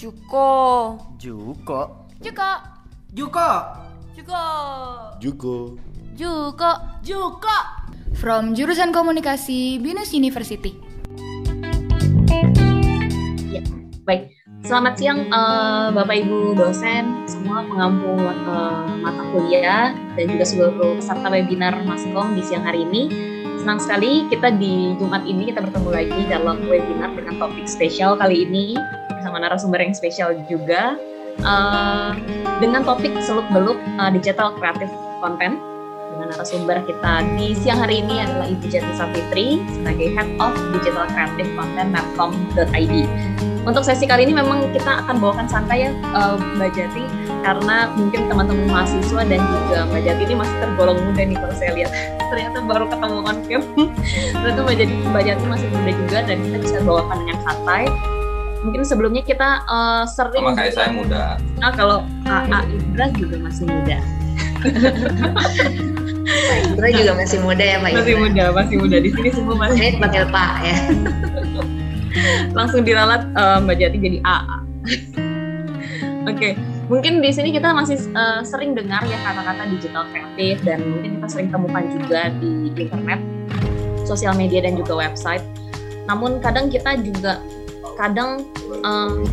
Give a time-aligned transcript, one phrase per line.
[0.00, 0.96] Juko.
[1.20, 2.08] Juko.
[2.24, 2.50] Juko.
[3.12, 3.48] Juko.
[4.16, 4.44] Juko.
[5.20, 5.54] Juko.
[6.16, 6.70] Juko.
[7.04, 7.56] Juko.
[8.16, 10.72] From jurusan komunikasi Binus University.
[13.52, 13.60] Ya,
[14.08, 14.32] baik.
[14.64, 21.28] Selamat siang uh, Bapak Ibu dosen, semua pengampu uh, mata kuliah dan juga seluruh peserta
[21.28, 23.12] webinar Maskom di siang hari ini.
[23.60, 28.48] Senang sekali kita di Jumat ini kita bertemu lagi dalam webinar dengan topik spesial kali
[28.48, 28.80] ini
[29.20, 30.96] bersama narasumber yang spesial juga.
[31.40, 32.12] Uh,
[32.60, 34.92] dengan topik seluk-beluk uh, digital kreatif
[35.24, 35.56] konten
[36.12, 41.08] dengan narasumber kita di siang hari ini adalah Ibu Jati Safitri sebagai Head of Digital
[41.08, 42.94] Creative Content Netcom.id.
[43.64, 47.04] Untuk sesi kali ini memang kita akan bawakan santai ya uh, Mbak Jati.
[47.40, 51.72] Karena mungkin teman-teman mahasiswa dan juga Mbak Jati ini masih tergolong muda nih kalau saya
[51.72, 51.92] lihat.
[52.30, 53.62] Ternyata baru ketemu on cam
[54.44, 57.84] ternyata Mbak Jati, Mbak Jati masih muda juga dan kita bisa bawakan dengan santai
[58.60, 63.64] mungkin sebelumnya kita uh, sering sama kayak saya muda nah kalau AA Indra juga masih
[63.68, 63.98] muda
[64.60, 65.48] Pak
[66.76, 69.92] Indra juga masih muda ya Pak masih muda masih muda di sini semua masih Saya
[69.96, 70.76] panggil Pak ya
[72.56, 74.58] langsung diralat uh, Mbak Jati jadi AA.
[76.28, 76.52] Oke, okay.
[76.92, 81.26] mungkin di sini kita masih uh, sering dengar ya kata-kata digital kreatif dan mungkin kita
[81.32, 83.20] sering temukan juga di internet,
[84.04, 85.40] sosial media dan juga website.
[86.04, 87.40] Namun kadang kita juga
[87.98, 88.44] kadang
[88.82, 89.24] um,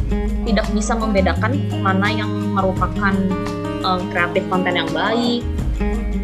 [0.47, 3.13] tidak bisa membedakan mana yang merupakan
[3.83, 5.43] um, kreatif konten yang baik,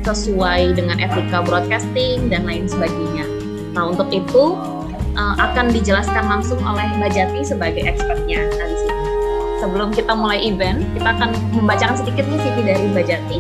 [0.03, 3.25] sesuai dengan etika broadcasting dan lain sebagainya.
[3.73, 4.58] Nah untuk itu
[5.16, 9.03] uh, akan dijelaskan langsung oleh Mbak Jati sebagai expertnya di sini.
[9.64, 13.38] Sebelum kita mulai event, kita akan membacakan sedikit nih CV dari Mbak Jati.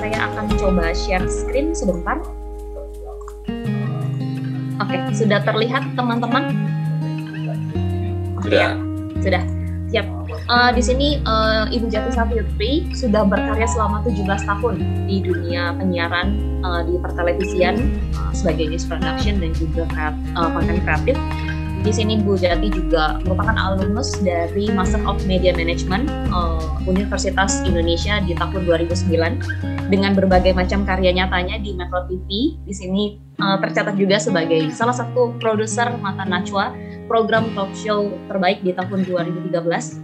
[0.00, 2.16] Saya akan coba share screen sebentar.
[4.80, 6.56] Oke, sudah terlihat teman-teman?
[8.42, 8.76] Sudah.
[9.20, 9.42] Sudah.
[9.90, 10.06] Siap.
[10.46, 14.74] Uh, di sini uh, Ibu Jati Safitri sudah berkarya selama 17 tahun
[15.10, 19.86] di dunia penyiaran uh, di pertelevisian uh, sebagai news production dan juga
[20.38, 21.18] uh, kreatif.
[21.80, 28.20] Di sini Bu Jati juga merupakan alumnus dari Master of Media Management uh, Universitas Indonesia
[28.20, 32.54] di tahun 2009 dengan berbagai macam karya nyatanya di Metro TV.
[32.68, 36.70] Di sini uh, tercatat juga sebagai salah satu produser Mata Najwa
[37.10, 39.50] program talk show terbaik di tahun 2013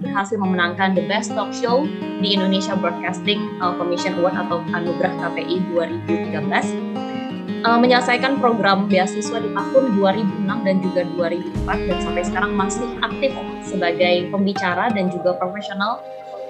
[0.02, 1.86] berhasil memenangkan The Best Talk Show
[2.18, 3.46] di Indonesia Broadcasting
[3.78, 11.00] Commission Award atau Anugerah KPI 2013 uh, menyelesaikan program beasiswa di tahun 2006 dan juga
[11.14, 13.30] 2004 dan sampai sekarang masih aktif
[13.62, 16.02] sebagai pembicara dan juga profesional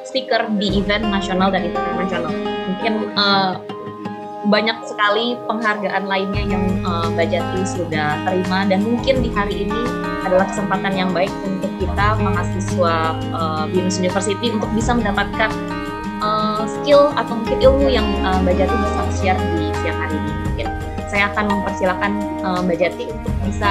[0.09, 2.33] speaker di event nasional dan internasional.
[2.73, 3.61] Mungkin uh,
[4.47, 9.81] banyak sekali penghargaan lainnya yang uh, Mbak Jati sudah terima dan mungkin di hari ini
[10.23, 12.95] adalah kesempatan yang baik untuk kita mahasiswa
[13.35, 15.51] uh, Binus University untuk bisa mendapatkan
[16.23, 20.31] uh, skill atau mungkin ilmu yang uh, Mbak Jati bisa share di siang hari ini.
[20.47, 20.67] Mungkin
[21.11, 22.13] saya akan mempersilahkan
[22.47, 23.71] uh, Mbak Jati untuk bisa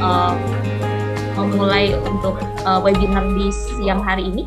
[0.00, 0.34] uh,
[1.36, 4.44] memulai untuk uh, webinar di siang hari ini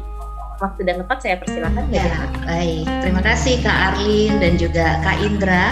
[0.61, 1.85] waktu dan tempat saya persilakan.
[1.89, 2.09] Ya,
[2.45, 2.85] baik.
[3.05, 5.65] Terima kasih Kak Arlin dan juga Kak Indra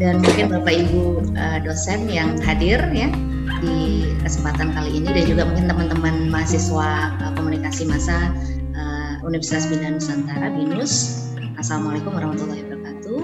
[0.00, 1.02] dan mungkin Bapak Ibu
[1.36, 3.12] uh, dosen yang hadir ya
[3.60, 8.32] di kesempatan kali ini dan juga mungkin teman-teman mahasiswa uh, komunikasi masa
[8.72, 11.26] uh, Universitas Bina Nusantara BINUS.
[11.60, 13.20] Assalamualaikum warahmatullahi wabarakatuh.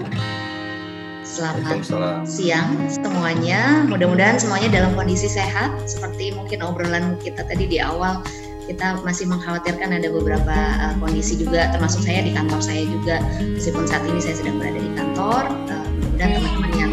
[1.25, 1.81] Selamat
[2.25, 3.85] siang semuanya.
[3.85, 8.21] Mudah-mudahan semuanya dalam kondisi sehat seperti mungkin obrolan kita tadi di awal
[8.67, 13.23] kita masih mengkhawatirkan ada beberapa uh, kondisi juga termasuk saya di kantor saya juga.
[13.55, 16.91] Meskipun saat ini saya sedang berada di kantor uh, mudah-mudahan teman-teman yang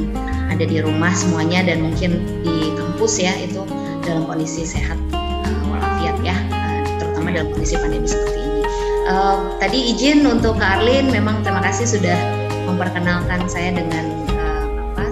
[0.54, 3.66] ada di rumah semuanya dan mungkin di kampus ya itu
[4.06, 8.62] dalam kondisi sehat uh, walafiat ya uh, terutama dalam kondisi pandemi seperti ini.
[9.04, 12.16] Uh, tadi izin untuk Kak Arlin memang terima kasih sudah
[12.64, 14.23] memperkenalkan saya dengan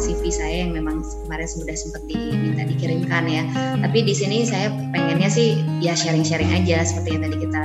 [0.03, 3.47] CV saya yang memang kemarin sudah sempat diminta dikirimkan ya.
[3.79, 7.65] Tapi di sini saya pengennya sih ya sharing-sharing aja seperti yang tadi kita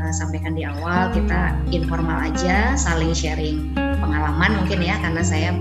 [0.00, 5.52] uh, sampaikan di awal, kita informal aja, saling sharing pengalaman mungkin ya karena saya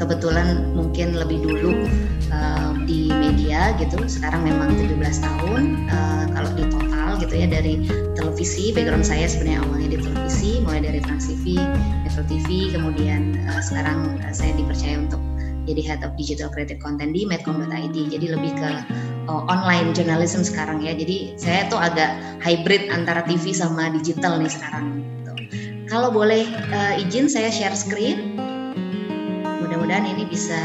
[0.00, 1.86] kebetulan mungkin lebih dulu
[2.32, 4.00] uh, di media gitu.
[4.08, 5.62] Sekarang memang 17 tahun
[5.92, 7.84] uh, kalau di total gitu ya dari
[8.16, 11.60] televisi background saya sebenarnya awalnya di televisi mulai dari Trans TV,
[12.02, 15.20] Metro TV, kemudian uh, sekarang uh, saya dipercaya untuk
[15.64, 18.70] jadi head of digital creative content di medcom.id jadi lebih ke
[19.28, 20.92] uh, online journalism sekarang ya.
[20.92, 25.00] Jadi saya tuh agak hybrid antara TV sama digital nih sekarang.
[25.00, 25.32] Gitu.
[25.84, 28.36] kalau boleh uh, izin saya share screen.
[29.64, 30.58] Mudah-mudahan ini bisa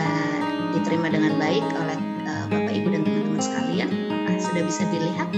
[0.76, 1.98] diterima dengan baik oleh
[2.28, 3.90] uh, bapak ibu dan teman-teman sekalian.
[4.40, 5.30] Sudah bisa dilihat?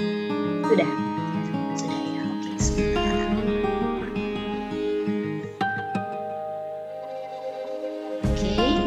[0.69, 0.89] Sudah.
[1.77, 2.51] Sudah ya oke.
[2.57, 3.30] Okay.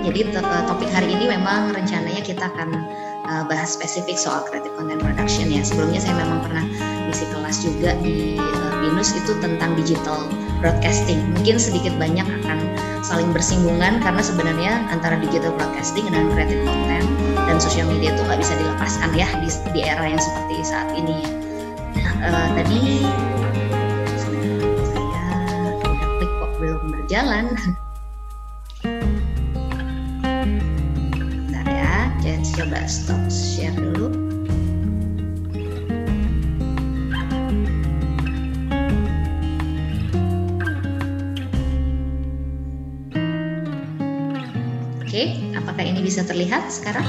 [0.04, 0.36] Jadi
[0.68, 2.76] topik hari ini memang rencananya kita akan
[3.24, 5.64] uh, bahas spesifik soal creative content production ya.
[5.64, 6.64] Sebelumnya saya memang pernah
[7.08, 10.28] isi kelas juga di uh, BINUS itu tentang digital
[10.60, 11.24] broadcasting.
[11.32, 12.58] Mungkin sedikit banyak akan
[13.00, 17.08] saling bersinggungan karena sebenarnya antara digital broadcasting dan creative content
[17.48, 21.24] dan social media itu nggak bisa dilepaskan ya di, di era yang seperti saat ini.
[21.96, 23.08] Nah, uh, tadi
[24.84, 25.32] saya
[26.20, 27.56] klik kok belum berjalan.
[32.54, 34.14] coba stop share dulu.
[45.02, 47.06] Oke, apakah ini bisa terlihat sekarang?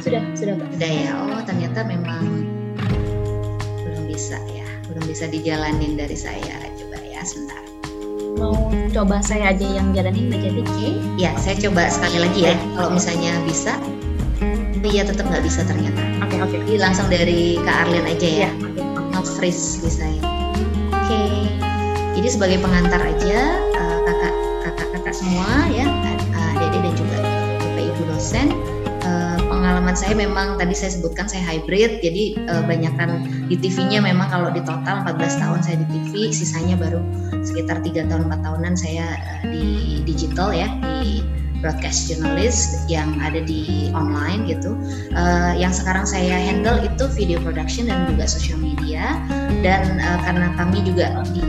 [0.00, 0.68] Sudah, sudah Mbak.
[0.76, 1.12] Sudah ya.
[1.20, 2.24] Oh, ternyata memang
[3.84, 4.68] belum bisa ya.
[4.88, 6.73] Belum bisa dijalanin dari saya.
[8.34, 10.66] Mau coba saya aja yang jalanin Mbak?
[10.66, 12.54] Oke, ya saya coba sekali lagi ya.
[12.74, 13.78] Kalau misalnya bisa,
[14.40, 16.02] tapi ya tetap nggak bisa ternyata.
[16.26, 16.56] Oke, oke.
[16.66, 18.50] Jadi langsung dari Kak Arlin aja ya.
[18.50, 18.50] Iya,
[18.98, 19.10] oke.
[19.14, 20.20] Nge-freeze di saya.
[20.90, 21.22] Oke.
[22.14, 24.34] Jadi sebagai pengantar aja eh, kakak
[24.66, 25.86] kakak-kakak semua ya,
[26.34, 27.16] eh, Dede dan juga
[27.62, 28.48] Bapak Ibu dosen.
[29.04, 34.48] eh, pengalaman saya memang tadi saya sebutkan saya hybrid, jadi banyakan di TV-nya memang kalau
[34.48, 37.04] di total 14 tahun saya di TV, sisanya baru
[37.44, 39.06] sekitar tiga tahun 4 tahunan saya
[39.44, 39.66] eh, di
[40.08, 40.68] digital ya
[41.04, 41.22] di
[41.64, 44.76] broadcast journalist yang ada di online gitu.
[45.16, 49.16] Eh, yang sekarang saya handle itu video production dan juga social media
[49.64, 51.48] dan eh, karena kami juga di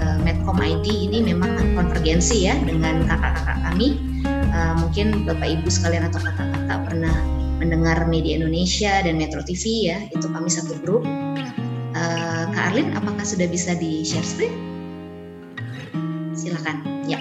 [0.00, 4.00] eh, Medcom ID ini memang konvergensi ya dengan kakak-kakak kami.
[4.24, 7.16] Eh, mungkin Bapak Ibu sekalian atau kakak-kakak pernah
[7.60, 11.04] mendengar Media Indonesia dan Metro TV ya, itu kami satu grup.
[11.92, 14.71] Eh, Kak Arlin, apakah sudah bisa di share screen?
[16.52, 16.76] Silakan.
[17.08, 17.16] Ya.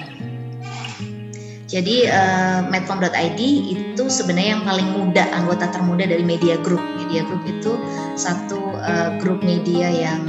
[1.72, 3.39] Jadi uh, medcom.id
[3.72, 6.83] itu sebenarnya yang paling muda, anggota termuda dari Media Group.
[7.00, 7.80] Media Group itu
[8.19, 10.19] satu uh, grup media yang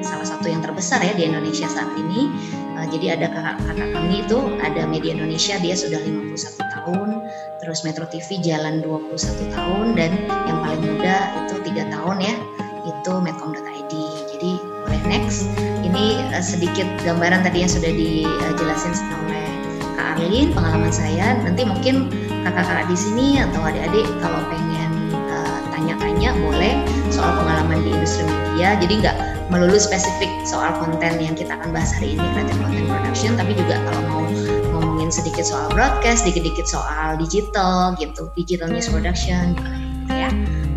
[0.00, 2.32] salah satu yang terbesar ya di Indonesia saat ini.
[2.80, 7.08] Uh, jadi ada kakak-kakak kami itu, ada Media Indonesia dia sudah 51 tahun,
[7.60, 10.16] terus Metro TV jalan 21 tahun dan
[10.48, 12.34] yang paling muda itu tiga tahun ya,
[12.88, 13.92] itu medcom.id.
[14.32, 15.55] Jadi boleh next.
[16.06, 18.94] Uh, sedikit gambaran tadi yang sudah dijelasin
[19.26, 19.48] oleh
[19.96, 21.34] Kak Arlin, pengalaman saya.
[21.42, 22.12] Nanti mungkin
[22.46, 26.78] kakak-kakak di sini atau adik-adik kalau pengen uh, tanya-tanya boleh
[27.10, 28.78] soal pengalaman di industri media.
[28.78, 29.16] Jadi nggak
[29.50, 33.74] melulu spesifik soal konten yang kita akan bahas hari ini, creative content production, tapi juga
[33.82, 34.22] kalau mau
[34.76, 39.54] ngomongin sedikit soal broadcast, dikit-dikit soal digital gitu, digital news production,
[40.06, 40.30] gitu ya.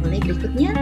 [0.05, 0.73] Boleh berikutnya.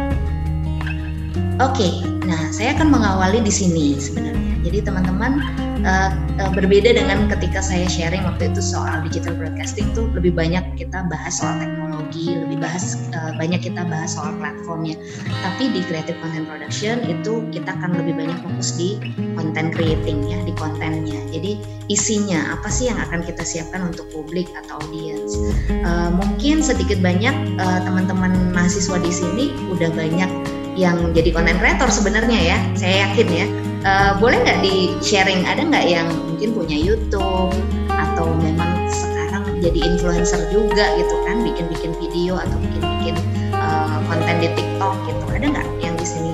[1.57, 4.62] Oke, nah saya akan mengawali di sini sebenarnya.
[4.62, 5.42] Jadi teman-teman
[5.81, 10.62] uh, uh, berbeda dengan ketika saya sharing waktu itu soal digital broadcasting tuh lebih banyak
[10.77, 15.01] kita bahas soal teknologi, lebih bahas uh, banyak kita bahas soal platformnya.
[15.42, 19.01] Tapi di creative content production itu kita akan lebih banyak fokus di
[19.33, 21.18] content creating ya, di kontennya.
[21.33, 21.57] Jadi
[21.89, 25.33] isinya apa sih yang akan kita siapkan untuk publik atau audience?
[25.74, 30.30] Uh, mungkin sedikit banyak uh, teman-teman mahasiswa di sini udah banyak
[30.77, 33.47] yang jadi konten creator sebenarnya ya, saya yakin ya.
[33.81, 35.41] Uh, boleh nggak di sharing?
[35.43, 37.51] Ada nggak yang mungkin punya YouTube
[37.89, 41.41] atau memang sekarang jadi influencer juga gitu kan?
[41.41, 43.17] Bikin-bikin video atau bikin-bikin
[43.57, 45.25] uh, konten di TikTok gitu.
[45.33, 46.31] Ada nggak yang di sini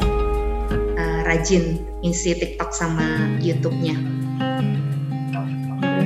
[1.00, 4.23] uh, rajin isi TikTok sama YouTube-nya?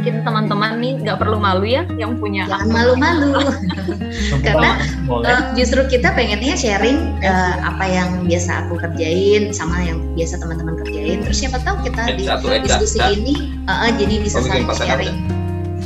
[0.08, 3.44] Mungkin teman-teman nih nggak perlu malu ya yang punya Jangan malu-malu.
[4.48, 4.80] Karena
[5.12, 10.80] uh, justru kita pengennya sharing uh, apa yang biasa aku kerjain sama yang biasa teman-teman
[10.80, 11.28] kerjain.
[11.28, 12.24] Terus siapa tahu kita di
[12.64, 15.16] diskusi ini uh, uh, jadi bisa saling sharing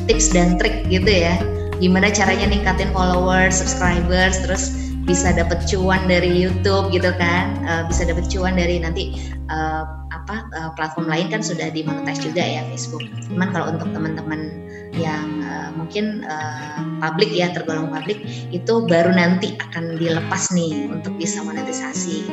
[0.06, 1.34] tips dan trik gitu ya.
[1.82, 4.70] Gimana caranya ningkatin followers, subscribers terus
[5.06, 7.58] bisa dapat cuan dari YouTube gitu kan.
[7.66, 9.18] Uh, bisa dapat cuan dari nanti
[9.50, 13.04] uh, apa uh, platform lain kan sudah dimonetize juga ya Facebook.
[13.30, 14.52] Cuman kalau untuk teman-teman
[14.96, 21.16] yang uh, mungkin uh, publik ya tergolong publik itu baru nanti akan dilepas nih untuk
[21.16, 22.28] bisa monetisasi.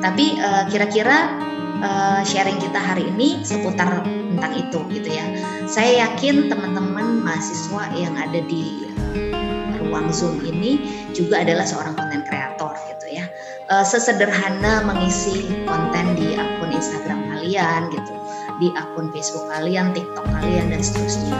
[0.00, 1.34] Tapi uh, kira-kira
[1.82, 5.26] uh, sharing kita hari ini seputar tentang itu gitu ya.
[5.66, 8.85] Saya yakin teman-teman mahasiswa yang ada di
[9.86, 10.82] ruang Zoom ini
[11.14, 13.24] juga adalah seorang konten kreator gitu ya.
[13.66, 18.14] Uh, sesederhana mengisi konten di akun Instagram kalian gitu,
[18.62, 21.34] di akun Facebook kalian, TikTok kalian dan seterusnya.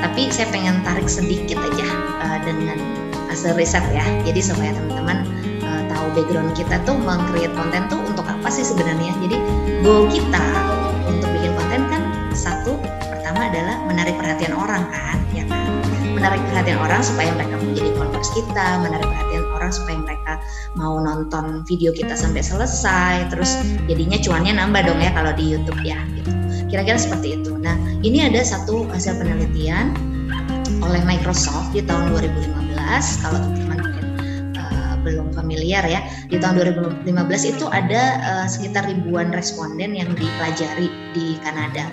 [0.00, 1.88] Tapi saya pengen tarik sedikit aja
[2.24, 2.80] uh, dengan
[3.28, 4.04] hasil riset ya.
[4.24, 5.28] Jadi supaya teman-teman
[5.60, 9.12] uh, tahu background kita tuh meng-create konten tuh untuk apa sih sebenarnya.
[9.20, 9.36] Jadi
[9.84, 10.44] goal kita
[11.04, 12.80] untuk bikin konten kan satu
[13.12, 15.20] pertama adalah menarik perhatian orang kan
[16.20, 20.32] menarik perhatian orang supaya mereka menjadi followers kita, menarik perhatian orang supaya mereka
[20.76, 23.56] mau nonton video kita sampai selesai, terus
[23.88, 26.28] jadinya cuannya nambah dong ya kalau di YouTube ya gitu.
[26.68, 27.56] Kira-kira seperti itu.
[27.56, 27.72] Nah,
[28.04, 29.96] ini ada satu hasil penelitian
[30.84, 34.06] oleh Microsoft di tahun 2015 kalau teman-teman mungkin
[34.60, 37.04] uh, belum familiar ya di tahun 2015
[37.56, 41.84] itu ada uh, sekitar ribuan responden yang dipelajari di Kanada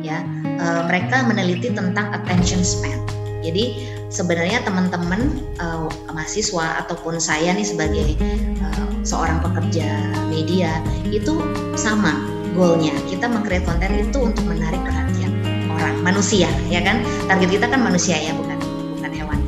[0.00, 0.24] ya
[0.56, 8.16] uh, mereka meneliti tentang attention span jadi sebenarnya teman-teman uh, mahasiswa ataupun saya nih sebagai
[8.60, 9.88] uh, seorang pekerja
[10.28, 11.40] media itu
[11.76, 12.20] sama
[12.52, 12.92] goalnya.
[13.08, 15.32] Kita mengcreate konten itu untuk menarik perhatian
[15.72, 17.00] orang manusia ya kan?
[17.30, 18.58] Target kita kan manusia ya bukan
[18.98, 19.38] bukan hewan.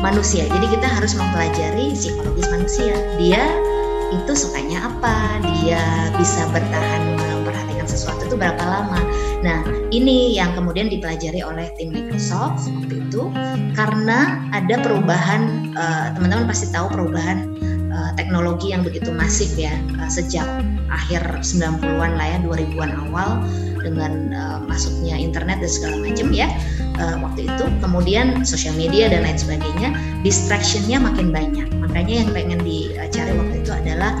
[0.00, 0.46] Manusia.
[0.46, 2.94] Jadi kita harus mempelajari psikologis manusia.
[3.18, 3.42] Dia
[4.10, 5.42] itu sukanya apa?
[5.42, 5.82] Dia
[6.18, 9.00] bisa bertahan memperhatikan sesuatu itu berapa lama
[9.40, 13.32] nah ini yang kemudian dipelajari oleh tim Microsoft waktu itu
[13.72, 17.48] karena ada perubahan eh, teman-teman uh, pasti tahu perubahan
[17.88, 20.44] uh, teknologi yang begitu masif ya uh, sejak
[20.90, 23.40] akhir 90-an lah ya 2000-an awal
[23.80, 26.48] dengan uh, masuknya internet dan segala macam ya
[27.00, 27.64] uh, waktu itu.
[27.80, 31.66] Kemudian sosial media dan lain sebagainya distractionnya makin banyak.
[31.80, 34.12] Makanya yang pengen dicari waktu itu adalah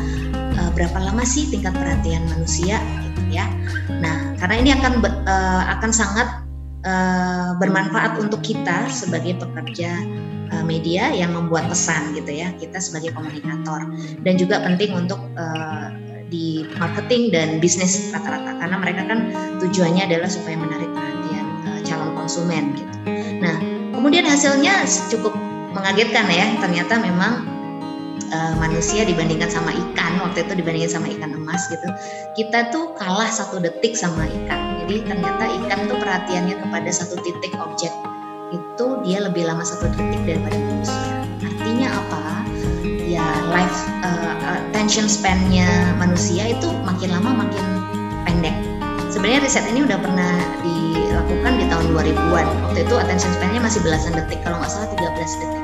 [0.58, 2.80] uh, berapa lama sih tingkat perhatian manusia
[3.30, 3.46] ya.
[4.02, 6.28] Nah karena ini akan uh, akan sangat
[6.84, 9.94] uh, bermanfaat untuk kita sebagai pekerja
[10.52, 13.86] uh, media yang membuat pesan gitu ya kita sebagai komunikator.
[14.26, 15.94] Dan juga penting untuk uh,
[16.30, 18.58] di marketing dan bisnis rata-rata.
[18.58, 19.30] Karena mereka kan
[19.62, 22.96] tujuannya adalah supaya menarik perhatian uh, calon konsumen gitu.
[23.38, 23.56] Nah
[23.94, 25.34] kemudian hasilnya cukup
[25.70, 26.58] mengagetkan ya.
[26.58, 27.59] Ternyata memang
[28.32, 31.86] uh, manusia dibandingkan sama ikan waktu itu dibandingkan sama ikan emas gitu
[32.34, 37.54] kita tuh kalah satu detik sama ikan jadi ternyata ikan tuh perhatiannya kepada satu titik
[37.58, 37.90] objek
[38.50, 41.06] itu dia lebih lama satu detik daripada manusia.
[41.46, 42.22] Artinya apa?
[43.06, 45.66] Ya life uh, attention span-nya
[45.98, 47.64] manusia itu makin lama makin
[48.26, 48.54] pendek.
[49.10, 52.46] Sebenarnya riset ini udah pernah dilakukan di tahun 2000-an.
[52.70, 55.62] Waktu itu attention span-nya masih belasan detik, kalau nggak salah 13 detik.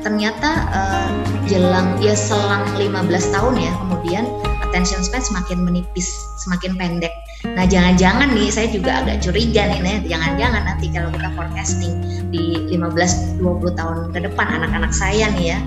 [0.00, 1.10] Ternyata uh,
[1.44, 4.24] jelang ya selang 15 tahun ya kemudian
[4.70, 6.06] attention span semakin menipis,
[6.38, 7.10] semakin pendek.
[7.42, 11.94] Nah, jangan-jangan nih saya juga agak curiga nih, nih jangan-jangan nanti kalau kita forecasting
[12.30, 13.42] di 15-20
[13.74, 15.58] tahun ke depan anak-anak saya nih ya,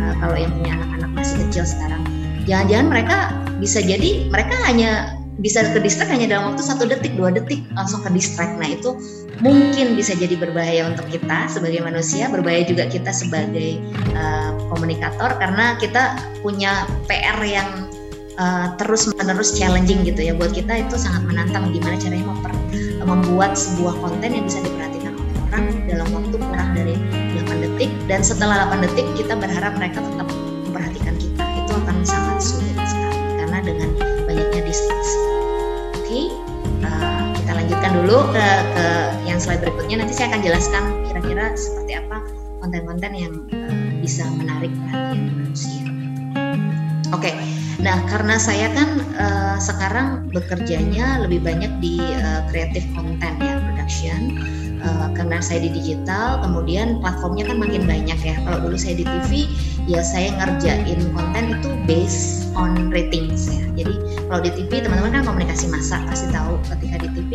[0.00, 2.02] uh, kalau yang punya anak-anak masih kecil sekarang,
[2.48, 3.16] jangan-jangan mereka
[3.60, 8.00] bisa jadi mereka hanya bisa ke distract hanya dalam waktu satu detik, dua detik langsung
[8.00, 8.56] ke distract.
[8.56, 8.96] Nah itu
[9.44, 13.76] mungkin bisa jadi berbahaya untuk kita sebagai manusia, berbahaya juga kita sebagai
[14.16, 17.68] uh, komunikator karena kita punya PR yang
[18.40, 20.32] uh, terus menerus challenging gitu ya.
[20.32, 22.52] Buat kita itu sangat menantang gimana caranya memper,
[23.04, 26.96] membuat sebuah konten yang bisa diperhatikan oleh orang dalam waktu kurang dari
[27.44, 27.90] 8 detik.
[28.08, 30.28] Dan setelah 8 detik kita berharap mereka tetap
[30.64, 31.44] memperhatikan kita.
[31.60, 33.20] Itu akan sangat sulit sekali.
[33.36, 34.05] Karena dengan
[34.76, 36.24] distraksi oke okay?
[36.84, 38.86] uh, eh, kita lanjutkan dulu ke, ke
[39.24, 42.18] yang slide berikutnya nanti saya akan jelaskan kira-kira seperti apa
[42.60, 45.82] konten-konten yang uh, bisa menarik perhatian manusia
[47.12, 47.36] oke okay.
[47.76, 52.42] Nah, karena saya kan uh, sekarang bekerjanya lebih banyak di uh,
[52.96, 54.32] content ya, production.
[54.86, 58.38] Uh, karena saya di digital, kemudian platformnya kan makin banyak ya.
[58.46, 59.50] Kalau dulu saya di TV,
[59.90, 63.66] ya saya ngerjain konten itu based on ratings ya.
[63.82, 63.94] Jadi
[64.30, 67.30] kalau di TV teman-teman kan komunikasi massa pasti tahu ketika di TV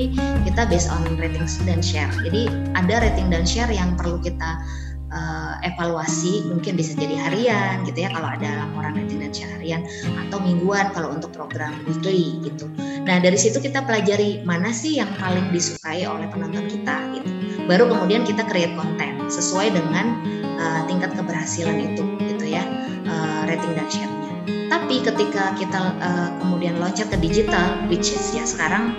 [0.47, 2.11] kita based on ratings dan share.
[2.23, 4.63] Jadi ada rating dan share yang perlu kita
[5.11, 9.85] uh, evaluasi mungkin bisa jadi harian gitu ya kalau ada laporan rating dan share harian
[10.27, 12.65] atau mingguan kalau untuk program weekly gitu.
[13.07, 17.31] Nah dari situ kita pelajari mana sih yang paling disukai oleh penonton kita gitu.
[17.71, 20.19] Baru kemudian kita create konten sesuai dengan
[20.59, 22.67] uh, tingkat keberhasilan itu gitu ya
[23.07, 24.35] uh, rating dan share-nya.
[24.67, 28.91] Tapi ketika kita uh, kemudian loncat ke digital, which is ya sekarang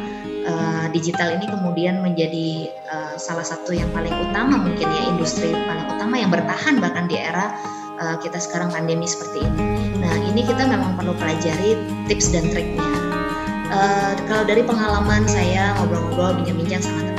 [0.48, 5.92] uh, digital ini kemudian menjadi uh, salah satu yang paling utama mungkin ya industri paling
[5.92, 7.52] utama yang bertahan bahkan di era
[8.18, 9.62] kita sekarang pandemi seperti ini.
[10.02, 11.78] Nah ini kita memang perlu pelajari
[12.10, 12.82] tips dan triknya.
[13.70, 17.12] Uh, kalau dari pengalaman saya ngobrol-ngobrol bincang-bincang sama di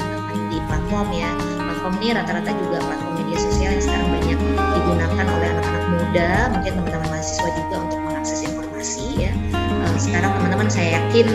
[0.93, 4.39] platform ya, platform ini rata-rata juga platform media sosial yang sekarang banyak
[4.77, 9.31] digunakan oleh anak-anak muda, mungkin teman-teman mahasiswa juga untuk mengakses informasi ya.
[9.57, 11.33] Uh, sekarang teman-teman saya yakin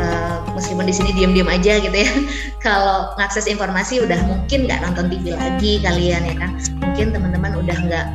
[0.00, 2.08] uh, meskipun di sini diam-diam aja gitu ya
[2.64, 6.34] kalau ngakses informasi udah mungkin nggak nonton TV lagi kalian ya.
[6.40, 8.06] Kan mungkin teman-teman udah nggak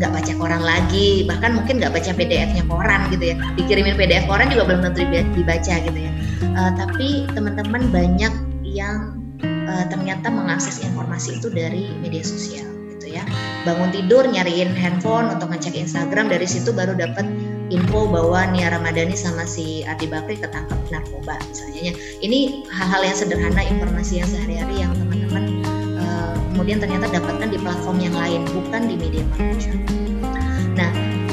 [0.00, 3.36] nggak baca koran lagi bahkan mungkin nggak baca PDF-nya koran gitu ya.
[3.60, 5.04] Dikirimin PDF koran juga belum tentu
[5.36, 6.12] dibaca gitu ya.
[6.56, 8.32] Uh, tapi teman-teman banyak
[8.64, 9.19] yang
[9.70, 12.66] uh, ternyata mengakses informasi itu dari media sosial
[13.10, 13.22] ya.
[13.66, 17.26] Bangun tidur nyariin handphone untuk ngecek Instagram dari situ baru dapat
[17.68, 21.92] info bahwa Nia Ramadhani sama si Ardi Bakri ketangkep narkoba misalnya.
[22.22, 25.44] Ini hal-hal yang sederhana informasi yang sehari-hari yang teman-teman
[25.98, 29.80] uh, kemudian ternyata dapatkan di platform yang lain bukan di media konvensional
[30.76, 30.90] nah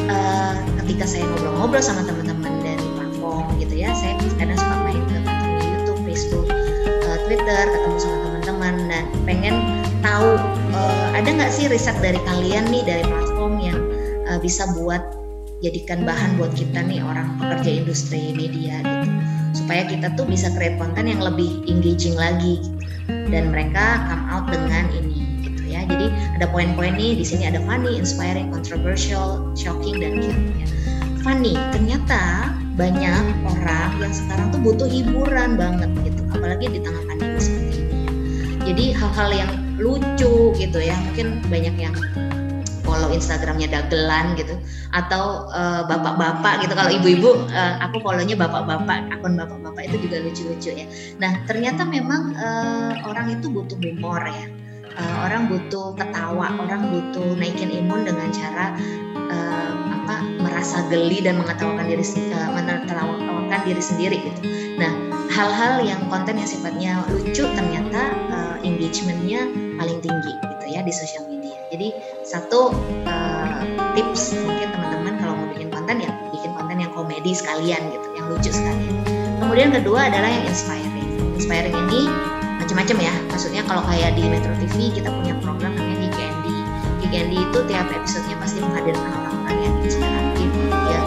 [0.08, 5.20] uh, ketika saya ngobrol-ngobrol sama teman-teman dari platform gitu ya saya kadang suka main ke
[5.60, 6.48] YouTube Facebook
[7.06, 8.17] uh, Twitter ketemu sama
[8.98, 9.56] dan pengen
[10.02, 10.42] tahu
[10.74, 13.78] uh, ada nggak sih riset dari kalian nih dari platform yang
[14.26, 15.02] uh, bisa buat
[15.62, 19.10] jadikan bahan buat kita nih orang pekerja industri media gitu
[19.54, 22.78] supaya kita tuh bisa create konten yang lebih engaging lagi gitu.
[23.34, 27.62] dan mereka come out dengan ini gitu ya jadi ada poin-poin nih di sini ada
[27.66, 30.68] funny, inspiring, controversial, shocking dan cute ya.
[31.26, 37.67] Funny ternyata banyak orang yang sekarang tuh butuh hiburan banget gitu apalagi di tengah pandemi.
[38.68, 41.96] Jadi hal-hal yang lucu gitu ya mungkin banyak yang
[42.88, 44.56] follow Instagramnya dagelan gitu
[44.96, 46.74] atau uh, bapak-bapak gitu.
[46.74, 50.88] Kalau ibu-ibu uh, aku follownya bapak-bapak akun bapak-bapak itu juga lucu-lucu ya.
[51.20, 54.48] Nah ternyata memang uh, orang itu butuh humor ya.
[54.98, 58.74] Uh, orang butuh ketawa orang butuh naikin imun dengan cara
[59.30, 62.02] uh, apa merasa geli dan mengetawakan diri
[62.34, 64.42] uh, menertawakan diri sendiri gitu.
[64.80, 64.90] Nah
[65.28, 69.46] hal-hal yang konten yang sifatnya lucu ternyata uh, engagementnya
[69.78, 71.58] paling tinggi gitu ya di sosial media.
[71.70, 72.74] Jadi satu
[73.06, 73.62] uh,
[73.94, 78.26] tips mungkin teman-teman kalau mau bikin konten ya bikin konten yang komedi sekalian gitu, yang
[78.32, 78.96] lucu sekalian.
[79.38, 81.38] Kemudian kedua adalah yang inspiring.
[81.38, 82.10] Inspiring ini
[82.58, 83.14] macam-macam ya.
[83.30, 86.58] Maksudnya kalau kayak di Metro TV kita punya program namanya Candy.
[87.08, 90.52] Candy itu tiap episodenya pasti menghadirkan orang-orang yang inspiratif,
[90.92, 91.02] ya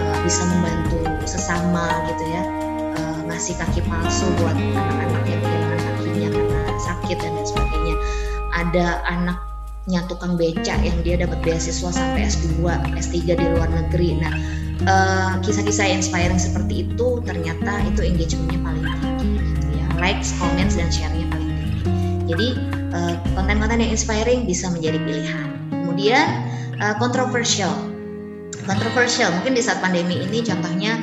[0.00, 2.64] uh, bisa membantu sesama gitu ya
[3.34, 5.43] ngasih kaki palsu buat anak-anak yang
[7.04, 7.96] sakit dan lain sebagainya.
[8.56, 12.64] Ada anaknya tukang becak yang dia dapat beasiswa sampai S2,
[12.96, 14.16] S3 di luar negeri.
[14.16, 14.32] Nah
[15.44, 18.84] kisah-kisah uh, inspiring seperti itu ternyata itu engagementnya paling
[19.20, 19.86] tinggi gitu ya.
[20.00, 21.80] Likes, comments dan sharenya paling tinggi.
[22.24, 22.48] Jadi
[22.96, 25.48] uh, konten-konten yang inspiring bisa menjadi pilihan.
[25.68, 26.26] Kemudian
[26.80, 27.72] uh, controversial.
[28.64, 30.96] Controversial mungkin di saat pandemi ini contohnya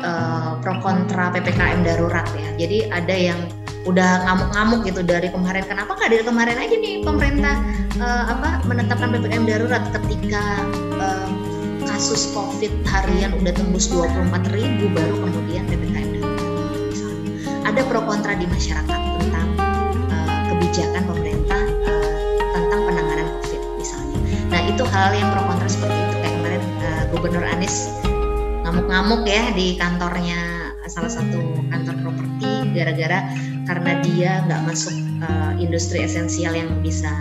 [0.00, 2.64] uh, pro kontra ppkm darurat ya.
[2.64, 3.40] Jadi ada yang
[3.88, 5.64] udah ngamuk-ngamuk gitu dari kemarin.
[5.64, 7.56] Kenapa nggak dari kemarin aja nih pemerintah
[7.96, 10.44] uh, apa menetapkan ppkm darurat ketika
[11.00, 11.28] uh,
[11.88, 16.44] kasus covid harian udah tembus 24 ribu baru kemudian ppkm darurat.
[17.64, 19.48] Ada pro kontra di masyarakat tentang
[20.12, 21.62] uh, kebijakan pemerintah
[22.52, 24.18] tentang penanganan covid misalnya.
[24.52, 27.88] Nah itu hal yang pro kontra seperti itu kayak kemarin uh, Gubernur Anies
[28.68, 33.28] ngamuk-ngamuk ya di kantornya salah satu kantor properti gara-gara
[33.68, 37.12] karena dia nggak masuk uh, industri esensial yang bisa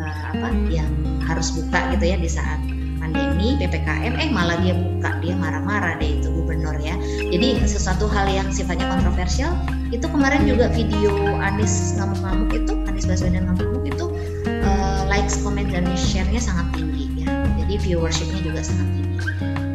[0.00, 0.88] uh, apa yang
[1.28, 2.58] harus buka gitu ya di saat
[2.96, 6.96] pandemi ppkm eh malah dia buka dia marah-marah deh itu gubernur ya
[7.28, 9.52] jadi sesuatu hal yang sifatnya kontroversial
[9.92, 11.12] itu kemarin juga video
[11.44, 14.06] Anies ngamuk-ngamuk itu Anies Baswedan ngamuk-ngamuk itu
[14.64, 17.28] uh, likes, comment dan share-nya sangat tinggi ya.
[17.60, 19.18] Jadi viewershipnya juga sangat tinggi.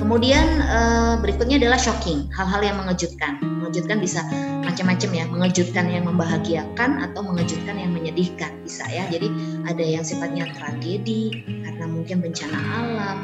[0.02, 3.38] Kemudian uh, berikutnya adalah shocking, hal-hal yang mengejutkan.
[3.68, 4.24] Mengejutkan bisa
[4.64, 9.04] macam-macam ya, mengejutkan yang membahagiakan atau mengejutkan yang menyedihkan bisa ya.
[9.12, 9.28] Jadi
[9.68, 13.18] ada yang sifatnya tragedi karena mungkin bencana alam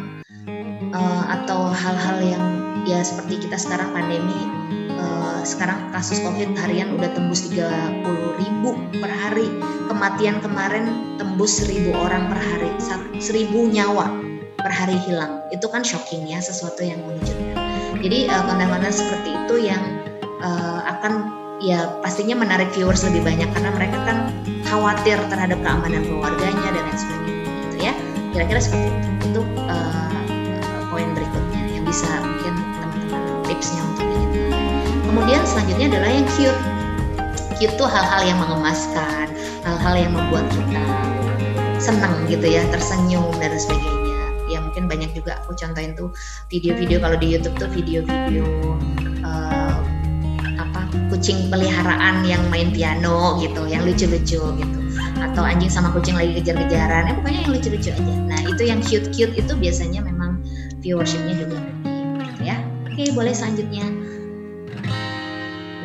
[0.92, 2.44] uh, atau hal-hal yang
[2.84, 4.36] ya seperti kita sekarang pandemi
[5.00, 8.04] uh, sekarang kasus covid harian udah tembus 30
[8.40, 9.48] ribu per hari.
[9.88, 12.68] Kematian kemarin tembus 1000 orang per hari.
[12.84, 14.12] 1000 nyawa
[14.60, 15.40] per hari hilang.
[15.56, 17.56] Itu kan shocking ya sesuatu yang mengejutkan.
[18.04, 19.84] Jadi uh, konten-konten seperti itu yang
[20.44, 21.32] uh, akan
[21.64, 24.18] ya pastinya menarik viewers lebih banyak karena mereka kan
[24.68, 27.94] khawatir terhadap keamanan keluarganya dan lain sebagainya gitu ya.
[28.36, 30.12] Kira-kira seperti itu itu uh,
[30.92, 34.52] poin berikutnya yang bisa mungkin teman-teman tipsnya untuk bikin
[35.08, 36.62] kemudian selanjutnya adalah yang cute.
[37.62, 39.32] Cute tuh hal-hal yang mengemaskan
[39.64, 40.84] hal-hal yang membuat kita
[41.80, 44.20] senang gitu ya tersenyum dan sebagainya.
[44.52, 46.12] Ya mungkin banyak juga aku contohin tuh
[46.52, 48.44] video-video kalau di YouTube tuh video-video
[49.24, 49.63] apa
[51.10, 54.80] kucing peliharaan yang main piano gitu yang lucu-lucu gitu.
[55.20, 58.14] Atau anjing sama kucing lagi kejar-kejaran eh pokoknya yang lucu-lucu aja.
[58.30, 60.42] Nah itu yang cute-cute itu biasanya memang
[60.84, 62.58] viewershipnya juga gede gitu ya.
[62.90, 63.86] Oke boleh selanjutnya.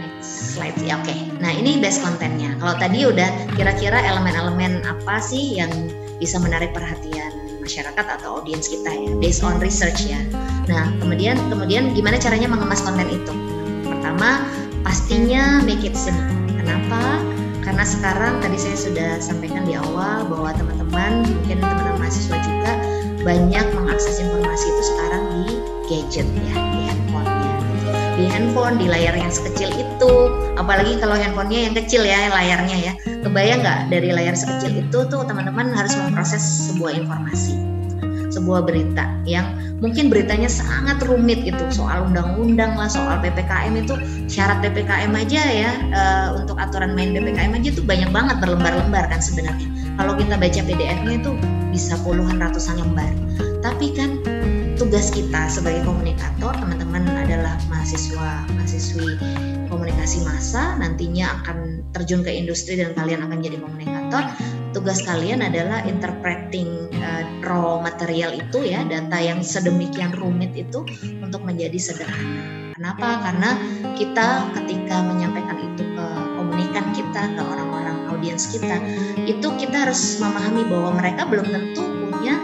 [0.03, 1.15] Next slide ya oke.
[1.39, 5.71] Nah ini best kontennya kalau tadi udah kira-kira elemen-elemen apa sih yang
[6.19, 7.31] bisa menarik perhatian
[7.63, 10.19] masyarakat atau audiens kita ya based on research ya.
[10.67, 13.33] Nah kemudian kemudian gimana caranya mengemas konten itu?
[13.87, 14.43] Pertama
[14.83, 16.25] pastinya make it simple.
[16.59, 17.23] Kenapa?
[17.63, 22.73] Karena sekarang tadi saya sudah sampaikan di awal bahwa teman-teman mungkin teman-teman mahasiswa juga
[23.23, 25.55] banyak mengakses informasi itu sekarang di
[25.89, 27.55] gadget ya di handphonenya.
[28.19, 30.13] Di handphone di layar yang sekecil itu.
[30.59, 32.93] Apalagi kalau handphonenya yang kecil ya layarnya ya.
[33.23, 33.81] Kebayang nggak?
[33.93, 37.78] Dari layar sekecil itu tuh teman-teman harus memproses sebuah informasi
[38.39, 43.95] sebuah berita yang mungkin beritanya sangat rumit itu soal undang-undang lah soal ppkm itu
[44.31, 49.19] syarat ppkm aja ya uh, untuk aturan main ppkm aja itu banyak banget berlembar-lembar kan
[49.19, 49.67] sebenarnya.
[49.99, 51.31] Kalau kita baca pdf-nya itu
[51.75, 53.11] bisa puluhan ratusan lembar.
[53.59, 54.23] Tapi kan
[54.79, 59.19] tugas kita sebagai komunikator teman-teman adalah mahasiswa mahasiswi
[59.67, 64.23] komunikasi massa nantinya akan terjun ke industri dan kalian akan jadi komunikator
[64.77, 70.85] tugas kalian adalah interpreting uh, raw material itu ya data yang sedemikian rumit itu
[71.25, 72.75] untuk menjadi sederhana.
[72.79, 73.09] Kenapa?
[73.27, 73.51] Karena
[73.99, 76.07] kita ketika menyampaikan itu ke
[76.39, 78.79] komunikan kita ke orang-orang audiens kita
[79.27, 82.39] itu kita harus memahami bahwa mereka belum tentu punya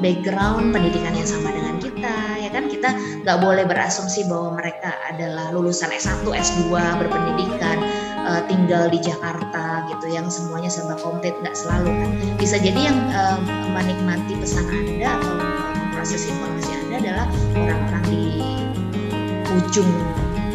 [0.00, 2.66] background pendidikan yang sama dengan kita ya kan?
[2.66, 2.90] Kita
[3.22, 7.78] nggak boleh berasumsi bahwa mereka adalah lulusan S1 S2 berpendidikan
[8.26, 12.10] uh, tinggal di Jakarta gitu yang semuanya serba komplit nggak selalu kan.
[12.36, 13.38] Bisa jadi yang uh,
[13.72, 15.34] menikmati pesan anda atau
[15.94, 18.24] proses informasi anda adalah orang-orang di
[19.60, 19.90] ujung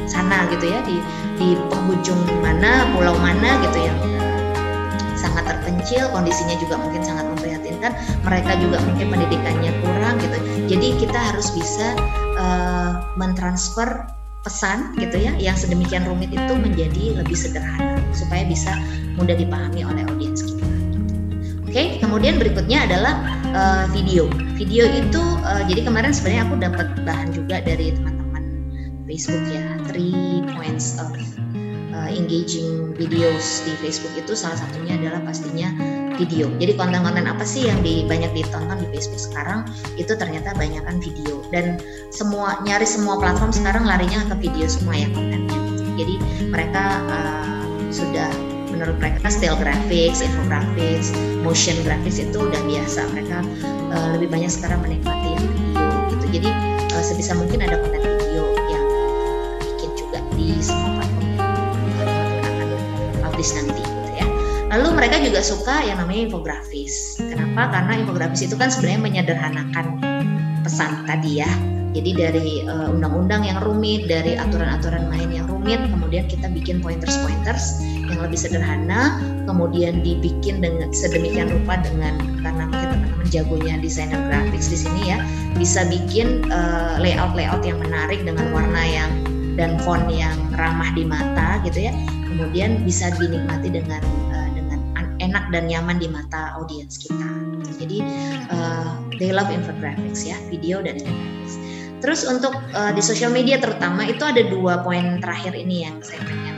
[0.06, 0.97] sana gitu ya di
[1.36, 3.97] di penghujung mana pulau mana gitu yang
[5.19, 7.91] sangat terpencil kondisinya juga mungkin sangat memprihatinkan
[8.23, 10.38] mereka juga mungkin pendidikannya kurang gitu.
[10.65, 11.93] Jadi kita harus bisa
[12.39, 14.08] uh, mentransfer
[14.45, 18.77] pesan gitu ya yang sedemikian rumit itu menjadi lebih sederhana supaya bisa
[19.17, 20.62] mudah dipahami oleh audiens kita.
[21.65, 23.19] Oke, okay, kemudian berikutnya adalah
[23.51, 24.29] uh, video.
[24.55, 28.43] Video itu uh, jadi kemarin sebenarnya aku dapat bahan juga dari teman-teman
[29.10, 31.10] Facebook ya, three points of
[31.95, 35.71] uh, engaging videos di Facebook itu salah satunya adalah pastinya
[36.19, 36.51] video.
[36.60, 40.99] Jadi konten-konten apa sih yang di, banyak ditonton di Facebook sekarang itu ternyata banyak kan
[40.99, 41.79] video dan
[42.12, 45.60] semua nyari semua platform sekarang larinya ke video semua ya kontennya.
[45.95, 46.15] Jadi
[46.51, 48.27] mereka uh, sudah
[48.67, 53.08] menurut mereka still graphics, infographics, motion graphics itu udah biasa.
[53.15, 53.38] Mereka
[53.95, 56.25] uh, lebih banyak sekarang menikmati yang video gitu.
[56.39, 56.49] Jadi
[56.91, 58.86] uh, sebisa mungkin ada konten video yang
[59.63, 60.60] bikin juga di
[63.36, 64.26] infografis nanti gitu ya.
[64.71, 67.19] Lalu mereka juga suka yang namanya infografis.
[67.19, 67.67] Kenapa?
[67.71, 69.86] Karena infografis itu kan sebenarnya menyederhanakan
[70.63, 71.52] pesan tadi ya.
[71.95, 77.80] Jadi dari uh, undang-undang yang rumit, dari aturan-aturan main yang rumit, kemudian kita bikin pointers-pointers
[78.12, 79.15] yang lebih sederhana,
[79.48, 85.24] kemudian dibikin dengan sedemikian rupa dengan karena mungkin teman-teman jagonya desainer graphics di sini ya,
[85.56, 89.12] bisa bikin uh, layout-layout yang menarik dengan warna yang
[89.56, 91.95] dan font yang ramah di mata gitu ya
[92.36, 94.04] kemudian bisa dinikmati dengan
[94.36, 94.80] uh, dengan
[95.24, 97.32] enak dan nyaman di mata audiens kita.
[97.80, 98.04] Jadi
[98.52, 101.56] uh, they love infographics ya, video dan infographics.
[102.04, 106.19] Terus untuk uh, di sosial media terutama itu ada dua poin terakhir ini yang saya
[106.28, 106.56] pengen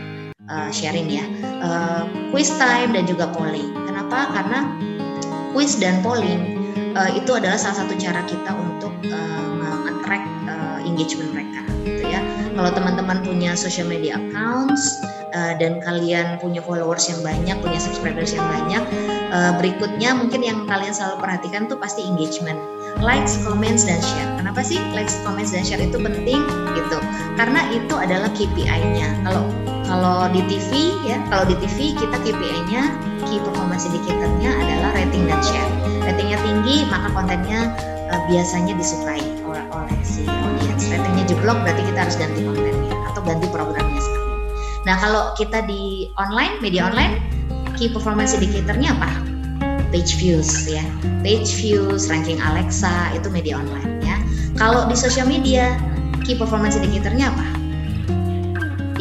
[0.50, 1.26] uh, sharing ya,
[1.62, 3.70] uh, quiz time dan juga polling.
[3.86, 4.34] Kenapa?
[4.34, 4.66] Karena
[5.54, 6.58] quiz dan polling
[6.98, 12.20] uh, itu adalah salah satu cara kita untuk uh, meng-attract uh, engagement mereka, gitu ya.
[12.58, 14.98] Kalau teman-teman punya social media accounts
[15.34, 18.84] uh, dan kalian punya followers yang banyak, punya subscribers yang banyak,
[19.34, 22.60] uh, berikutnya mungkin yang kalian selalu perhatikan tuh pasti engagement,
[23.02, 24.30] likes, comments dan share.
[24.40, 26.42] Kenapa sih likes, comments dan share itu penting
[26.76, 26.98] gitu?
[27.36, 29.26] Karena itu adalah KPI-nya.
[29.28, 29.44] Kalau
[29.88, 32.92] kalau di TV ya, kalau di TV kita KPI-nya
[33.24, 35.72] key performance indicator-nya adalah rating dan share.
[36.04, 37.72] Ratingnya tinggi maka kontennya
[38.12, 39.64] uh, biasanya disukai oleh,
[40.04, 40.92] si audience.
[40.92, 43.87] Ratingnya jeblok berarti kita harus ganti kontennya atau ganti sekali.
[44.88, 47.20] Nah, kalau kita di online, media online,
[47.76, 49.12] key performance indicator-nya apa?
[49.92, 50.80] Page views ya.
[51.28, 54.16] Page views, ranking Alexa itu media online ya.
[54.56, 55.76] Kalau di sosial media,
[56.24, 57.46] key performance indicator-nya apa?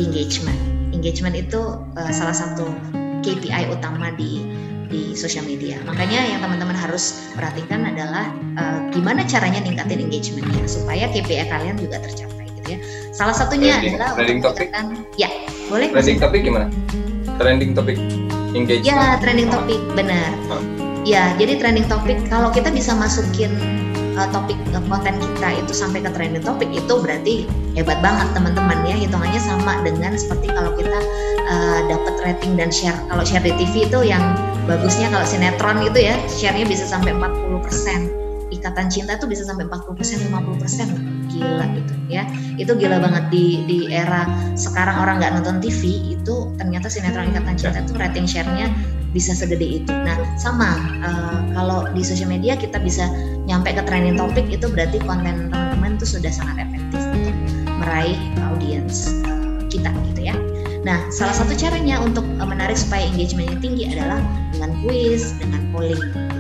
[0.03, 0.59] Engagement.
[0.91, 2.67] Engagement itu uh, salah satu
[3.23, 4.43] KPI utama di
[4.91, 5.79] di sosial media.
[5.87, 8.27] Makanya yang teman-teman harus perhatikan adalah
[8.59, 12.36] uh, gimana caranya ningkatin engagementnya supaya KPI kalian juga tercapai
[12.67, 12.79] ya.
[13.15, 13.95] Salah satunya okay.
[13.95, 14.69] adalah trending topic.
[15.17, 15.29] Ya,
[15.71, 15.89] boleh.
[15.95, 16.67] Trending topik gimana?
[17.39, 17.97] Trending topik
[18.53, 18.87] engagement.
[18.87, 20.31] Ya, trending topik benar.
[20.51, 20.63] Oh.
[21.07, 23.55] Ya, jadi trending topik kalau kita bisa masukin
[24.19, 27.47] uh, topik uh, konten kita itu sampai ke trending topik itu berarti
[27.79, 28.99] hebat banget teman-teman ya.
[28.99, 30.99] Hitungannya sama dengan seperti kalau kita
[31.47, 32.99] uh, dapat rating dan share.
[33.07, 34.23] Kalau share di TV itu yang
[34.67, 38.26] bagusnya kalau sinetron gitu ya, share-nya bisa sampai 40%
[38.57, 42.23] ikatan cinta tuh bisa sampai 40% 50% gila gitu ya
[42.57, 44.25] itu gila banget di di era
[44.57, 48.73] sekarang orang nggak nonton TV itu ternyata sinetron ikatan cinta tuh rating share-nya
[49.17, 49.89] bisa segede itu.
[49.89, 53.09] Nah, sama uh, kalau di sosial media kita bisa
[53.49, 57.37] nyampe ke trending topik itu berarti konten teman-teman itu sudah sangat efektif untuk
[57.81, 58.21] meraih
[58.53, 60.37] audiens uh, kita gitu ya.
[60.85, 64.21] Nah, salah satu caranya untuk uh, menarik supaya engagementnya tinggi adalah
[64.53, 66.36] dengan quiz, dengan polling.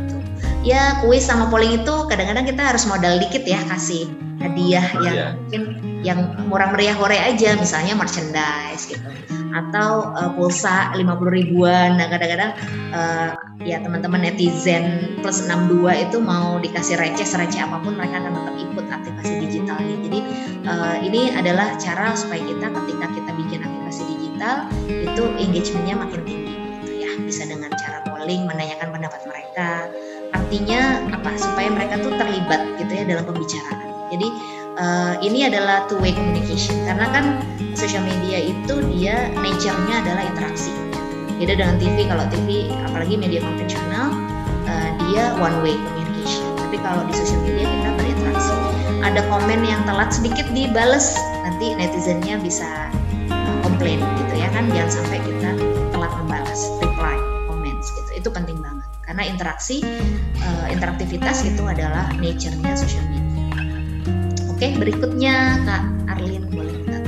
[0.67, 4.11] Ya, quiz sama polling itu kadang-kadang kita harus modal dikit ya kasih
[4.43, 5.27] hadiah oh, yang iya.
[5.39, 5.63] mungkin
[6.03, 6.19] yang
[6.51, 9.07] murah meriah hore aja misalnya merchandise gitu
[9.57, 11.97] atau uh, pulsa 50 ribuan.
[11.97, 12.53] Nah, kadang-kadang
[12.93, 13.33] uh,
[13.65, 18.55] ya teman-teman netizen plus 62 itu mau dikasih receh receh apa pun mereka akan tetap
[18.61, 19.97] ikut aktivasi digitalnya.
[20.05, 20.21] Jadi
[20.69, 24.55] uh, ini adalah cara supaya kita ketika kita bikin aktivasi digital
[24.91, 27.11] itu engagementnya makin tinggi gitu ya.
[27.25, 29.87] Bisa dengan cara menanyakan pendapat mereka.
[30.35, 31.31] Artinya apa?
[31.39, 33.87] Supaya mereka tuh terlibat gitu ya dalam pembicaraan.
[34.11, 34.29] Jadi
[34.79, 37.25] uh, ini adalah two way communication karena kan
[37.79, 40.73] social media itu dia nature-nya adalah interaksi.
[41.37, 44.09] Beda dengan TV, kalau TV apalagi media konvensional
[44.67, 46.45] uh, dia one way communication.
[46.57, 48.55] Tapi kalau di social media kita berinteraksi.
[49.07, 51.15] Ada komen yang telat sedikit dibales,
[51.47, 52.67] nanti netizennya bisa
[53.31, 54.67] uh, komplain gitu ya kan.
[54.73, 55.51] Jangan sampai kita
[55.95, 56.86] telat membalas.
[58.27, 59.87] Itu penting banget karena interaksi
[60.43, 63.23] uh, interaktivitas itu adalah nature-nya social media.
[64.51, 66.99] Oke, berikutnya Kak Arlin boleh minta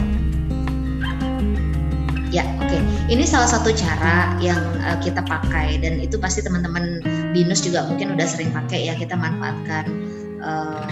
[2.30, 2.78] Ya, oke.
[3.10, 7.02] Ini salah satu cara yang uh, kita pakai dan itu pasti teman-teman
[7.34, 8.94] binus juga mungkin udah sering pakai ya.
[8.94, 9.90] Kita manfaatkan
[10.38, 10.86] uh,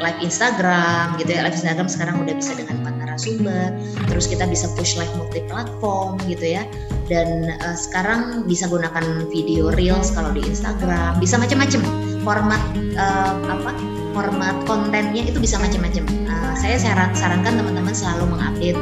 [0.00, 1.44] live Instagram gitu ya.
[1.44, 2.80] Live Instagram sekarang udah bisa dengan
[3.16, 3.72] narasumber.
[4.12, 6.68] Terus kita bisa push live multi platform gitu ya.
[7.08, 11.16] Dan uh, sekarang bisa gunakan video reels kalau di Instagram.
[11.16, 11.80] Bisa macam-macam
[12.20, 12.62] format
[13.00, 13.72] uh, apa?
[14.16, 16.08] format kontennya itu bisa macam-macam.
[16.24, 18.80] Uh, saya saran sarankan teman-teman selalu mengupdate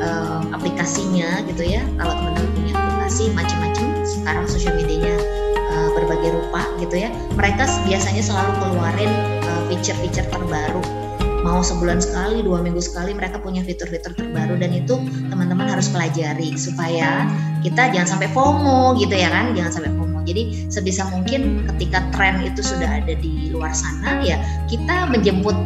[0.00, 1.84] uh, aplikasinya gitu ya.
[2.00, 5.20] Kalau teman-teman punya aplikasi macam-macam, sekarang sosial medianya
[5.68, 7.12] uh, berbagai rupa gitu ya.
[7.36, 9.12] Mereka biasanya selalu keluarin
[9.44, 10.99] uh, feature-feature terbaru.
[11.40, 15.00] Mau sebulan sekali, dua minggu sekali mereka punya fitur-fitur terbaru dan itu
[15.32, 17.24] teman-teman harus pelajari supaya
[17.64, 22.44] kita jangan sampai FOMO gitu ya kan, jangan sampai FOMO jadi sebisa mungkin ketika tren
[22.44, 25.56] itu sudah ada di luar sana ya kita menjemput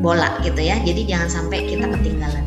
[0.00, 0.78] bola gitu ya.
[0.86, 2.44] Jadi jangan sampai kita ketinggalan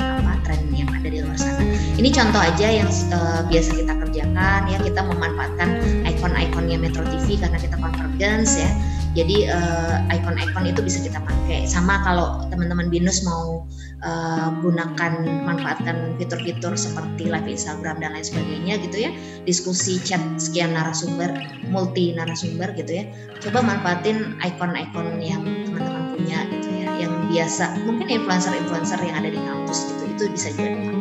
[0.00, 1.62] uh, apa tren yang ada di luar sana.
[1.98, 5.68] Ini contoh aja yang uh, biasa kita kerjakan ya kita memanfaatkan
[6.06, 8.70] ikon-ikonnya Metro TV karena kita convergence ya.
[9.18, 11.66] Jadi uh, ikon-ikon itu bisa kita pakai.
[11.66, 13.66] Sama kalau teman-teman binus mau
[14.06, 19.10] uh, gunakan manfaatkan fitur-fitur seperti live Instagram dan lain sebagainya gitu ya.
[19.42, 21.34] Diskusi chat sekian narasumber
[21.66, 23.04] multi narasumber gitu ya.
[23.42, 26.86] Coba manfaatin ikon-ikon yang teman-teman punya gitu ya.
[27.02, 30.96] Yang biasa mungkin influencer-influencer yang ada di kampus gitu itu bisa juga dipakai.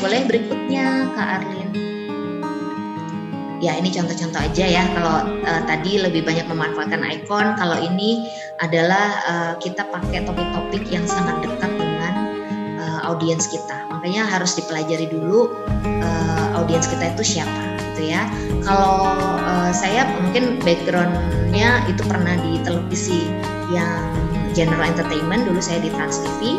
[0.00, 1.91] Boleh berikutnya Kak Arlin
[3.62, 8.26] ya ini contoh-contoh aja ya kalau uh, tadi lebih banyak memanfaatkan ikon kalau ini
[8.58, 11.72] adalah uh, kita pakai topik-topik yang sangat dekat
[13.12, 13.76] audiens kita.
[13.92, 15.52] Makanya harus dipelajari dulu
[15.84, 18.24] uh, audiens kita itu siapa gitu ya.
[18.64, 19.12] Kalau
[19.44, 23.28] uh, saya mungkin backgroundnya itu pernah di televisi
[23.68, 24.08] yang
[24.56, 26.56] general entertainment dulu saya di Trans TV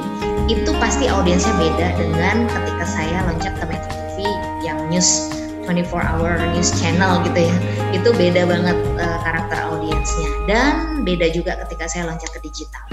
[0.52, 4.18] itu pasti audiensnya beda dengan ketika saya loncat ke Metro TV
[4.66, 7.58] yang news 24 hour news channel gitu ya.
[7.92, 10.30] Itu beda banget uh, karakter audiensnya.
[10.48, 12.84] Dan beda juga ketika saya loncat ke digital.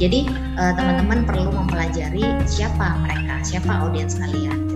[0.00, 4.71] Jadi uh, teman-teman perlu mempelajari siapa mereka, siapa audiens kalian.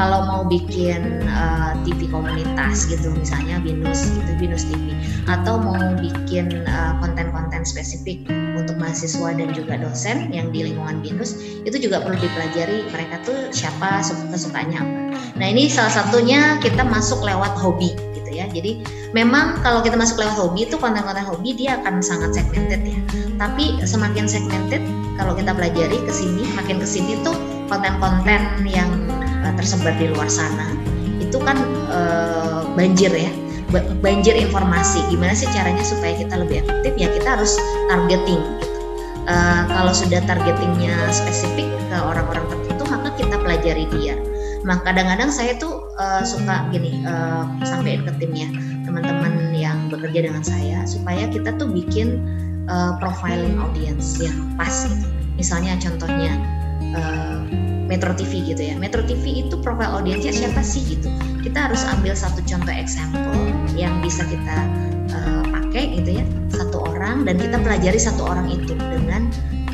[0.00, 4.96] Kalau mau bikin uh, eh, TV komunitas gitu misalnya Binus gitu, Binus TV
[5.28, 8.24] atau mau bikin eh, konten-konten spesifik
[8.56, 11.36] untuk mahasiswa dan juga dosen yang di lingkungan Binus
[11.68, 14.00] itu juga perlu dipelajari mereka tuh siapa
[14.32, 15.00] kesukaannya apa.
[15.36, 17.92] Nah, ini salah satunya kita masuk lewat hobi
[18.40, 18.48] ya.
[18.48, 18.80] Jadi
[19.12, 23.00] memang kalau kita masuk lewat hobi itu konten-konten hobi dia akan sangat segmented ya.
[23.36, 24.80] Tapi semakin segmented
[25.20, 27.36] kalau kita pelajari ke sini, makin ke sini tuh
[27.68, 29.09] konten-konten yang uh,
[29.56, 30.74] tersebar di luar sana
[31.20, 31.58] itu kan
[31.94, 33.30] uh, banjir ya.
[34.02, 34.98] Banjir informasi.
[35.14, 36.90] Gimana sih caranya supaya kita lebih efektif?
[36.98, 37.54] Ya kita harus
[37.86, 38.66] targeting gitu.
[39.30, 44.18] Uh, kalau sudah targetingnya spesifik ke orang-orang tertentu maka kita pelajari dia.
[44.66, 48.50] Nah kadang-kadang saya tuh uh, suka gini uh, sampaikan ke timnya
[48.82, 52.18] teman-teman yang bekerja dengan saya supaya kita tuh bikin
[52.66, 55.06] uh, profiling audience yang pas gitu.
[55.38, 56.34] Misalnya contohnya
[57.90, 58.78] Metro TV gitu ya.
[58.78, 61.10] Metro TV itu profile audiensnya siapa sih gitu.
[61.42, 63.34] Kita harus ambil satu contoh example
[63.74, 64.56] yang bisa kita
[65.10, 66.24] uh, pakai gitu ya
[66.54, 69.26] satu orang dan kita pelajari satu orang itu dengan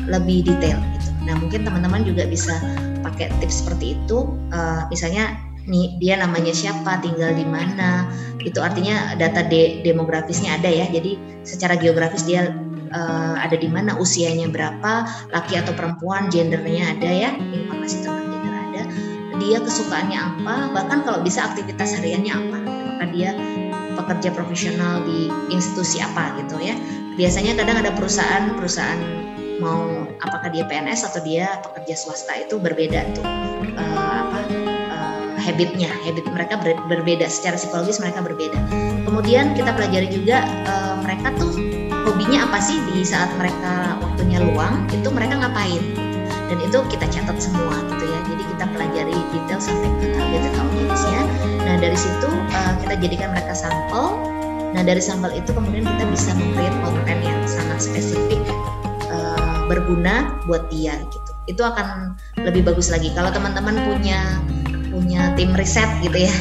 [0.09, 1.09] lebih detail gitu.
[1.29, 2.57] Nah mungkin teman-teman juga bisa
[3.05, 8.07] pakai tips seperti itu uh, misalnya nih dia namanya siapa, tinggal di mana.
[8.41, 10.87] Itu artinya data de demografisnya ada ya.
[10.87, 12.55] Jadi secara geografis dia
[12.91, 18.55] uh, ada di mana, usianya berapa, laki atau perempuan, gendernya ada ya, informasi tentang gender
[18.55, 18.83] ada.
[19.37, 22.57] Dia kesukaannya apa, bahkan kalau bisa aktivitas hariannya apa.
[22.67, 23.31] Apakah dia
[23.97, 26.77] pekerja profesional di institusi apa gitu ya.
[27.17, 29.01] Biasanya kadang ada perusahaan-perusahaan
[29.57, 33.25] mau apakah dia PNS atau dia pekerja swasta itu berbeda tuh
[33.73, 34.39] uh, apa
[34.93, 38.59] uh, habitnya, habit mereka ber, berbeda secara psikologis mereka berbeda.
[39.09, 41.76] Kemudian kita pelajari juga uh, mereka tuh
[42.07, 45.83] hobinya apa sih di saat mereka waktunya luang itu mereka ngapain?
[46.47, 48.19] Dan itu kita catat semua gitu ya.
[48.31, 51.21] Jadi kita pelajari detail sampai ke target audiensnya.
[51.67, 54.15] Nah dari situ uh, kita jadikan mereka sampel.
[54.71, 58.39] Nah dari sampel itu kemudian kita bisa membuat konten yang sangat spesifik
[59.11, 61.31] uh, berguna buat dia gitu.
[61.51, 63.11] Itu akan lebih bagus lagi.
[63.11, 64.39] Kalau teman-teman punya
[64.87, 66.35] punya tim riset gitu ya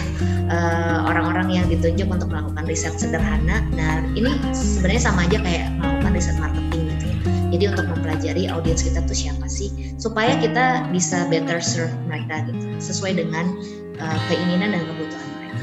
[0.47, 3.63] eh, orang-orang uh, yang ditunjuk untuk melakukan riset sederhana.
[3.75, 7.17] Nah ini sebenarnya sama aja kayak melakukan riset marketing gitu ya.
[7.57, 12.65] Jadi untuk mempelajari audiens kita tuh siapa sih, supaya kita bisa better serve mereka gitu,
[12.83, 13.55] sesuai dengan
[14.03, 15.59] uh, keinginan dan kebutuhan mereka.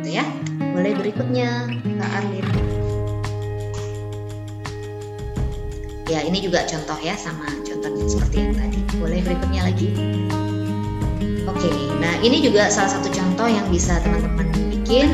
[0.00, 0.24] Gitu ya.
[0.72, 1.48] Boleh berikutnya
[1.98, 2.46] Kak Arlin.
[6.08, 8.80] Ya ini juga contoh ya sama contoh seperti yang tadi.
[8.96, 9.92] Boleh berikutnya lagi.
[11.48, 15.10] Oke, nah ini juga salah satu contoh yang bisa teman-teman bikin.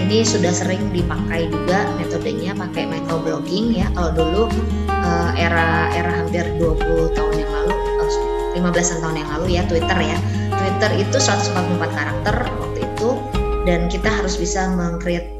[0.00, 3.86] Ini sudah sering dipakai juga metodenya pakai microblogging ya.
[3.94, 4.42] Kalau dulu
[4.88, 8.10] uh, era era hampir 20 tahun yang lalu, oh,
[8.58, 10.18] 15 tahun yang lalu ya Twitter ya.
[10.56, 13.10] Twitter itu 144 karakter waktu itu
[13.64, 15.30] dan kita harus bisa mengcreate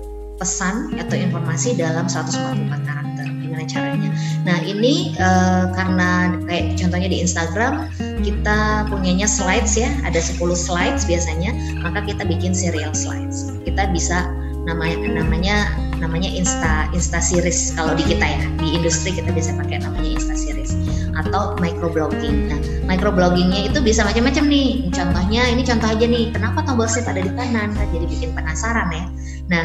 [0.41, 3.10] pesan atau informasi dalam 144 karakter.
[3.51, 4.11] Gimana caranya?
[4.47, 7.91] Nah ini uh, karena kayak contohnya di Instagram
[8.23, 11.51] kita punyanya slides ya, ada 10 slides biasanya,
[11.83, 13.51] maka kita bikin serial slides.
[13.67, 14.31] Kita bisa
[14.71, 15.57] namanya namanya
[15.99, 20.39] namanya insta insta series kalau di kita ya di industri kita bisa pakai namanya insta
[20.39, 20.79] series
[21.19, 22.55] atau microblogging.
[22.55, 24.95] Nah, microbloggingnya itu bisa macam-macam nih.
[24.95, 27.75] Contohnya ini contoh aja nih, kenapa tombol save ada di kanan?
[27.75, 29.05] Kan jadi bikin penasaran ya.
[29.51, 29.65] Nah,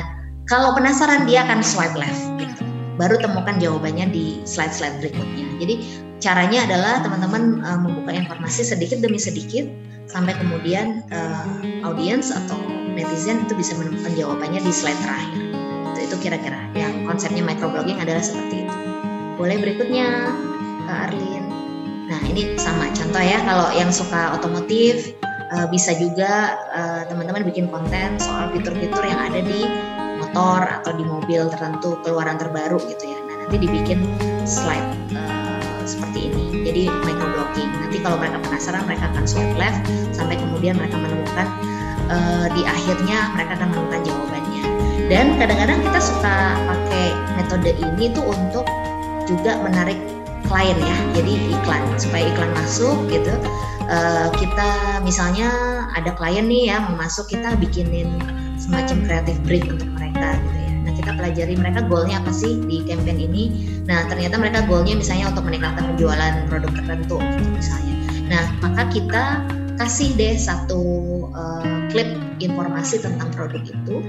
[0.50, 2.64] kalau penasaran dia akan swipe left gitu
[2.95, 5.47] baru temukan jawabannya di slide-slide berikutnya.
[5.60, 5.75] Jadi
[6.23, 9.67] caranya adalah teman-teman uh, membuka informasi sedikit demi sedikit
[10.08, 11.45] sampai kemudian uh,
[11.84, 12.58] audiens atau
[12.95, 15.41] netizen itu bisa menemukan jawabannya di slide terakhir.
[15.91, 18.77] Itu, itu kira-kira yang konsepnya microblogging adalah seperti itu.
[19.36, 20.31] Boleh berikutnya
[20.88, 21.43] Kak Arlin.
[22.08, 25.12] Nah ini sama contoh ya kalau yang suka otomotif
[25.51, 26.55] uh, bisa juga
[27.12, 29.67] teman-teman uh, bikin konten soal fitur-fitur yang ada di
[30.36, 33.19] motor atau di mobil tertentu keluaran terbaru gitu ya.
[33.24, 34.04] Nah nanti dibikin
[34.43, 34.84] slide
[35.15, 36.67] uh, seperti ini.
[36.67, 37.71] Jadi microblogging.
[37.71, 39.80] Nanti kalau mereka penasaran mereka akan swipe left
[40.12, 41.48] sampai kemudian mereka menemukan
[42.12, 44.63] uh, di akhirnya mereka akan menemukan jawabannya.
[45.08, 46.36] Dan kadang-kadang kita suka
[46.67, 47.06] pakai
[47.39, 48.67] metode ini tuh untuk
[49.32, 49.95] juga menarik
[50.52, 50.98] klien ya.
[51.15, 53.32] Jadi iklan supaya iklan masuk gitu.
[53.88, 55.48] Uh, kita misalnya
[55.95, 58.19] ada klien nih ya masuk kita bikinin
[58.60, 60.74] semacam kreatif break untuk mereka gitu ya.
[60.86, 63.44] Nah kita pelajari mereka goalnya apa sih di campaign ini.
[63.86, 67.96] Nah ternyata mereka goalnya misalnya untuk meningkatkan penjualan produk tertentu gitu misalnya.
[68.32, 69.24] Nah maka kita
[69.76, 70.82] kasih deh satu
[71.36, 72.08] uh, klip
[72.39, 74.00] informasi tentang produk itu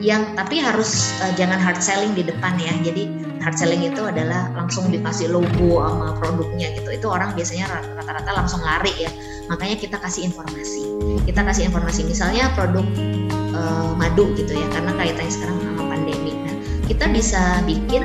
[0.00, 2.72] yang tapi harus uh, jangan hard selling di depan ya.
[2.80, 3.08] Jadi
[3.44, 6.88] hard selling itu adalah langsung dikasih logo sama produknya gitu.
[6.88, 7.68] Itu orang biasanya
[8.00, 9.12] rata-rata langsung lari ya.
[9.52, 10.88] Makanya kita kasih informasi.
[11.28, 12.86] Kita kasih informasi misalnya produk
[13.60, 16.32] uh, madu gitu ya karena kaitannya sekarang sama pandemi.
[16.32, 16.56] Nah,
[16.88, 18.02] kita bisa bikin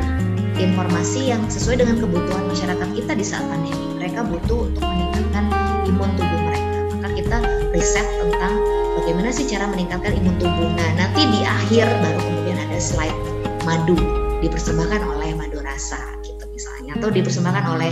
[0.56, 3.88] informasi yang sesuai dengan kebutuhan masyarakat kita di saat pandemi.
[3.96, 5.46] Mereka butuh untuk meningkatkan
[5.88, 6.80] imun tubuh mereka.
[6.96, 7.38] Maka kita
[7.72, 8.54] riset tentang
[9.02, 10.70] bagaimana sih cara meningkatkan imun tubuh.
[10.76, 13.20] Nah, nanti di akhir baru kemudian ada slide
[13.64, 13.97] madu
[14.43, 17.91] dipersembahkan oleh madu rasa gitu misalnya atau dipersembahkan oleh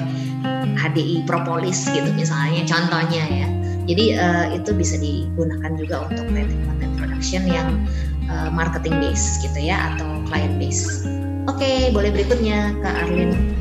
[0.78, 3.48] HDI propolis gitu misalnya contohnya ya.
[3.84, 6.93] Jadi uh, itu bisa digunakan juga untuk creative content
[7.24, 7.88] production yang
[8.28, 11.08] uh, marketing base gitu ya atau client base.
[11.48, 13.56] Oke, okay, boleh berikutnya Kak Arlin.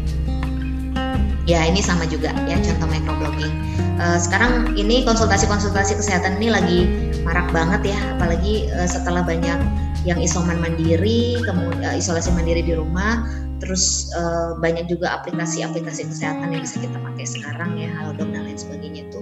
[1.46, 3.54] Ya ini sama juga ya contoh microblogging.
[4.02, 6.78] Uh, sekarang ini konsultasi-konsultasi kesehatan ini lagi
[7.22, 9.62] marak banget ya, apalagi uh, setelah banyak
[10.02, 13.22] yang isoman mandiri, kemudian uh, isolasi mandiri di rumah,
[13.62, 14.10] terus
[14.58, 19.21] banyak juga aplikasi-aplikasi kesehatan yang bisa kita pakai sekarang ya, Halodoc dan lain sebagainya itu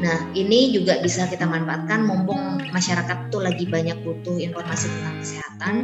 [0.00, 5.74] Nah, ini juga bisa kita manfaatkan mumpung masyarakat tuh lagi banyak butuh informasi tentang kesehatan.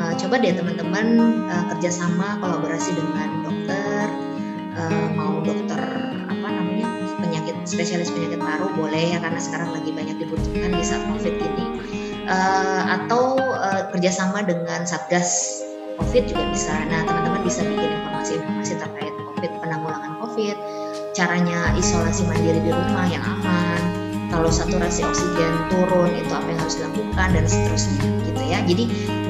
[0.00, 1.06] Uh, coba deh teman-teman
[1.44, 4.06] uh, kerjasama kolaborasi dengan dokter,
[4.80, 5.80] uh, mau dokter
[6.24, 6.88] apa namanya
[7.20, 11.66] penyakit spesialis penyakit paru boleh ya karena sekarang lagi banyak dibutuhkan di saat covid ini.
[12.30, 15.60] uh, atau uh, kerjasama dengan satgas
[16.00, 16.72] COVID juga bisa.
[16.88, 20.56] Nah teman-teman bisa bikin informasi-informasi terkait COVID, penanggulangan COVID,
[21.10, 23.80] caranya isolasi mandiri di rumah yang aman,
[24.30, 27.98] kalau saturasi oksigen turun itu apa yang harus dilakukan dan seterusnya
[28.30, 28.58] gitu ya.
[28.62, 28.84] Jadi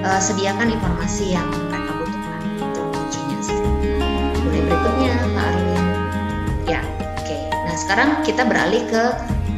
[0.05, 3.39] uh, sediakan informasi yang mereka butuhkan itu kuncinya.
[4.45, 5.85] Boleh berikutnya Kak Arlin.
[6.69, 7.25] Ya, oke.
[7.25, 7.43] Okay.
[7.49, 9.05] Nah sekarang kita beralih ke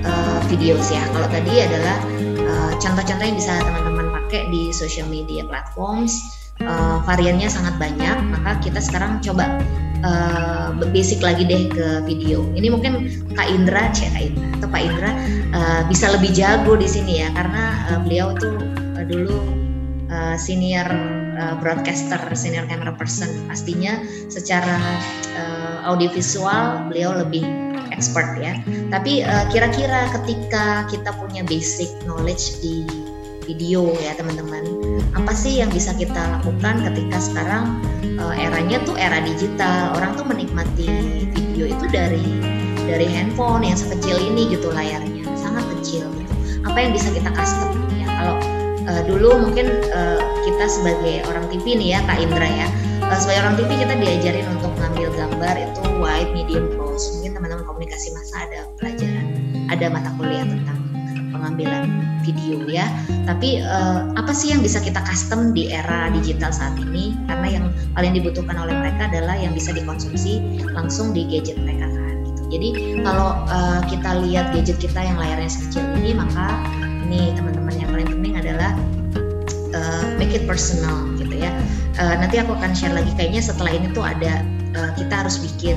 [0.06, 1.04] uh, video sih ya.
[1.10, 1.98] Kalau tadi adalah
[2.46, 6.38] uh, contoh-contoh yang bisa teman-teman pakai di social media platforms.
[6.62, 9.58] Uh, variannya sangat banyak, maka kita sekarang coba
[10.04, 12.44] uh, basic lagi deh ke video.
[12.54, 15.10] Ini mungkin Kak Indra, Cek Kak Indra atau Pak Indra
[15.56, 18.58] uh, bisa lebih jago di sini ya karena uh, beliau tuh
[18.98, 19.38] uh, dulu
[20.12, 20.86] uh, senior
[21.38, 23.30] uh, broadcaster, senior camera person.
[23.50, 24.78] Pastinya secara
[25.38, 27.42] uh, audiovisual beliau lebih
[27.92, 28.56] expert ya.
[28.88, 29.20] Tapi
[29.52, 32.88] kira-kira ketika kita punya basic knowledge di
[33.44, 34.64] video ya teman-teman.
[35.12, 37.80] Apa sih yang bisa kita lakukan ketika sekarang
[38.18, 40.88] uh, eranya tuh era digital, orang tuh menikmati
[41.32, 42.24] video itu dari
[42.88, 46.34] dari handphone yang sekecil ini gitu layarnya, sangat kecil gitu.
[46.66, 48.06] Apa yang bisa kita custom ya?
[48.08, 48.36] Kalau
[48.90, 52.68] uh, dulu mungkin uh, kita sebagai orang TV nih ya Kak Indra ya,
[53.06, 57.14] uh, sebagai orang TV kita diajarin untuk mengambil gambar itu wide, medium, close.
[57.18, 59.26] Mungkin teman-teman komunikasi masa ada pelajaran,
[59.70, 60.81] ada mata kuliah tentang
[61.32, 61.88] pengambilan
[62.22, 62.86] video ya.
[63.26, 67.16] Tapi uh, apa sih yang bisa kita custom di era digital saat ini?
[67.26, 67.64] Karena yang
[67.96, 72.14] paling dibutuhkan oleh mereka adalah yang bisa dikonsumsi langsung di gadget mereka kan.
[72.22, 72.42] Gitu.
[72.52, 72.68] Jadi
[73.02, 76.60] kalau uh, kita lihat gadget kita yang layarnya sekecil ini, maka
[77.08, 78.70] ini teman-teman yang paling penting adalah
[79.74, 81.50] uh, make it personal gitu ya.
[82.00, 84.44] Uh, nanti aku akan share lagi kayaknya setelah ini tuh ada
[84.76, 85.76] uh, kita harus bikin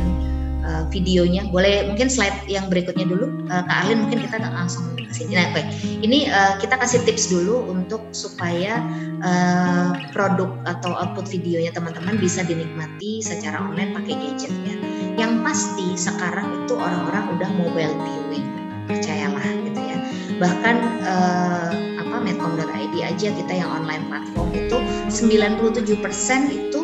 [0.66, 1.46] uh, videonya.
[1.54, 5.38] Boleh mungkin slide yang berikutnya dulu, uh, Kak Alin mungkin kita langsung ke sini.
[5.38, 5.68] Nah, baik.
[6.02, 8.82] Ini uh, kita kasih tips dulu untuk supaya
[9.22, 14.76] uh, produk atau output videonya teman-teman bisa dinikmati secara online pakai gadget ya.
[15.16, 18.48] Yang pasti sekarang itu orang-orang udah mobile viewing,
[18.90, 19.98] percayalah gitu ya.
[20.36, 20.76] Bahkan
[21.08, 21.72] uh,
[22.04, 25.96] apa medcom.id aja kita yang online platform itu 97%
[26.52, 26.82] itu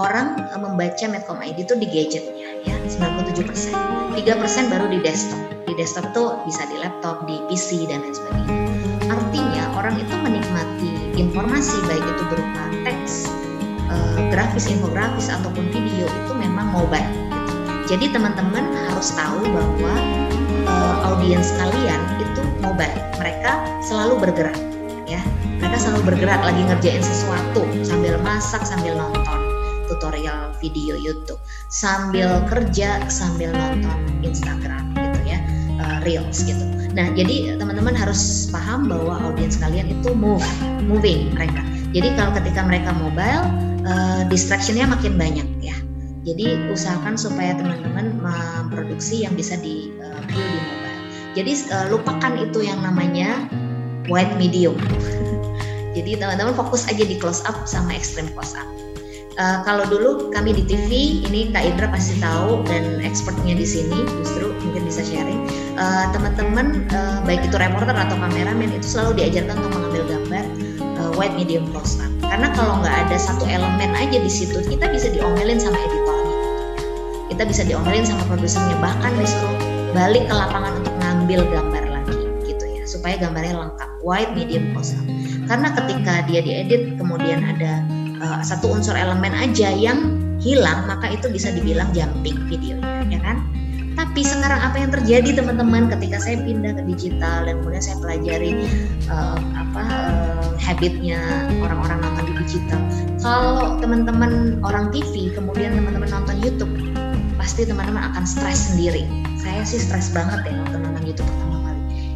[0.00, 3.74] orang membaca Medcom ID itu di gadgetnya ya 97 persen.
[4.12, 5.40] 3 persen baru di desktop.
[5.66, 8.56] Di desktop itu bisa di laptop di PC dan lain sebagainya.
[9.08, 13.28] Artinya orang itu menikmati informasi baik itu berupa teks
[13.88, 17.08] uh, grafis infografis ataupun video itu memang mobile.
[17.90, 19.94] Jadi teman-teman harus tahu bahwa
[20.64, 22.96] uh, audiens kalian itu mobile.
[23.18, 24.58] Mereka selalu bergerak
[25.08, 25.20] ya.
[25.58, 29.41] Mereka selalu bergerak lagi ngerjain sesuatu sambil masak sambil nonton
[29.92, 31.38] tutorial video YouTube
[31.68, 35.38] sambil kerja sambil nonton Instagram gitu ya
[35.84, 36.64] uh, reels gitu.
[36.96, 40.44] Nah jadi teman-teman harus paham bahwa audiens kalian itu move
[40.88, 41.60] moving mereka.
[41.92, 43.44] Jadi kalau ketika mereka mobile
[43.84, 45.76] uh, distractionnya makin banyak ya.
[46.22, 51.00] Jadi usahakan supaya teman-teman memproduksi yang bisa di uh, view di mobile.
[51.34, 53.50] Jadi uh, lupakan itu yang namanya
[54.06, 54.78] wide medium.
[55.96, 58.64] Jadi teman-teman fokus aja di close up sama extreme close up.
[59.40, 60.90] Uh, kalau dulu kami di TV,
[61.24, 65.48] ini Kak Indra pasti tahu dan expertnya di sini justru mungkin bisa sharing.
[65.72, 70.44] Uh, teman-teman uh, baik itu reporter atau kameramen itu selalu diajarkan untuk mengambil gambar
[71.00, 72.12] uh, wide, medium, close up.
[72.28, 76.36] Karena kalau nggak ada satu elemen aja di situ, kita bisa diomelin sama editornya.
[77.32, 79.56] Kita bisa diomelin sama produsernya, bahkan disuruh
[79.96, 84.92] balik ke lapangan untuk ngambil gambar lagi gitu ya, supaya gambarnya lengkap wide, medium, close
[84.92, 85.04] up.
[85.48, 87.80] Karena ketika dia diedit kemudian ada
[88.22, 93.42] uh, satu unsur elemen aja yang hilang maka itu bisa dibilang jumping videonya ya kan?
[93.92, 95.92] Tapi sekarang apa yang terjadi teman-teman?
[95.92, 98.50] Ketika saya pindah ke digital dan kemudian saya pelajari
[99.12, 101.20] uh, apa uh, habitnya
[101.60, 102.80] orang-orang nonton di digital.
[103.20, 106.72] Kalau teman-teman orang TV kemudian teman-teman nonton YouTube
[107.36, 109.04] pasti teman-teman akan stres sendiri.
[109.36, 111.51] Saya sih stres banget ya nonton nonton YouTube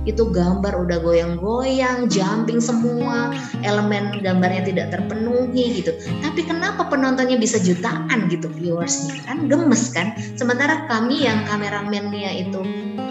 [0.06, 3.34] itu gambar udah goyang-goyang, jumping semua,
[3.66, 5.92] elemen gambarnya tidak terpenuhi gitu.
[6.22, 10.14] Tapi kenapa penontonnya bisa jutaan gitu viewersnya kan gemes kan?
[10.38, 12.62] Sementara kami yang kameramennya itu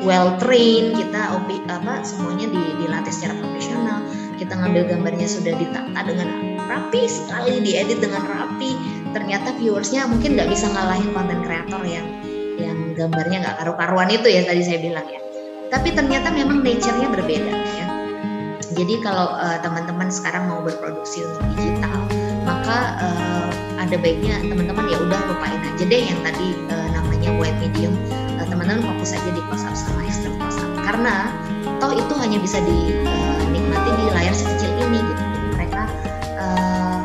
[0.07, 3.99] well trained, kita opi, apa semuanya di, dilatih secara profesional,
[4.39, 8.71] kita ngambil gambarnya sudah ditata dengan rapi sekali, diedit dengan rapi.
[9.11, 12.07] Ternyata viewersnya mungkin nggak bisa ngalahin konten kreator yang
[12.55, 15.24] yang gambarnya nggak karu-karuan itu ya tadi saya bilang ya
[15.73, 17.87] tapi ternyata memang nature-nya berbeda ya.
[18.75, 21.95] Jadi kalau uh, teman-teman sekarang mau berproduksi untuk digital,
[22.43, 23.47] maka uh,
[23.79, 27.95] ada baiknya teman-teman ya udah lupain aja deh yang tadi uh, namanya wide medium.
[28.35, 30.67] Uh, teman-teman fokus aja di close up sama extreme close up.
[30.83, 31.31] Karena
[31.79, 35.23] toh itu hanya bisa dinikmati di layar sekecil ini gitu
[35.55, 35.87] mereka
[36.39, 36.99] uh,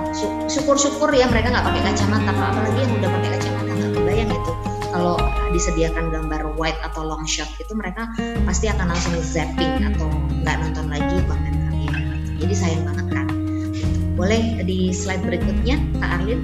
[0.51, 4.53] syukur-syukur ya mereka nggak pakai kacamata apalagi yang udah pakai kacamata nggak kebayang itu
[4.91, 5.17] kalau
[5.53, 8.11] disediakan gambar wide atau long shot itu mereka
[8.47, 10.09] pasti akan langsung zapping atau
[10.43, 11.95] nggak nonton lagi konten kalian.
[12.41, 13.27] Jadi sayang banget kan?
[14.15, 16.41] Boleh di slide berikutnya Kak Arlin?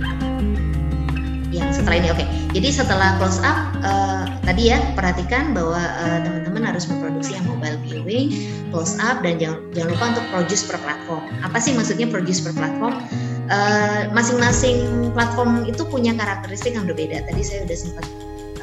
[1.54, 2.20] Yang setelah ini oke.
[2.20, 2.28] Okay.
[2.52, 7.78] jadi setelah close up uh, tadi ya perhatikan bahwa uh, teman-teman harus memproduksi yang mobile
[7.86, 8.28] viewing
[8.74, 11.22] close up dan jangan jangan lupa untuk produce per platform.
[11.40, 13.00] Apa sih maksudnya produce per platform?
[13.46, 17.24] Uh, masing-masing platform itu punya karakteristik yang berbeda.
[17.24, 18.04] Tadi saya sudah sempat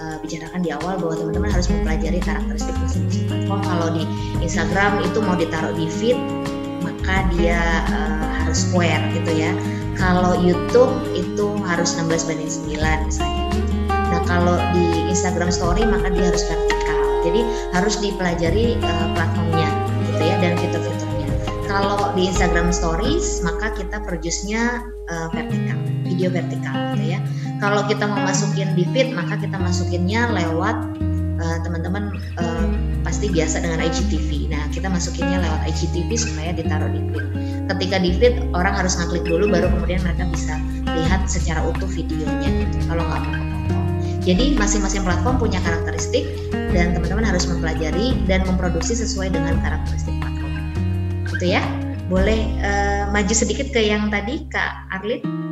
[0.03, 4.03] uh, bicarakan di awal bahwa teman-teman harus mempelajari karakteristik masing-masing platform kalau di
[4.43, 6.19] Instagram itu mau ditaruh di feed
[6.83, 9.55] maka dia uh, harus square gitu ya
[10.03, 13.45] kalau YouTube itu harus 16 banding 9 misalnya.
[13.87, 16.99] Nah kalau di Instagram Story maka dia harus vertikal.
[17.23, 17.41] Jadi
[17.71, 19.69] harus dipelajari uh, platformnya
[20.11, 21.29] gitu ya dan fitur-fiturnya.
[21.69, 27.19] Kalau di Instagram Stories maka kita produce-nya uh, vertikal, video vertikal gitu ya.
[27.63, 30.75] Kalau kita mau masukin di feed maka kita masukinnya lewat
[31.39, 32.67] uh, teman-teman uh,
[33.07, 34.51] pasti biasa dengan IGTV.
[34.51, 37.25] Nah kita masukinnya lewat IGTV supaya ditaruh di feed.
[37.71, 40.59] Ketika di feed orang harus ngeklik dulu baru kemudian mereka bisa
[40.91, 43.53] lihat secara utuh videonya kalau nggak mau
[44.23, 46.23] jadi masing-masing platform punya karakteristik
[46.71, 50.51] dan teman-teman harus mempelajari dan memproduksi sesuai dengan karakteristik platform.
[51.27, 51.63] Gitu ya.
[52.07, 55.42] Boleh uh, maju sedikit ke yang tadi Kak Arlin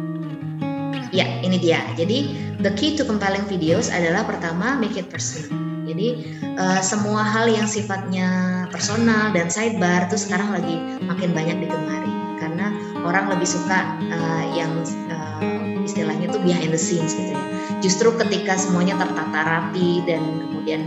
[1.11, 2.17] ya ini dia jadi
[2.63, 5.51] the key to compelling videos adalah pertama make it personal
[5.85, 6.07] jadi
[6.55, 12.73] uh, semua hal yang sifatnya personal dan sidebar itu sekarang lagi makin banyak digemari karena
[13.03, 14.71] orang lebih suka uh, yang
[15.11, 17.43] uh, istilahnya itu behind the scenes gitu ya.
[17.81, 20.85] Justru ketika semuanya tertata rapi dan kemudian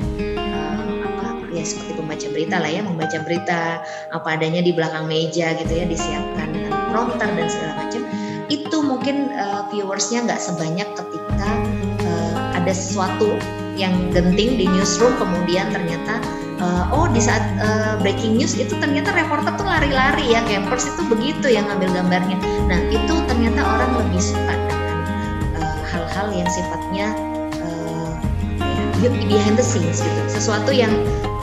[1.55, 3.79] ya seperti pembaca berita lah ya, membaca berita
[4.11, 8.03] apa adanya di belakang meja gitu ya disiapkan dengan prompter dan segala macam.
[8.85, 11.51] Mungkin uh, viewersnya nggak sebanyak ketika
[12.05, 13.37] uh, ada sesuatu
[13.75, 16.23] yang genting di newsroom kemudian ternyata
[16.63, 21.03] uh, oh di saat uh, breaking news itu ternyata reporter tuh lari-lari ya campers itu
[21.11, 22.39] begitu yang ngambil gambarnya.
[22.71, 24.99] Nah itu ternyata orang lebih suka dengan
[25.59, 27.07] uh, hal-hal yang sifatnya
[27.67, 28.15] uh,
[29.03, 30.21] behind the scenes gitu.
[30.31, 30.93] Sesuatu yang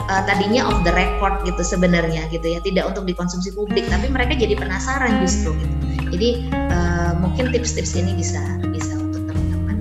[0.08, 4.36] uh, tadinya off the record gitu sebenarnya gitu ya tidak untuk dikonsumsi publik tapi mereka
[4.36, 8.38] jadi penasaran justru gitu jadi uh, mungkin tips-tips ini bisa
[8.68, 9.78] bisa untuk teman-teman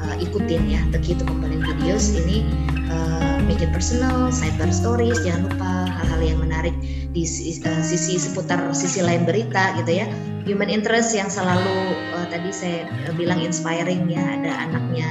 [0.00, 2.42] uh, ikutin ya key to compelling videos ini
[2.90, 6.74] uh, make it personal, sidebar stories, jangan lupa hal-hal yang menarik
[7.14, 10.06] di sisi seputar sisi lain berita gitu ya.
[10.46, 15.08] Human interest yang selalu uh, tadi saya bilang inspiring ya, ada anaknya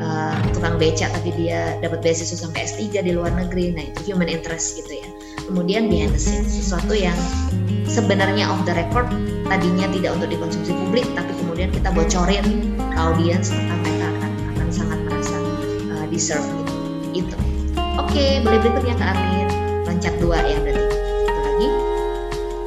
[0.00, 3.72] uh, tukang beca tapi dia dapat beasiswa sampai S3 di luar negeri.
[3.72, 5.08] Nah, itu human interest gitu ya.
[5.48, 7.16] Kemudian behind the scenes, sesuatu yang
[7.88, 9.08] sebenarnya off the record
[9.50, 12.46] tadinya tidak untuk dikonsumsi publik tapi kemudian kita bocorin
[12.78, 15.36] ke audiens maka mereka akan akan sangat merasa
[15.90, 17.26] uh, deserve gitu.
[17.26, 17.36] Itu.
[17.98, 19.48] Oke, boleh berikutnya Kak Arlin.
[19.82, 20.86] Loncat dua ya berarti.
[21.26, 21.68] Satu lagi.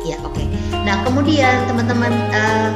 [0.04, 0.36] Ya, oke.
[0.36, 0.48] Okay.
[0.84, 2.70] Nah, kemudian teman-teman uh,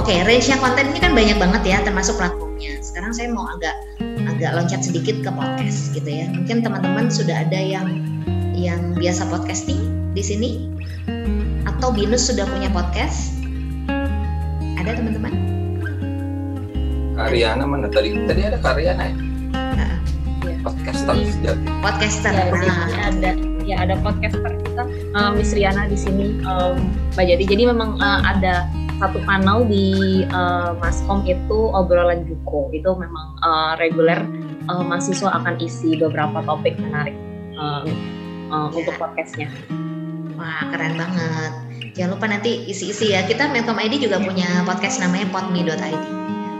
[0.00, 2.80] oke, okay, range yang konten ini kan banyak banget ya termasuk platformnya.
[2.80, 3.76] Sekarang saya mau agak
[4.24, 6.24] agak loncat sedikit ke podcast gitu ya.
[6.32, 8.00] Mungkin teman-teman sudah ada yang
[8.56, 9.80] yang biasa podcasting
[10.16, 10.50] di sini
[11.68, 13.39] atau Binus sudah punya podcast?
[14.80, 15.32] Ada teman-teman?
[17.20, 18.16] Karyana mana tadi?
[18.24, 19.16] Tadi ada Karyana ya?
[20.60, 21.68] podcaster sejati.
[21.80, 22.32] Podcaster.
[22.32, 22.88] Ya, nah.
[23.08, 23.30] ada
[23.64, 24.84] ya ada podcaster kita
[25.16, 26.80] uh, Miss Riana di sini um,
[27.16, 27.44] Mbak Jadi.
[27.48, 28.68] Jadi memang uh, ada
[29.00, 34.20] satu panel di uh, Maskom itu obrolan Juko itu memang uh, reguler
[34.68, 37.16] uh, mahasiswa akan isi beberapa topik menarik
[37.56, 37.84] uh,
[38.52, 39.48] uh, untuk podcastnya.
[40.36, 41.69] Wah keren banget.
[41.94, 43.26] Jangan lupa nanti isi-isi ya.
[43.26, 46.04] Kita Melkom ID juga punya podcast namanya podme.id.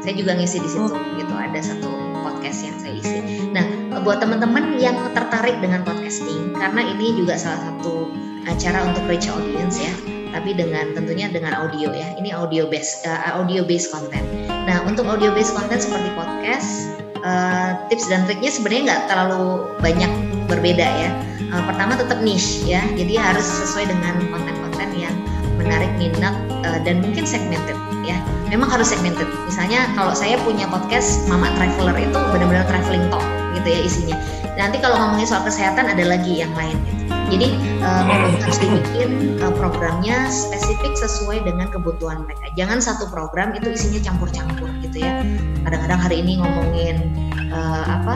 [0.00, 1.00] Saya juga ngisi di situ oh.
[1.18, 1.34] gitu.
[1.34, 1.90] Ada satu
[2.24, 3.18] podcast yang saya isi.
[3.52, 3.64] Nah,
[4.02, 8.08] buat teman-teman yang tertarik dengan podcasting karena ini juga salah satu
[8.48, 9.92] acara untuk reach audience ya
[10.30, 14.24] tapi dengan tentunya dengan audio ya ini audio based uh, audio based content
[14.64, 16.94] nah untuk audio based content seperti podcast
[17.26, 20.12] uh, tips dan triknya sebenarnya nggak terlalu banyak
[20.46, 21.10] berbeda ya
[21.52, 25.14] uh, pertama tetap niche ya jadi harus sesuai dengan konten-konten yang
[25.60, 26.32] menarik minat
[26.64, 28.16] uh, dan mungkin segmented ya
[28.48, 33.22] memang harus segmented misalnya kalau saya punya podcast Mama Traveler itu benar-benar traveling talk
[33.60, 34.16] gitu ya isinya.
[34.56, 36.99] Nanti kalau ngomongin soal kesehatan ada lagi yang lain gitu.
[37.30, 38.02] Jadi uh,
[38.42, 42.50] harus dibikin uh, programnya spesifik sesuai dengan kebutuhan mereka.
[42.58, 45.22] Jangan satu program itu isinya campur-campur gitu ya.
[45.62, 47.14] Kadang-kadang hari ini ngomongin
[47.54, 48.14] uh, apa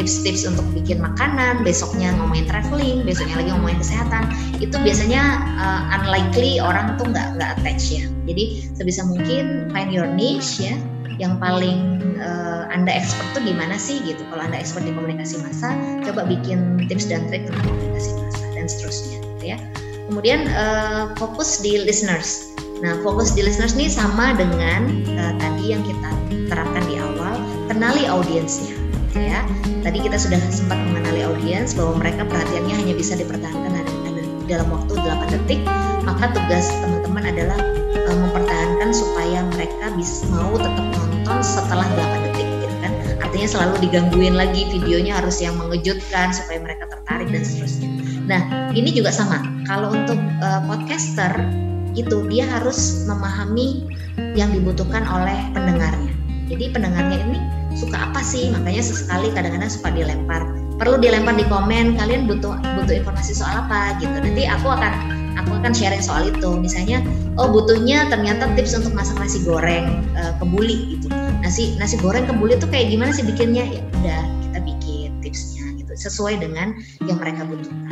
[0.00, 4.24] tips-tips uh, untuk bikin makanan, besoknya ngomongin traveling, besoknya lagi ngomongin kesehatan.
[4.56, 5.22] Itu biasanya
[5.60, 8.08] uh, unlikely orang tuh nggak nggak attach ya.
[8.24, 10.80] Jadi sebisa mungkin find your niche ya
[11.20, 14.24] yang paling uh, Anda expert tuh gimana sih gitu.
[14.32, 15.76] Kalau Anda expert di komunikasi massa,
[16.08, 19.58] coba bikin tips dan trik tentang komunikasi massa dan seterusnya gitu ya.
[20.10, 22.50] Kemudian uh, fokus di listeners.
[22.82, 26.10] Nah, fokus di listeners ini sama dengan uh, tadi yang kita
[26.50, 27.38] terapkan di awal,
[27.70, 28.74] kenali audiensnya
[29.10, 29.46] gitu ya.
[29.86, 33.66] Tadi kita sudah sempat mengenali audiens bahwa mereka perhatiannya hanya bisa dipertahankan
[34.46, 35.60] dalam waktu 8 detik,
[36.06, 37.58] maka tugas teman-teman adalah
[38.06, 42.92] uh, mempertahankan supaya mereka bisa mau tetap nonton setelah 8 detik gitu kan
[43.26, 47.95] artinya selalu digangguin lagi videonya harus yang mengejutkan supaya mereka tertarik dan seterusnya
[48.26, 49.42] nah ini juga sama.
[49.66, 51.32] Kalau untuk uh, podcaster
[51.96, 53.88] itu dia harus memahami
[54.36, 56.12] yang dibutuhkan oleh pendengarnya.
[56.46, 57.38] Jadi pendengarnya ini
[57.74, 58.52] suka apa sih?
[58.54, 60.46] Makanya sesekali kadang-kadang suka dilempar.
[60.76, 63.96] Perlu dilempar di komen kalian butuh butuh informasi soal apa?
[63.98, 64.12] Gitu.
[64.12, 64.92] Nanti aku akan
[65.40, 66.50] aku akan sharing soal itu.
[66.60, 67.02] Misalnya
[67.40, 71.08] oh butuhnya ternyata tips untuk masak nasi goreng uh, kebuli gitu.
[71.42, 73.64] Nasi nasi goreng kebuli tuh kayak gimana sih bikinnya?
[73.66, 75.92] Ya udah kita bikin tipsnya gitu.
[75.96, 76.76] Sesuai dengan
[77.08, 77.85] yang mereka butuhkan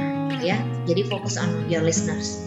[0.45, 0.57] ya.
[0.84, 2.45] Jadi fokus on your listeners.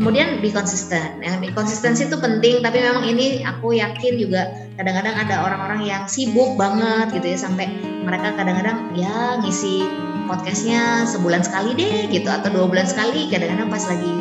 [0.00, 4.48] Kemudian be konsisten yang konsistensi itu penting tapi memang ini aku yakin juga
[4.80, 7.68] kadang-kadang ada orang-orang yang sibuk banget gitu ya sampai
[8.00, 9.84] mereka kadang-kadang ya ngisi
[10.24, 14.12] podcastnya sebulan sekali deh gitu atau dua bulan sekali kadang-kadang pas lagi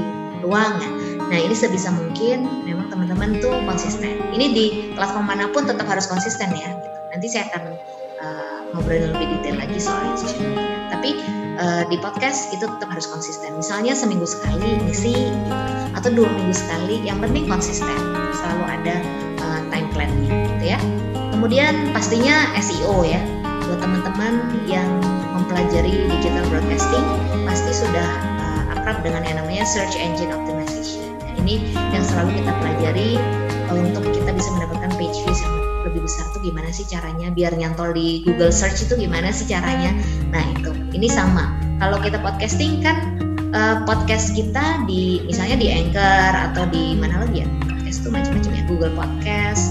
[0.43, 0.89] luang ya.
[1.31, 4.19] Nah ini sebisa mungkin memang teman-teman tuh konsisten.
[4.35, 4.65] Ini di
[4.99, 6.75] platform mana pun tetap harus konsisten ya.
[7.15, 7.63] Nanti saya akan
[8.19, 11.15] uh, ngobrol lebih detail lagi soal social media tapi
[11.59, 13.59] uh, di podcast itu tetap harus konsisten.
[13.59, 15.29] Misalnya seminggu sekali ngisi
[15.93, 17.99] atau dua minggu sekali yang penting konsisten.
[18.33, 18.95] Selalu ada
[19.43, 20.79] uh, time plan-nya gitu ya.
[21.35, 23.19] Kemudian pastinya SEO ya.
[23.69, 24.33] Buat teman-teman
[24.65, 24.89] yang
[25.35, 27.05] mempelajari digital broadcasting
[27.45, 28.09] pasti sudah
[28.41, 31.05] uh, akrab dengan yang namanya search engine optimization.
[31.21, 33.09] Nah, ini yang selalu kita pelajari
[33.69, 37.55] uh, untuk kita bisa mendapatkan page views yang lebih besar tuh gimana sih caranya biar
[37.55, 39.95] nyantol di Google Search itu gimana sih caranya.
[40.33, 40.71] Nah, itu.
[40.91, 41.55] Ini sama.
[41.79, 43.15] Kalau kita podcasting kan
[43.55, 47.47] uh, podcast kita di misalnya di Anchor atau di mana lagi ya?
[47.63, 49.65] Podcast itu macam-macam ya, Google Podcast,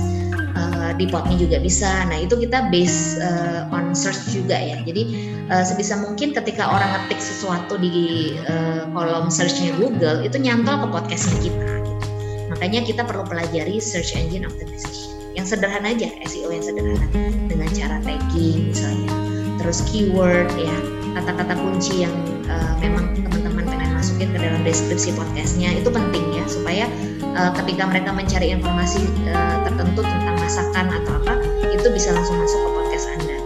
[0.56, 2.06] uh, di potnya juga bisa.
[2.08, 4.80] Nah itu kita base uh, on search juga ya.
[4.86, 10.82] Jadi uh, sebisa mungkin ketika orang ngetik sesuatu di uh, kolom searchnya Google itu nyantol
[10.82, 11.68] ke podcastnya kita.
[11.84, 12.06] Gitu.
[12.48, 15.17] Makanya kita perlu pelajari search engine optimization.
[15.38, 17.06] Yang sederhana aja SEO yang sederhana.
[17.46, 19.14] Dengan cara tagging misalnya,
[19.62, 20.74] terus keyword ya
[21.14, 22.14] kata-kata kunci yang
[22.50, 26.42] uh, memang teman-teman pengen masukin ke dalam deskripsi podcastnya itu penting ya.
[26.50, 26.90] Supaya
[27.38, 28.98] uh, ketika mereka mencari informasi
[29.30, 31.38] uh, tertentu tentang masakan atau apa
[31.70, 33.36] itu bisa langsung masuk ke podcast anda.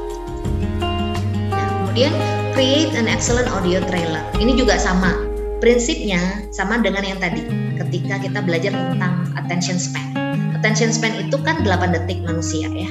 [1.53, 2.13] Nah kemudian
[2.57, 4.25] create an excellent audio trailer.
[4.41, 5.13] Ini juga sama.
[5.61, 7.45] Prinsipnya sama dengan yang tadi.
[7.77, 10.22] Ketika kita belajar tentang attention span.
[10.63, 12.87] Attention span itu kan 8 detik manusia ya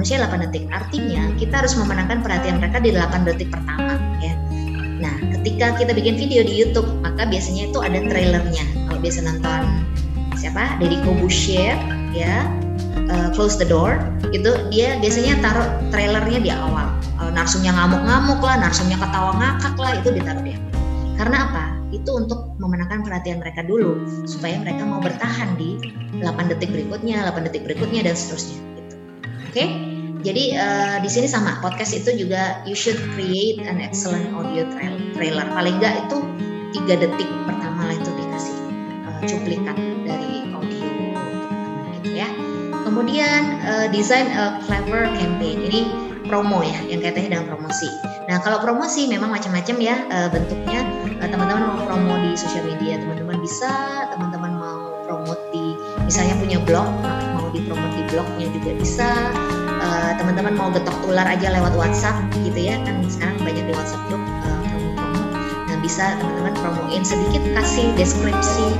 [0.00, 0.64] manusia 8 detik.
[0.72, 4.32] Artinya kita harus memenangkan perhatian mereka di 8 detik pertama ya.
[4.96, 8.64] Nah, ketika kita bikin video di YouTube, maka biasanya itu ada trailernya.
[8.88, 9.62] Kalau biasa nonton
[10.40, 10.80] siapa?
[10.80, 11.76] Deddy Corbuzier
[12.16, 12.48] ya,
[13.12, 14.00] uh, Close the Door,
[14.32, 16.88] itu dia biasanya taruh trailernya di awal.
[17.20, 20.72] Uh, narsumnya ngamuk-ngamuk lah, narsumnya ketawa ngakak lah, itu ditaruh di awal.
[21.20, 21.64] Karena apa?
[21.92, 25.80] Itu untuk memenangkan perhatian mereka dulu supaya mereka mau bertahan di
[26.20, 28.60] 8 detik berikutnya, 8 detik berikutnya dan seterusnya
[29.50, 29.68] Oke, okay?
[30.22, 34.62] jadi uh, di sini sama podcast itu juga you should create an excellent audio
[35.18, 35.42] trailer.
[35.50, 36.22] Paling nggak itu
[36.70, 38.56] tiga detik pertama lah itu dikasih
[39.10, 40.86] uh, cuplikan dari audio
[41.98, 42.30] gitu ya.
[42.86, 45.66] Kemudian uh, design a clever campaign.
[45.66, 45.80] Ini
[46.30, 47.90] promo ya, yang kaitannya dengan promosi.
[48.30, 51.09] Nah kalau promosi memang macam-macam ya uh, bentuknya.
[51.40, 53.72] Teman-teman mau promo di sosial media, teman-teman bisa.
[54.12, 55.72] Teman-teman mau promote di
[56.04, 56.92] misalnya punya blog,
[57.56, 59.08] dipromot di blognya juga bisa.
[59.80, 64.04] Uh, teman-teman mau getok tular aja lewat WhatsApp gitu ya kan sekarang banyak di WhatsApp
[64.12, 65.24] group uh, promo-promo
[65.72, 68.76] nah bisa teman-teman promoin sedikit kasih deskripsi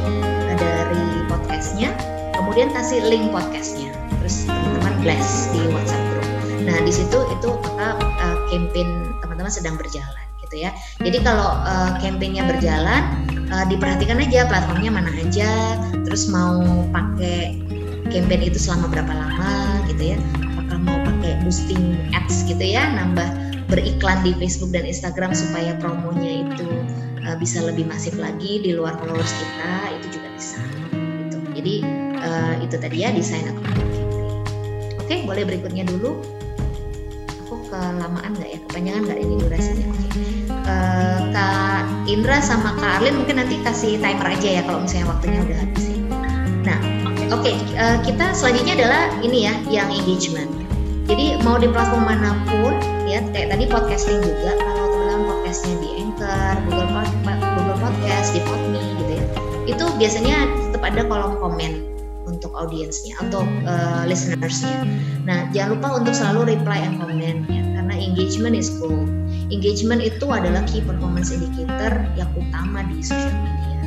[0.52, 1.96] uh, dari podcastnya
[2.36, 3.96] kemudian kasih link podcastnya.
[4.20, 6.28] Terus teman-teman blast di WhatsApp group.
[6.68, 10.19] Nah di situ itu maka uh, campaign teman-teman sedang berjalan
[10.50, 10.74] gitu ya.
[10.98, 13.22] Jadi kalau uh, campaignnya berjalan
[13.54, 17.54] uh, diperhatikan aja platformnya mana aja terus mau pakai
[18.10, 20.18] campaign itu selama berapa lama gitu ya.
[20.42, 23.30] Apakah mau pakai boosting ads gitu ya nambah
[23.70, 26.66] beriklan di Facebook dan Instagram supaya promonya itu
[27.22, 29.72] uh, bisa lebih masif lagi di luar followers kita
[30.02, 30.60] itu juga bisa
[31.30, 31.38] gitu.
[31.54, 31.74] Jadi
[32.26, 33.70] uh, itu tadi ya desain akun
[34.98, 36.18] oke boleh berikutnya dulu.
[37.46, 38.58] Aku kelamaan nggak ya?
[38.66, 39.86] Kepanjangan nggak ini durasinya?
[39.90, 40.39] Oke
[40.70, 45.38] uh, kak Indra sama kak Arlin mungkin nanti kasih timer aja ya kalau misalnya waktunya
[45.42, 45.98] udah habis ya
[46.62, 46.78] nah
[47.34, 50.50] oke okay, uh, kita selanjutnya adalah ini ya yang engagement
[51.10, 52.78] jadi mau di platform mana pun
[53.10, 58.40] ya kayak tadi podcasting juga kalau teman-teman podcastnya di Anchor, Google Podcast, Google Podcast, di
[58.46, 59.24] Podme gitu ya.
[59.66, 60.36] Itu biasanya
[60.70, 61.82] tetap ada kolom komen
[62.30, 64.86] untuk audiensnya atau uh, listenersnya.
[65.26, 69.10] Nah jangan lupa untuk selalu reply and comment ya karena engagement is gold.
[69.50, 73.78] Engagement itu adalah key performance indicator yang utama di social media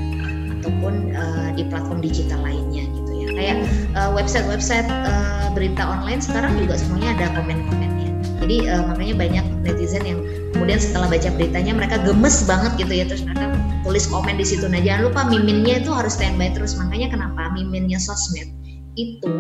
[0.60, 3.28] ataupun uh, di platform digital lainnya gitu ya.
[3.32, 3.58] Kayak
[3.96, 8.12] uh, website-website uh, berita online sekarang juga semuanya ada komen-komennya.
[8.44, 10.20] Jadi uh, makanya banyak netizen yang
[10.52, 13.56] kemudian setelah baca beritanya mereka gemes banget gitu ya terus mereka
[13.88, 14.68] tulis komen di situ.
[14.68, 16.76] Nah jangan lupa miminnya itu harus standby terus.
[16.76, 18.52] Makanya kenapa miminnya sosmed
[19.00, 19.32] itu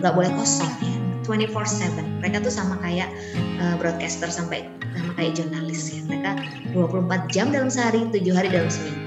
[0.00, 1.05] nggak boleh kosong ya.
[1.26, 2.22] 24/7.
[2.22, 3.10] Mereka tuh sama kayak
[3.58, 6.00] uh, broadcaster sampai sama kayak jurnalis ya.
[6.06, 6.30] Mereka
[6.72, 9.05] 24 jam dalam sehari, 7 hari dalam seminggu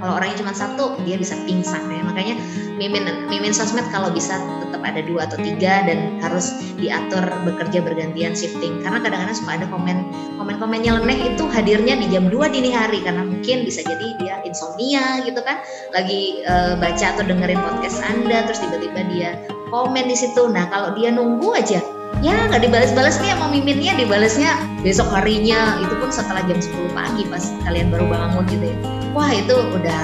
[0.00, 2.02] kalau orangnya cuma satu dia bisa pingsan ya.
[2.06, 2.34] Makanya
[2.78, 8.32] mimin mimin sosmed kalau bisa tetap ada dua atau tiga dan harus diatur bekerja bergantian
[8.32, 8.80] shifting.
[8.80, 9.98] Karena kadang-kadang suka ada komen
[10.38, 13.02] komen komen nyeleneh itu hadirnya di jam 2 dini hari.
[13.02, 15.60] Karena mungkin bisa jadi dia insomnia gitu kan.
[15.92, 19.30] Lagi uh, baca atau dengerin podcast anda terus tiba-tiba dia
[19.74, 20.46] komen di situ.
[20.48, 24.50] Nah kalau dia nunggu aja ya nggak dibalas-balas nih sama miminnya dibalasnya
[24.82, 25.78] besok harinya.
[25.82, 28.76] Itu pun setelah jam 10 pagi pas kalian baru bangun gitu ya.
[29.14, 30.02] Wah itu udah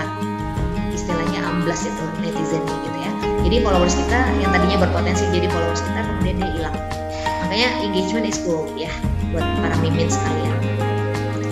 [0.95, 3.11] istilahnya amblas itu netizennya gitu ya.
[3.45, 6.77] Jadi followers kita yang tadinya berpotensi jadi followers kita kemudian dia hilang.
[7.45, 8.91] Makanya engagement is gold ya
[9.35, 10.59] buat para mimin sekalian.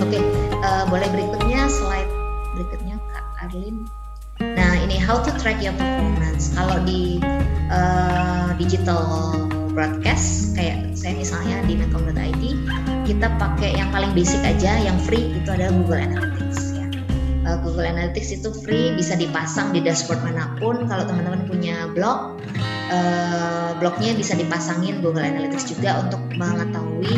[0.01, 0.19] Oke
[0.63, 2.11] uh, boleh berikutnya slide
[2.55, 3.85] berikutnya kak Arlin.
[4.41, 6.51] Nah ini how to track your performance.
[6.57, 7.23] Kalau di
[7.71, 9.07] uh, digital
[9.73, 12.45] broadcast kayak saya misalnya di medcom.id
[13.09, 16.87] kita pakai yang paling basic aja yang free itu adalah Google Analytics ya.
[17.43, 22.39] Uh, Google Analytics itu free bisa dipasang di dashboard mana pun kalau teman-teman punya blog
[22.93, 27.15] uh, blognya bisa dipasangin Google Analytics juga untuk mengetahui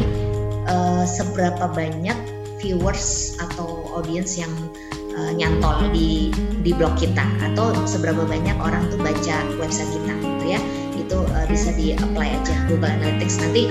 [0.71, 2.17] uh, seberapa banyak
[2.63, 4.51] viewers atau audience yang
[5.19, 6.33] uh, nyantol di
[6.65, 10.61] di blog kita atau seberapa banyak orang tuh baca website kita gitu ya
[10.97, 13.43] itu uh, bisa di apply aja Google Analytics.
[13.43, 13.71] Nanti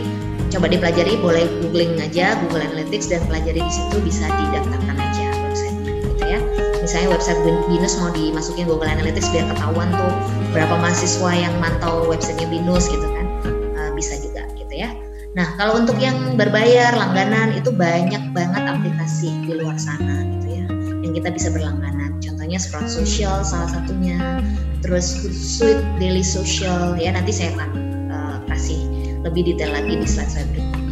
[0.53, 5.78] coba dipelajari boleh googling aja Google Analytics dan pelajari di situ bisa didaftarkan aja website
[5.82, 6.39] gitu ya.
[6.84, 7.39] Misalnya website
[7.71, 10.13] Binus mau dimasukin Google Analytics biar ketahuan tuh
[10.53, 13.26] berapa mahasiswa yang mantau websitenya Binus gitu kan.
[13.74, 14.93] Uh, bisa juga gitu ya.
[15.34, 20.65] Nah kalau untuk yang berbayar langganan itu banyak banget aplikasi di luar sana gitu ya.
[21.01, 22.21] Yang kita bisa berlangganan.
[22.21, 24.43] Contohnya Sprout Social salah satunya
[24.84, 27.71] terus Hootsuite Daily Social ya nanti saya akan
[28.11, 28.84] uh, kasih
[29.23, 30.84] lebih detail lagi di slide saya berikutnya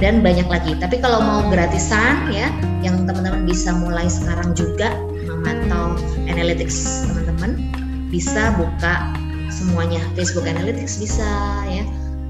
[0.00, 0.76] dan banyak lagi.
[0.76, 2.52] Tapi kalau mau gratisan ya
[2.84, 4.92] yang teman-teman bisa mulai sekarang juga
[5.24, 5.96] memantau
[6.28, 7.60] analytics teman-teman
[8.12, 9.12] bisa buka
[9.48, 10.00] semuanya.
[10.16, 11.28] Facebook Analytics bisa
[11.68, 11.84] ya.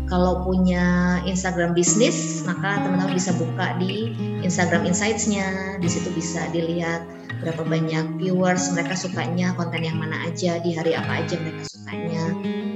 [0.06, 4.14] Kalau punya Instagram bisnis maka teman-teman bisa buka di
[4.46, 5.78] Instagram Insights-nya.
[5.82, 7.02] Di situ bisa dilihat
[7.40, 12.24] berapa banyak viewers mereka sukanya konten yang mana aja di hari apa aja mereka sukanya.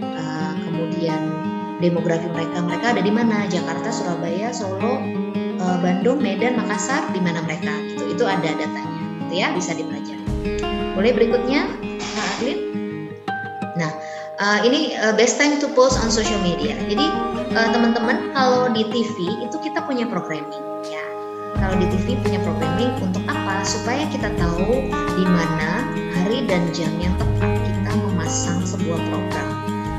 [0.04, 1.20] Uh, kemudian
[1.80, 3.48] demografi mereka mereka ada di mana?
[3.48, 5.00] Jakarta Surabaya Solo
[5.60, 7.72] uh, Bandung Medan Makassar di mana mereka?
[7.94, 10.24] Gitu itu ada datanya gitu ya bisa dipelajari.
[10.92, 11.66] Boleh berikutnya
[12.14, 12.58] Kak Adlin
[13.78, 13.90] nah
[14.42, 16.76] uh, ini uh, best time to post on social media.
[16.84, 17.06] Jadi
[17.50, 20.99] teman-teman kalau di TV itu kita punya programming ya
[21.60, 23.60] kalau di TV punya programming untuk apa?
[23.68, 25.84] Supaya kita tahu di mana
[26.16, 29.48] hari dan jam yang tepat kita memasang sebuah program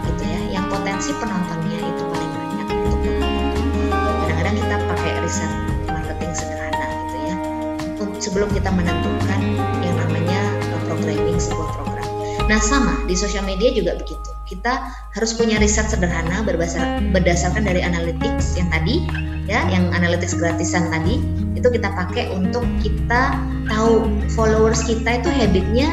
[0.10, 0.40] gitu ya.
[0.58, 3.00] Yang potensi penontonnya itu paling banyak untuk
[4.26, 5.52] Kadang-kadang kita pakai riset
[5.86, 7.36] marketing sederhana gitu ya.
[8.18, 9.40] Sebelum kita menentukan
[9.86, 12.10] yang namanya eh, programming sebuah program.
[12.50, 14.34] Nah sama di sosial media juga begitu.
[14.50, 14.82] Kita
[15.16, 16.42] harus punya riset sederhana
[17.14, 19.08] berdasarkan dari analytics yang tadi
[19.48, 23.36] ya, yang analytics gratisan tadi itu kita pakai untuk kita
[23.68, 25.90] tahu followers kita itu habitnya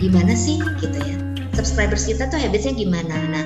[0.00, 1.16] gimana sih gitu ya.
[1.56, 3.16] Subscribers kita tuh habitnya gimana.
[3.32, 3.44] Nah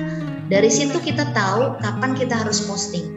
[0.51, 3.07] dari situ kita tahu kapan kita harus posting.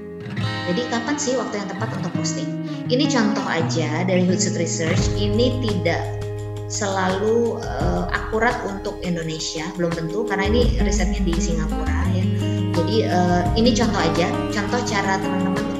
[0.65, 2.49] Jadi kapan sih waktu yang tepat untuk posting.
[2.89, 5.13] Ini contoh aja dari Hootsuite Research.
[5.19, 6.01] Ini tidak
[6.71, 12.25] selalu uh, akurat untuk Indonesia belum tentu karena ini risetnya di Singapura ya.
[12.75, 14.27] Jadi uh, ini contoh aja.
[14.51, 15.74] Contoh cara teman-teman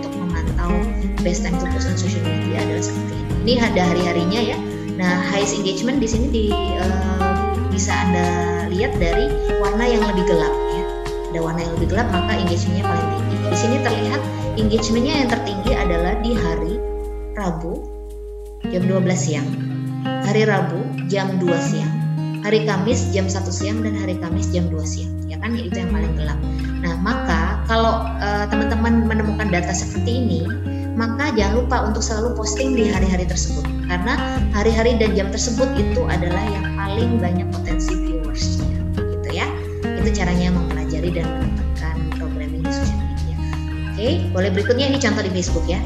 [0.65, 0.73] how
[1.21, 3.33] best time to post on social media adalah seperti ini.
[3.45, 4.57] Ini ada hari-harinya ya.
[4.97, 6.45] Nah, highest engagement di sini di
[6.81, 8.29] uh, bisa anda
[8.73, 9.29] lihat dari
[9.61, 10.85] warna yang lebih gelap ya.
[11.35, 13.37] Ada warna yang lebih gelap maka engagementnya paling tinggi.
[13.45, 14.23] Di sini terlihat
[14.57, 16.75] engagementnya yang tertinggi adalah di hari
[17.35, 17.75] Rabu
[18.73, 19.49] jam 12 siang,
[20.25, 20.81] hari Rabu
[21.13, 21.93] jam 2 siang,
[22.41, 25.91] hari Kamis jam 1 siang dan hari Kamis jam 2 siang ya kan itu yang
[25.91, 26.39] paling gelap
[26.79, 30.41] nah maka kalau uh, teman-teman menemukan data seperti ini
[30.95, 34.15] maka jangan lupa untuk selalu posting di hari-hari tersebut karena
[34.55, 39.47] hari-hari dan jam tersebut itu adalah yang paling banyak potensi viewersnya gitu ya
[39.83, 43.37] itu caranya mempelajari dan menemukan programming di sosial media
[43.91, 45.83] oke boleh berikutnya ini contoh di Facebook ya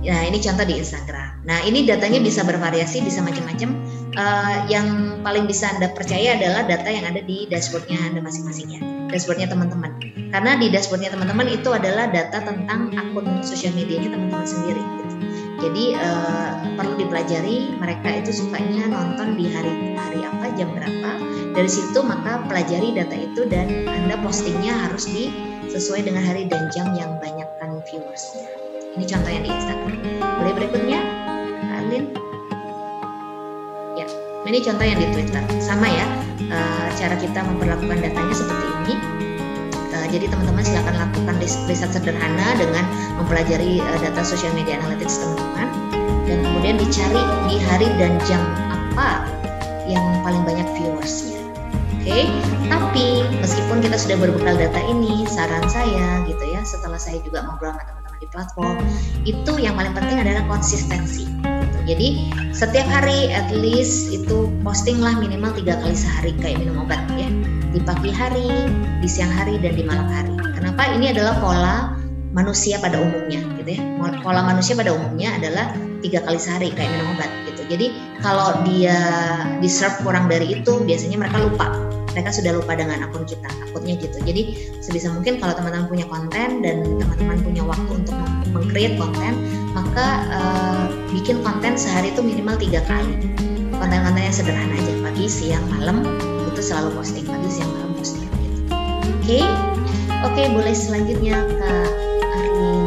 [0.00, 1.44] Nah, ini contoh di Instagram.
[1.44, 3.76] Nah, ini datanya bisa bervariasi, bisa macam-macam.
[4.16, 8.99] Uh, yang paling bisa Anda percaya adalah data yang ada di dashboardnya Anda masing-masing ya.
[9.10, 9.90] Dashboardnya teman-teman.
[10.30, 14.82] Karena di dashboardnya teman-teman itu adalah data tentang akun sosial medianya teman-teman sendiri.
[14.82, 15.14] Gitu.
[15.60, 21.10] Jadi uh, perlu dipelajari mereka itu sukanya nonton di hari hari apa, jam berapa.
[21.52, 25.28] Dari situ maka pelajari data itu dan Anda postingnya harus di
[25.68, 28.46] sesuai dengan hari dan jam yang banyakkan viewersnya.
[28.96, 29.94] Ini contohnya di Instagram.
[30.18, 30.98] Boleh berikutnya,
[31.78, 32.29] Alin?
[34.40, 35.42] Ini contoh yang di Twitter.
[35.60, 36.06] Sama ya,
[36.48, 38.94] uh, cara kita memperlakukan datanya seperti ini.
[39.92, 42.88] Uh, jadi teman-teman silakan lakukan riset sederhana dengan
[43.20, 45.68] mempelajari uh, data social media analytics teman-teman
[46.24, 47.20] dan kemudian dicari
[47.52, 48.40] di hari dan jam
[48.72, 49.28] apa
[49.84, 51.36] yang paling banyak viewersnya.
[52.00, 52.24] Oke, okay?
[52.72, 57.76] tapi meskipun kita sudah berbekal data ini, saran saya gitu ya, setelah saya juga ngobrol
[57.76, 58.76] sama teman di platform
[59.28, 61.28] itu yang paling penting adalah konsistensi
[61.84, 62.08] jadi
[62.50, 67.28] setiap hari at least itu posting lah minimal tiga kali sehari kayak minum obat ya.
[67.70, 68.68] Di pagi hari
[68.98, 70.34] di siang hari dan di malam hari.
[70.58, 70.90] Kenapa?
[70.90, 71.76] Ini adalah pola
[72.34, 73.80] manusia pada umumnya gitu ya.
[74.20, 75.72] Pola manusia pada umumnya adalah
[76.02, 77.62] tiga kali sehari kayak minum obat gitu.
[77.70, 77.86] Jadi
[78.24, 78.98] kalau dia
[79.62, 81.66] di serve kurang dari itu biasanya mereka lupa
[82.14, 84.18] mereka sudah lupa dengan akun kita akunnya gitu.
[84.22, 84.42] Jadi
[84.82, 88.16] sebisa mungkin kalau teman-teman punya konten dan teman-teman punya waktu untuk
[88.50, 89.32] meng-create konten
[89.70, 93.14] maka uh, bikin konten sehari itu minimal tiga kali.
[93.70, 96.04] Konten-konten yang sederhana aja pagi siang malam
[96.50, 98.66] itu selalu posting pagi siang malam posting gitu.
[98.68, 99.24] Oke?
[99.24, 99.44] Okay?
[100.20, 101.90] oke okay, boleh selanjutnya kak
[102.36, 102.78] Arlin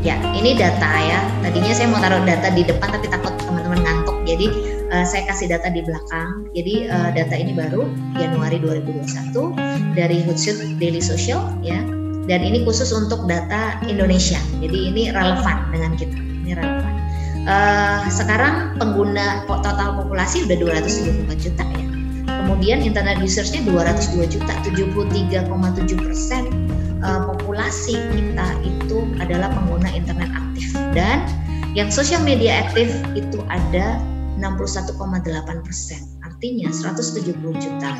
[0.00, 1.20] ya ini data ya.
[1.44, 4.16] Tadinya saya mau taruh data di depan tapi takut teman-teman ngantuk.
[4.24, 6.50] Jadi uh, saya kasih data di belakang.
[6.52, 7.86] Jadi uh, data ini baru
[8.18, 11.80] Januari 2021 dari Hootsuite Daily Social ya.
[12.28, 14.38] Dan ini khusus untuk data Indonesia.
[14.62, 16.14] Jadi ini relevan dengan kita.
[16.14, 16.94] Ini relevan.
[17.48, 21.86] Uh, sekarang pengguna total populasi udah 224 juta ya.
[22.30, 25.48] Kemudian internet usersnya 202 juta, 73,7
[25.98, 26.42] persen
[27.02, 31.24] uh, populasi kita itu adalah pengguna internet aktif dan
[31.72, 33.98] yang social media aktif itu ada
[34.40, 36.00] 61,8 persen.
[36.24, 37.90] Artinya 170 juta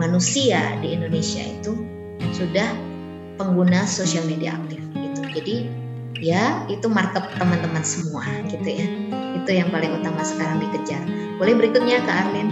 [0.00, 1.76] manusia di Indonesia itu
[2.32, 2.72] sudah
[3.36, 5.20] pengguna sosial media aktif gitu.
[5.36, 5.56] Jadi
[6.20, 8.88] ya itu market teman-teman semua gitu ya.
[9.36, 11.04] Itu yang paling utama sekarang dikejar.
[11.36, 12.48] Boleh berikutnya ke Arlin.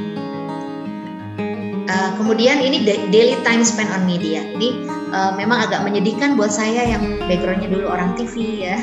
[1.89, 4.45] Uh, kemudian ini daily time spent on media.
[4.45, 4.85] Ini
[5.17, 8.77] uh, memang agak menyedihkan buat saya yang backgroundnya dulu orang TV ya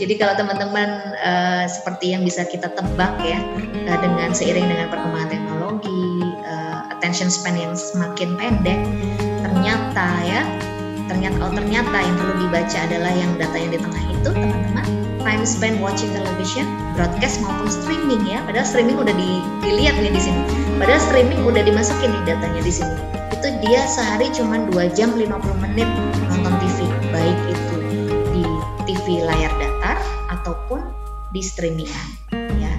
[0.00, 3.40] jadi kalau teman-teman uh, seperti yang bisa kita tebak ya
[3.88, 6.04] uh, dengan seiring dengan perkembangan teknologi,
[6.44, 8.80] uh, attention span yang semakin pendek,
[9.42, 10.42] ternyata ya
[11.04, 14.86] ternyata oh ternyata yang perlu dibaca adalah yang data yang di tengah itu teman-teman
[15.24, 18.44] time spent watching television broadcast maupun streaming ya.
[18.44, 20.42] Padahal streaming udah di, dilihat nih di sini.
[20.76, 22.94] Padahal streaming udah dimasukin nih datanya di sini.
[23.32, 25.88] Itu dia sehari cuma 2 jam 50 menit
[26.28, 27.73] nonton TV baik itu
[28.84, 29.98] TV layar datar
[30.32, 30.80] ataupun
[31.32, 32.06] di streamingan
[32.60, 32.72] ya.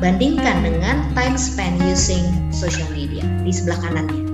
[0.00, 4.24] Bandingkan dengan time spent using social media di sebelah kanannya.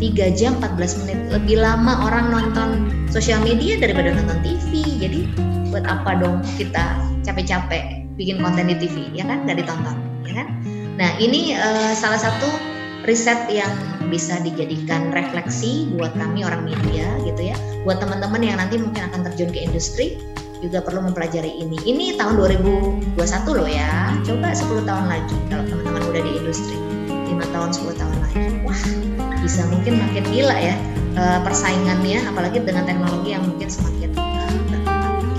[0.00, 4.80] 3 jam 14 menit lebih lama orang nonton sosial media daripada nonton TV.
[5.02, 5.20] Jadi
[5.68, 6.96] buat apa dong kita
[7.26, 10.48] capek-capek bikin konten di TV ya kan nggak ditonton ya kan?
[10.96, 12.48] Nah ini uh, salah satu
[13.08, 13.70] riset yang
[14.12, 17.56] bisa dijadikan refleksi buat kami orang media gitu ya
[17.86, 20.20] buat teman-teman yang nanti mungkin akan terjun ke industri
[20.60, 21.76] juga perlu mempelajari ini.
[21.82, 23.16] Ini tahun 2021
[23.56, 24.14] loh ya.
[24.24, 26.76] Coba 10 tahun lagi kalau teman-teman udah di industri.
[27.08, 28.40] 5 tahun, 10 tahun lagi.
[28.64, 28.82] Wah,
[29.40, 30.76] bisa mungkin makin gila ya
[31.16, 34.52] eh, persaingannya apalagi dengan teknologi yang mungkin semakin eh,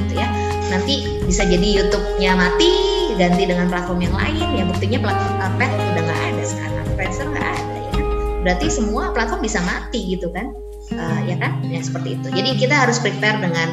[0.04, 0.28] gitu ya.
[0.74, 2.92] Nanti bisa jadi YouTube-nya mati
[3.22, 7.28] ganti dengan platform yang lain ya buktinya platform uh, pet udah nggak ada sekarang Friendster
[7.30, 8.04] nggak ada ya
[8.42, 10.50] berarti semua platform bisa mati gitu kan
[10.98, 13.68] uh, ya kan ya seperti itu jadi kita harus prepare dengan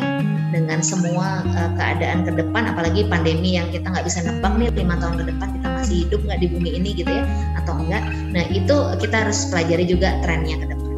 [0.49, 4.97] dengan semua uh, keadaan ke depan apalagi pandemi yang kita nggak bisa nebak nih lima
[4.97, 7.25] tahun ke depan kita masih hidup nggak di bumi ini gitu ya
[7.61, 8.03] atau enggak.
[8.33, 10.91] Nah itu kita harus pelajari juga trennya ke depan.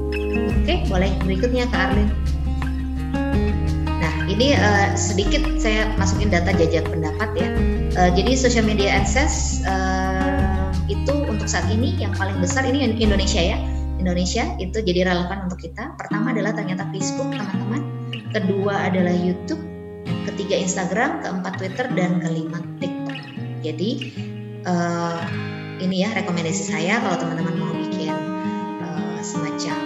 [0.63, 2.09] Oke boleh berikutnya ke Arlin.
[3.87, 7.49] Nah ini uh, sedikit saya masukin data jajak pendapat ya.
[7.99, 13.43] Uh, jadi social media access uh, itu untuk saat ini yang paling besar ini Indonesia
[13.43, 13.59] ya.
[14.01, 15.93] Indonesia itu jadi relevan untuk kita.
[16.01, 17.89] Pertama adalah ternyata Facebook teman-teman
[18.31, 19.61] kedua adalah YouTube,
[20.31, 23.18] ketiga Instagram, keempat Twitter, dan kelima TikTok.
[23.61, 23.91] Jadi
[24.64, 25.20] uh,
[25.83, 28.14] ini ya rekomendasi saya kalau teman-teman mau bikin
[28.81, 29.78] uh, semacam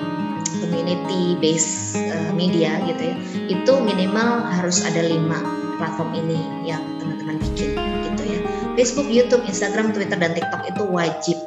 [0.62, 3.16] community based uh, media gitu ya,
[3.51, 5.40] itu minimal harus ada lima
[5.80, 6.38] platform ini
[6.68, 7.74] yang teman-teman bikin
[8.07, 8.40] gitu ya.
[8.74, 11.38] Facebook, YouTube, Instagram, Twitter, dan TikTok itu wajib.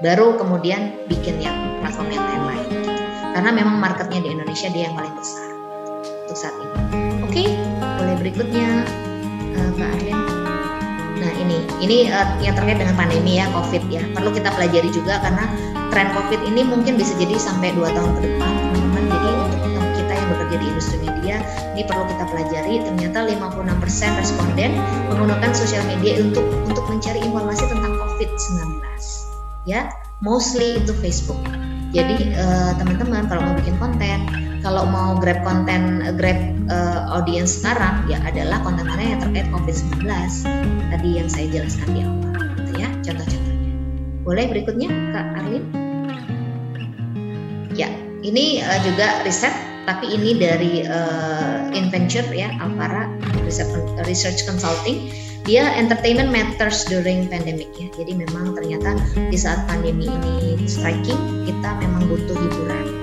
[0.00, 2.68] Baru kemudian bikin yang platform yang lain-lain.
[2.72, 2.92] Gitu.
[3.36, 5.49] Karena memang marketnya di Indonesia dia yang paling besar
[6.30, 6.70] untuk saat ini.
[7.26, 7.48] Oke, okay,
[7.98, 8.86] boleh berikutnya
[9.58, 10.18] uh, Mbak Arlin.
[11.18, 14.06] Nah ini, ini uh, yang terkait dengan pandemi ya, COVID ya.
[14.14, 15.50] Perlu kita pelajari juga karena
[15.90, 19.04] tren COVID ini mungkin bisa jadi sampai dua tahun ke depan, teman-teman.
[19.10, 19.60] Jadi untuk
[19.98, 21.36] kita yang bekerja di industri media,
[21.74, 22.74] ini perlu kita pelajari.
[22.86, 24.70] Ternyata 56% responden
[25.10, 28.78] menggunakan sosial media untuk untuk mencari informasi tentang COVID-19.
[29.66, 29.90] Ya,
[30.22, 31.42] mostly itu Facebook.
[31.90, 34.18] Jadi uh, teman-teman kalau mau bikin konten
[34.60, 36.38] kalau mau grab konten grab
[36.70, 40.06] uh, audience sekarang ya adalah konten-konten yang terkait COVID-19
[40.92, 43.72] tadi yang saya jelaskan di awal gitu ya contoh-contohnya.
[44.22, 45.64] Boleh berikutnya Kak Arlin?
[47.74, 47.88] Ya
[48.22, 49.52] ini uh, juga riset
[49.88, 53.10] tapi ini dari uh, Inventure ya Alpara
[54.06, 55.10] Research Consulting
[55.48, 61.70] dia entertainment matters during pandemic ya jadi memang ternyata di saat pandemi ini striking kita
[61.80, 63.00] memang butuh hiburan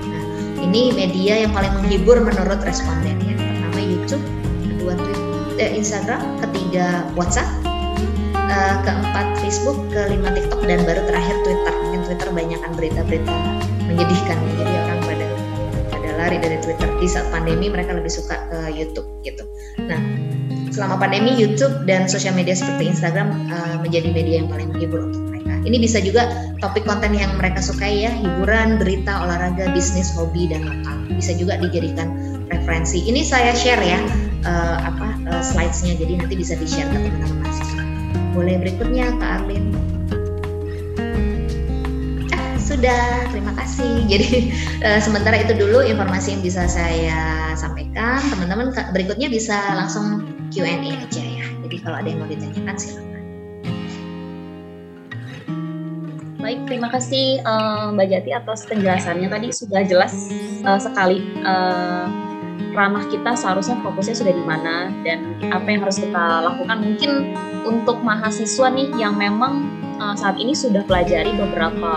[0.68, 3.40] ini media yang paling menghibur menurut respondennya.
[3.40, 4.20] Pertama YouTube,
[4.68, 7.48] kedua Twitter, eh, Instagram, ketiga WhatsApp,
[8.36, 11.72] uh, keempat Facebook, kelima TikTok dan baru terakhir Twitter.
[11.72, 13.32] Mungkin Twitter banyakkan berita-berita
[13.88, 14.52] menyedihkan ya.
[14.60, 15.26] Jadi orang pada
[15.88, 16.88] pada lari dari Twitter.
[17.00, 19.48] Di saat pandemi mereka lebih suka ke YouTube gitu.
[19.88, 20.00] Nah,
[20.78, 25.28] selama pandemi YouTube dan sosial media seperti Instagram uh, menjadi media yang paling menghibur untuk
[25.68, 26.32] ini bisa juga
[26.64, 30.96] topik konten yang mereka sukai ya, hiburan, berita, olahraga, bisnis, hobi dan lokal.
[31.12, 33.04] Bisa juga dijadikan referensi.
[33.04, 34.00] Ini saya share ya
[34.48, 37.82] uh, apa uh, slides-nya jadi nanti bisa di-share ke teman-teman mahasiswa.
[38.32, 39.77] Boleh berikutnya Kak Arlin.
[42.78, 43.92] Sudah, terima kasih.
[44.12, 44.54] Jadi
[44.86, 48.22] uh, sementara itu dulu informasi yang bisa saya sampaikan.
[48.30, 50.22] Teman-teman berikutnya bisa langsung
[50.54, 51.46] Q&A aja ya.
[51.66, 53.22] Jadi kalau ada yang mau ditanyakan silakan.
[56.38, 59.26] Baik, terima kasih uh, Mbak Jati atas penjelasannya.
[59.26, 60.14] Tadi sudah jelas
[60.62, 62.06] uh, sekali uh,
[62.78, 66.78] ranah kita seharusnya fokusnya sudah di mana dan apa yang harus kita lakukan.
[66.78, 67.10] Mungkin
[67.66, 69.66] untuk mahasiswa nih yang memang
[69.98, 71.92] uh, saat ini sudah pelajari beberapa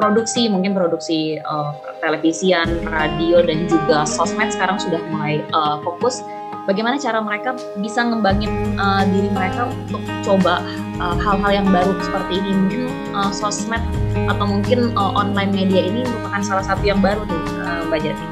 [0.00, 6.24] produksi, mungkin produksi uh, televisian, radio dan juga sosmed sekarang sudah mulai uh, fokus
[6.64, 8.48] bagaimana cara mereka bisa ngembangin
[8.80, 10.64] uh, diri mereka untuk coba
[11.00, 12.82] hal-hal uh, yang baru seperti ini mungkin
[13.12, 13.80] uh, sosmed
[14.28, 18.26] atau mungkin uh, online media ini merupakan salah satu yang baru nih uh, Mbak Jati.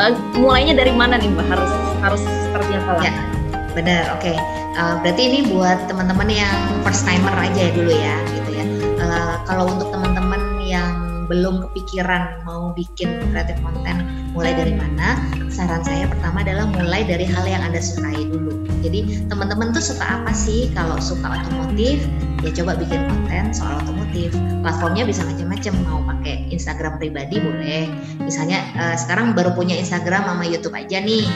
[0.00, 1.46] Uh, mulainya dari mana nih Mbak?
[1.48, 1.72] Harus
[2.02, 3.04] harus seperti apa lah?
[3.06, 3.14] Ya,
[3.76, 4.02] benar.
[4.18, 4.32] Oke.
[4.32, 4.36] Okay.
[4.72, 8.64] Uh, berarti ini buat teman-teman yang first timer aja ya dulu ya, gitu ya.
[8.96, 10.21] Uh, kalau untuk teman-teman
[11.32, 14.04] belum kepikiran mau bikin kreatif konten
[14.36, 15.16] mulai dari mana
[15.48, 18.64] saran saya pertama adalah mulai dari hal yang anda sukai dulu.
[18.80, 20.68] Jadi teman-teman tuh suka apa sih?
[20.76, 22.04] Kalau suka otomotif
[22.40, 24.32] ya coba bikin konten soal otomotif.
[24.64, 27.88] Platformnya bisa macam-macam mau pakai Instagram pribadi boleh.
[28.24, 31.28] Misalnya uh, sekarang baru punya Instagram sama YouTube aja nih.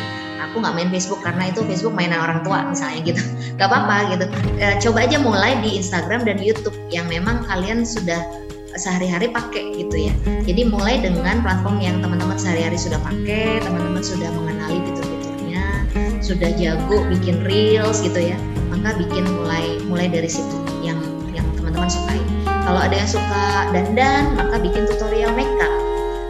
[0.51, 3.23] Aku nggak main Facebook karena itu Facebook mainan orang tua misalnya gitu.
[3.61, 4.25] Gak apa-apa gitu.
[4.61, 8.21] E, coba aja mulai di Instagram dan YouTube yang memang kalian sudah
[8.77, 10.15] sehari-hari pakai gitu ya.
[10.45, 15.65] Jadi mulai dengan platform yang teman-teman sehari-hari sudah pakai, teman-teman sudah mengenali fitur-fiturnya,
[16.21, 18.37] sudah jago bikin reels gitu ya.
[18.71, 21.01] Maka bikin mulai mulai dari situ yang
[21.33, 22.21] yang teman-teman sukai.
[22.47, 25.73] Kalau ada yang suka dandan, maka bikin tutorial makeup.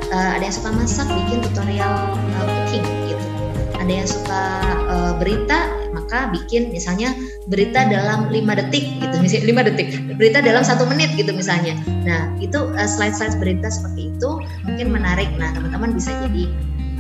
[0.07, 3.27] Uh, ada yang suka masak, bikin tutorial uh, cooking gitu.
[3.75, 4.43] Ada yang suka
[4.87, 5.67] uh, berita,
[6.07, 7.11] maka bikin misalnya
[7.51, 11.75] berita dalam lima detik gitu misalnya lima detik berita dalam satu menit gitu misalnya.
[12.07, 14.31] Nah itu uh, slide-slide berita seperti itu
[14.63, 15.27] mungkin menarik.
[15.35, 16.47] Nah teman-teman bisa jadi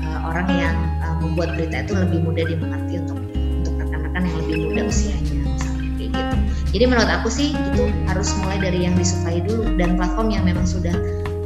[0.03, 0.75] uh, orang yang
[1.07, 3.19] uh, membuat berita itu lebih mudah dimengerti untuk
[3.63, 6.37] untuk rekan-rekan yang lebih muda usianya misalnya kayak gitu.
[6.75, 10.67] Jadi menurut aku sih itu harus mulai dari yang disukai dulu dan platform yang memang
[10.67, 10.99] sudah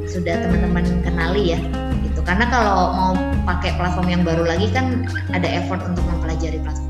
[0.08, 1.60] sudah teman-teman kenali ya
[2.08, 2.24] gitu.
[2.24, 3.12] Karena kalau mau
[3.44, 5.04] pakai platform yang baru lagi kan
[5.36, 6.89] ada effort untuk mempelajari platformnya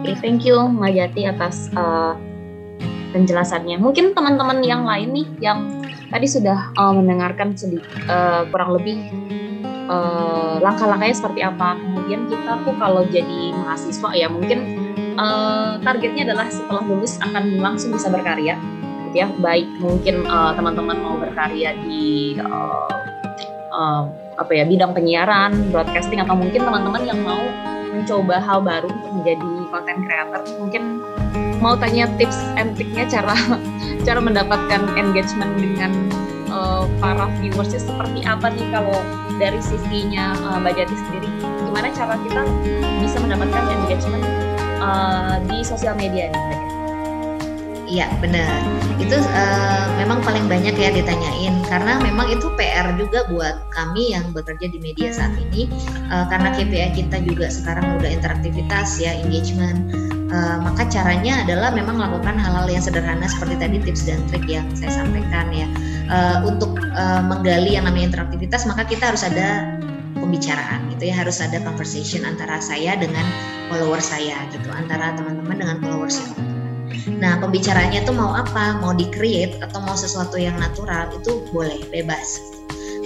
[0.00, 2.16] okay, thank you Mbak Jati atas uh,
[3.12, 3.76] penjelasannya.
[3.76, 8.96] Mungkin teman-teman yang lain nih yang tadi sudah uh, mendengarkan sedikit uh, kurang lebih
[9.92, 11.76] uh, langkah-langkahnya seperti apa.
[11.76, 14.58] Kemudian kita tuh kalau jadi mahasiswa ya mungkin
[15.20, 18.56] uh, targetnya adalah setelah lulus akan langsung bisa berkarya
[19.10, 22.86] gitu ya baik mungkin uh, teman-teman mau berkarya di uh,
[23.74, 24.06] uh,
[24.38, 27.42] apa ya bidang penyiaran broadcasting atau mungkin teman-teman yang mau
[28.00, 30.40] mencoba hal baru untuk menjadi content creator.
[30.56, 30.82] Mungkin
[31.60, 33.36] mau tanya tips and triknya cara
[34.06, 35.92] cara mendapatkan engagement dengan
[36.48, 38.64] uh, para viewersnya seperti apa nih?
[38.72, 38.96] Kalau
[39.36, 41.28] dari sisinya uh, Mbak Jati sendiri
[41.70, 42.42] gimana cara kita
[42.98, 44.24] bisa mendapatkan engagement
[44.82, 46.69] uh, di sosial media nih
[47.90, 48.46] Iya benar.
[49.02, 54.30] Itu uh, memang paling banyak ya ditanyain karena memang itu PR juga buat kami yang
[54.30, 55.66] bekerja di media saat ini
[56.06, 59.90] uh, karena KPI kita juga sekarang udah interaktivitas ya engagement.
[60.30, 64.70] Uh, maka caranya adalah memang melakukan hal-hal yang sederhana seperti tadi tips dan trik yang
[64.78, 65.66] saya sampaikan ya.
[66.06, 69.78] Uh, untuk uh, menggali yang namanya interaktivitas maka kita harus ada
[70.14, 73.22] pembicaraan gitu ya harus ada conversation antara saya dengan
[73.70, 76.59] follower saya gitu antara teman-teman dengan followers yang
[77.18, 78.78] Nah, pembicaranya tuh mau apa?
[78.82, 82.40] Mau di-create atau mau sesuatu yang natural itu boleh, bebas.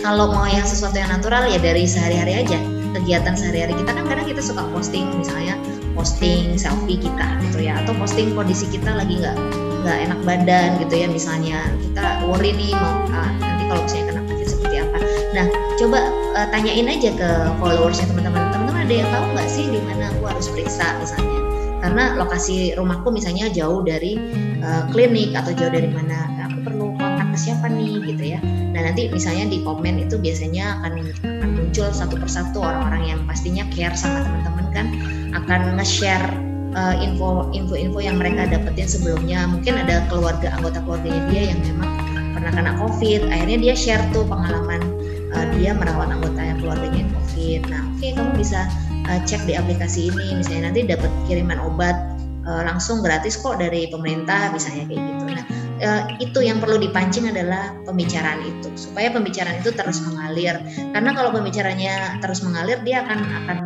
[0.04, 2.58] Kalau mau yang sesuatu yang natural ya dari sehari-hari aja.
[2.94, 5.58] Kegiatan sehari-hari kita kan kadang kita suka posting misalnya
[5.98, 9.34] posting selfie kita gitu ya atau posting kondisi kita lagi nggak
[9.82, 11.58] nggak enak badan gitu ya misalnya
[11.90, 14.96] kita worry nih mau uh, nanti kalau misalnya kena covid seperti apa.
[15.34, 16.00] Nah, coba
[16.38, 18.42] uh, tanyain aja ke followersnya teman-teman.
[18.54, 21.43] Teman-teman ada yang tahu nggak sih di mana aku harus periksa misalnya
[21.84, 24.16] karena lokasi rumahku misalnya jauh dari
[24.64, 26.32] uh, klinik atau jauh dari mana.
[26.32, 28.40] Nah, aku perlu kontak ke siapa nih gitu ya.
[28.72, 33.68] Nah nanti misalnya di komen itu biasanya akan akan muncul satu persatu orang-orang yang pastinya
[33.68, 34.86] care sama teman-teman kan
[35.36, 36.24] akan nge-share
[36.98, 39.44] info info-info yang mereka dapetin sebelumnya.
[39.46, 41.90] Mungkin ada keluarga anggota keluarganya dia yang memang
[42.34, 44.82] pernah kena covid akhirnya dia share tuh pengalaman
[45.36, 47.60] uh, dia merawat anggota keluarganya yang covid.
[47.68, 48.60] Nah oke okay, kamu bisa
[49.08, 50.38] uh, cek di aplikasi ini.
[50.38, 51.96] Misalnya nanti dapat kiriman obat
[52.48, 55.22] uh, langsung gratis kok dari pemerintah misalnya kayak gitu.
[55.28, 55.44] Nah
[55.84, 60.56] uh, itu yang perlu dipancing adalah pembicaraan itu supaya pembicaraan itu terus mengalir.
[60.92, 63.58] Karena kalau pembicaranya terus mengalir dia akan akan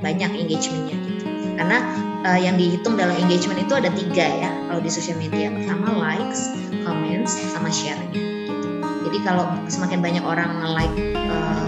[0.00, 1.26] banyak engagementnya gitu.
[1.58, 1.78] Karena
[2.22, 5.50] uh, yang dihitung dalam engagement itu ada tiga ya kalau di sosial media.
[5.50, 6.54] Pertama likes
[6.86, 8.28] comments sama share gitu.
[9.08, 11.67] Jadi kalau semakin banyak orang like uh,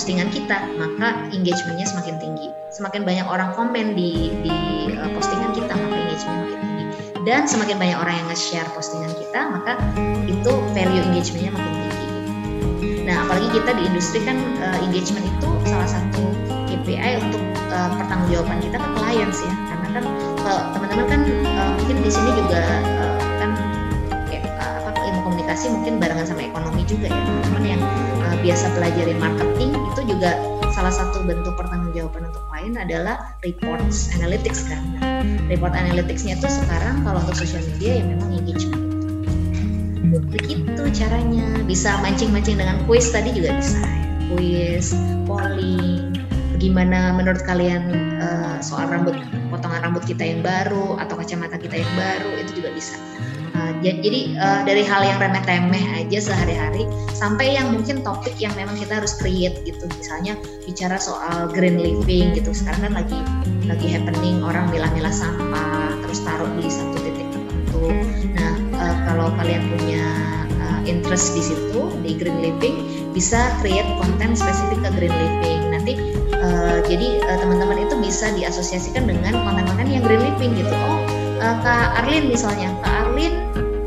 [0.00, 2.48] postingan kita, maka engagementnya semakin tinggi.
[2.72, 4.56] Semakin banyak orang komen di, di
[4.96, 6.84] uh, postingan kita, maka engagementnya makin tinggi.
[7.28, 9.76] Dan semakin banyak orang yang nge-share postingan kita, maka
[10.24, 12.08] itu value engagementnya makin tinggi.
[13.04, 16.32] Nah, apalagi kita di industri kan uh, engagement itu salah satu
[16.64, 19.52] KPI untuk uh, pertanggungjawaban kita ke clients ya.
[19.68, 20.04] Karena kan
[20.40, 23.50] kalau teman-teman kan uh, mungkin di sini juga uh, kan
[24.32, 24.40] ya,
[24.80, 27.82] apa ilmu komunikasi mungkin barengan sama ekonomi juga ya teman-teman yang
[28.30, 30.38] uh, biasa pelajari marketing itu juga
[30.70, 34.80] salah satu bentuk pertanggungjawaban untuk klien adalah reports analytics kan.
[35.02, 38.86] Nah, report analyticsnya itu sekarang kalau untuk social media ya memang engagement.
[40.30, 41.62] Begitu caranya.
[41.66, 43.78] Bisa mancing-mancing dengan quiz tadi juga bisa.
[44.30, 44.94] Quiz,
[45.26, 46.14] polling,
[46.54, 49.16] bagaimana menurut kalian uh, soal rambut
[49.48, 52.96] potongan rambut kita yang baru atau kacamata kita yang baru itu juga bisa
[53.50, 58.78] Uh, jadi uh, dari hal yang remeh-temeh aja sehari-hari sampai yang mungkin topik yang memang
[58.78, 59.90] kita harus create gitu.
[59.98, 62.54] Misalnya bicara soal green living gitu.
[62.54, 63.18] Sekarang kan lagi
[63.66, 67.84] lagi happening orang milah-milah sampah terus taruh di satu titik tertentu.
[68.38, 70.30] Nah, uh, kalau kalian punya
[70.90, 72.76] interest di situ di green living
[73.14, 75.60] bisa create konten spesifik ke green living.
[75.70, 75.92] Nanti
[76.42, 80.72] uh, jadi uh, teman-teman itu bisa diasosiasikan dengan konten-konten yang green living gitu.
[80.72, 81.00] Oh,
[81.40, 83.34] uh, Kak Arlin misalnya, Kak Arlin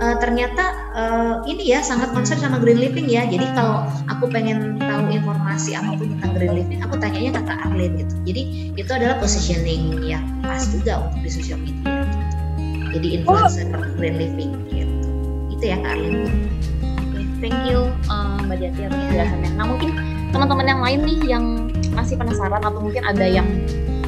[0.04, 0.64] uh, ternyata
[0.94, 3.24] uh, ini ya sangat concern sama green living ya.
[3.28, 7.60] Jadi kalau aku pengen tahu informasi apa pun tentang green living, aku tanyanya ke Kak
[7.72, 8.14] Arlin gitu.
[8.28, 8.42] Jadi
[8.76, 12.04] itu adalah positioning yang pas juga untuk di sosial media.
[12.04, 12.20] Gitu.
[12.94, 13.82] Jadi influencer oh.
[13.98, 14.94] green living gitu.
[15.50, 16.28] Itu ya Kak Arlin.
[17.44, 19.52] thank you uh, Mbak Jati atas penjelasannya.
[19.60, 19.90] Nah mungkin
[20.32, 21.46] teman-teman yang lain nih yang
[21.94, 23.48] masih penasaran atau mungkin ada yang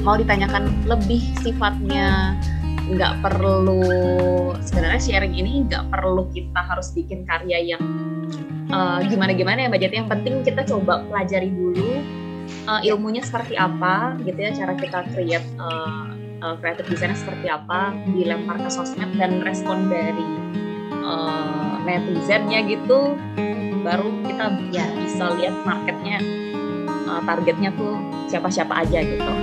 [0.05, 2.37] mau ditanyakan lebih sifatnya
[2.85, 3.81] nggak perlu
[4.61, 7.81] sebenarnya sharing ini nggak perlu kita harus bikin karya yang
[8.69, 12.05] uh, gimana-gimana ya Mbak yang penting kita coba pelajari dulu
[12.69, 16.13] uh, ilmunya seperti apa gitu ya cara kita create uh,
[16.45, 20.29] uh, creative design seperti apa dilempar ke sosmed dan respon dari
[21.01, 23.17] uh, netizennya gitu
[23.81, 26.44] baru kita ya bisa lihat marketnya
[27.07, 27.97] uh, targetnya tuh
[28.29, 29.33] siapa-siapa aja gitu.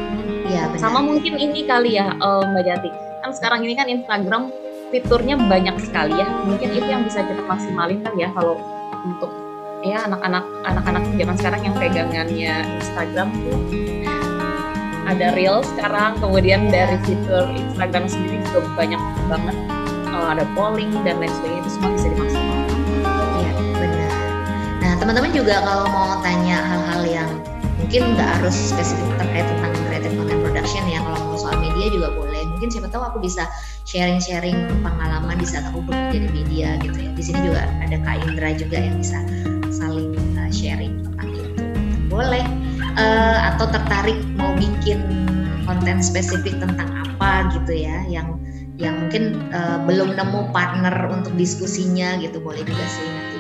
[0.43, 2.91] Iya, Sama mungkin ini kali ya uh, Mbak Jati.
[3.23, 4.53] Kan sekarang ini kan Instagram
[4.93, 6.29] fiturnya banyak sekali ya.
[6.45, 8.59] Mungkin itu yang bisa kita maksimalin kan ya kalau
[9.03, 9.31] untuk
[9.83, 13.59] ya anak-anak anak-anak zaman sekarang yang pegangannya Instagram tuh
[15.03, 19.57] ada real sekarang kemudian dari fitur Instagram sendiri juga banyak banget
[20.15, 22.79] uh, ada polling dan lain sebagainya itu semua bisa dimaksimalkan.
[23.43, 24.13] Iya benar.
[24.79, 27.31] Nah teman-teman juga kalau mau tanya hal-hal yang
[27.93, 32.09] mungkin nggak harus spesifik terkait tentang creative content production ya kalau mau soal media juga
[32.17, 32.41] boleh.
[32.57, 33.45] Mungkin siapa tahu aku bisa
[33.85, 37.13] sharing-sharing pengalaman di saat aku bekerja di media gitu ya.
[37.13, 39.21] Di sini juga ada Kak Indra juga yang bisa
[39.69, 41.53] saling uh, sharing tentang itu.
[42.09, 42.41] Boleh.
[42.97, 45.05] Uh, atau tertarik mau bikin
[45.69, 48.41] konten spesifik tentang apa gitu ya yang
[48.81, 53.32] yang mungkin uh, belum nemu partner untuk diskusinya gitu boleh juga sih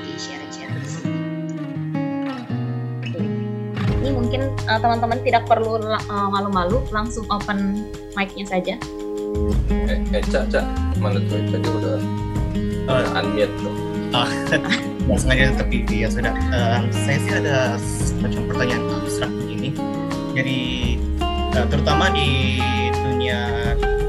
[4.02, 7.86] Ini mungkin uh, teman-teman tidak perlu uh, malu-malu langsung open
[8.18, 8.74] mic-nya saja.
[9.70, 10.66] Eh, eh Cak, Cak,
[10.98, 11.38] mana tuh?
[11.46, 11.98] Tadi udah
[12.90, 13.74] uh, unmute tuh.
[14.12, 14.28] Oh,
[15.06, 16.34] nggak sengaja tapi ya sudah.
[16.50, 19.70] Uh, saya sih ada semacam pertanyaan abstrak begini.
[20.34, 20.58] Jadi
[21.54, 22.58] uh, terutama di
[22.90, 23.38] dunia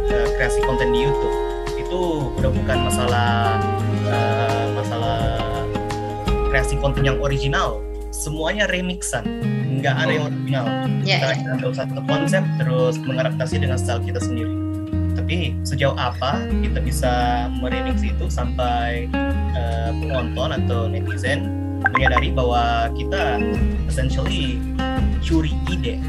[0.10, 1.38] uh, kreasi konten di YouTube
[1.78, 2.02] itu
[2.42, 3.62] udah bukan masalah
[4.10, 5.22] uh, masalah
[6.50, 9.26] kreasi konten yang original, semuanya remixan,
[9.84, 10.66] nggak ada yang original.
[11.04, 14.56] Ya, Kita ambil satu konsep terus mengadaptasi dengan style kita sendiri.
[15.20, 17.12] Tapi sejauh apa kita bisa
[17.60, 21.52] meremix itu sampai uh, penonton atau netizen
[21.84, 23.44] menyadari bahwa kita
[23.92, 24.56] essentially
[25.20, 26.00] curi ide.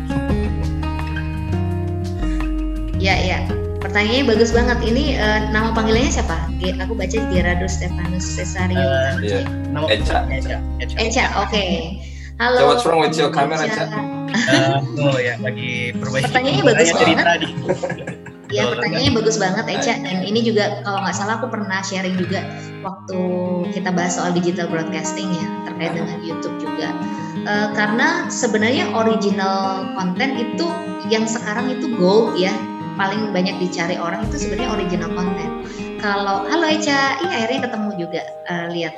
[3.03, 3.39] ya, ya.
[3.83, 4.79] Pertanyaannya bagus banget.
[4.87, 6.39] Ini uh, nama panggilannya siapa?
[6.63, 8.79] G aku baca Gerardo Stefanus Cesario.
[8.79, 9.43] Uh, Iya.
[9.75, 10.19] Nama Eca.
[10.31, 10.57] Eca.
[10.81, 10.97] Eca.
[10.97, 11.67] Eca, oke.
[12.35, 12.59] Halo.
[12.59, 13.87] So, what's wrong with your camera, Eca?
[14.35, 16.27] Uh, oh ya, lagi perbaiki.
[16.27, 17.27] Pertanyaannya bagus dari banget.
[17.31, 17.49] tadi.
[18.51, 22.15] Ya Betul, pertanyaannya bagus banget Eca dan ini juga kalau nggak salah aku pernah sharing
[22.19, 22.43] juga
[22.83, 23.19] waktu
[23.73, 26.91] kita bahas soal digital broadcasting ya terkait dengan YouTube juga
[27.45, 30.65] Eh, karena sebenarnya original konten itu
[31.13, 32.57] yang sekarang itu gold ya
[32.97, 35.49] paling banyak dicari orang itu sebenarnya original konten.
[36.01, 38.95] Kalau halo Eca, iya akhirnya ketemu juga Eh, lihat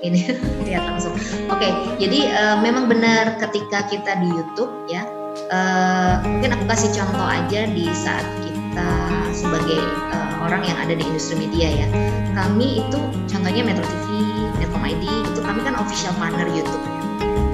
[0.00, 0.36] ini
[0.66, 1.14] lihat langsung.
[1.52, 1.68] Oke,
[2.00, 5.04] jadi eh, memang benar ketika kita di YouTube ya
[5.50, 8.90] eh, mungkin aku kasih contoh aja di saat kita
[9.32, 11.86] sebagai eh, orang yang ada di industri media ya.
[12.32, 12.98] Kami itu
[13.28, 14.08] contohnya Metro TV,
[14.56, 16.84] Metcom ID itu kami kan official partner YouTube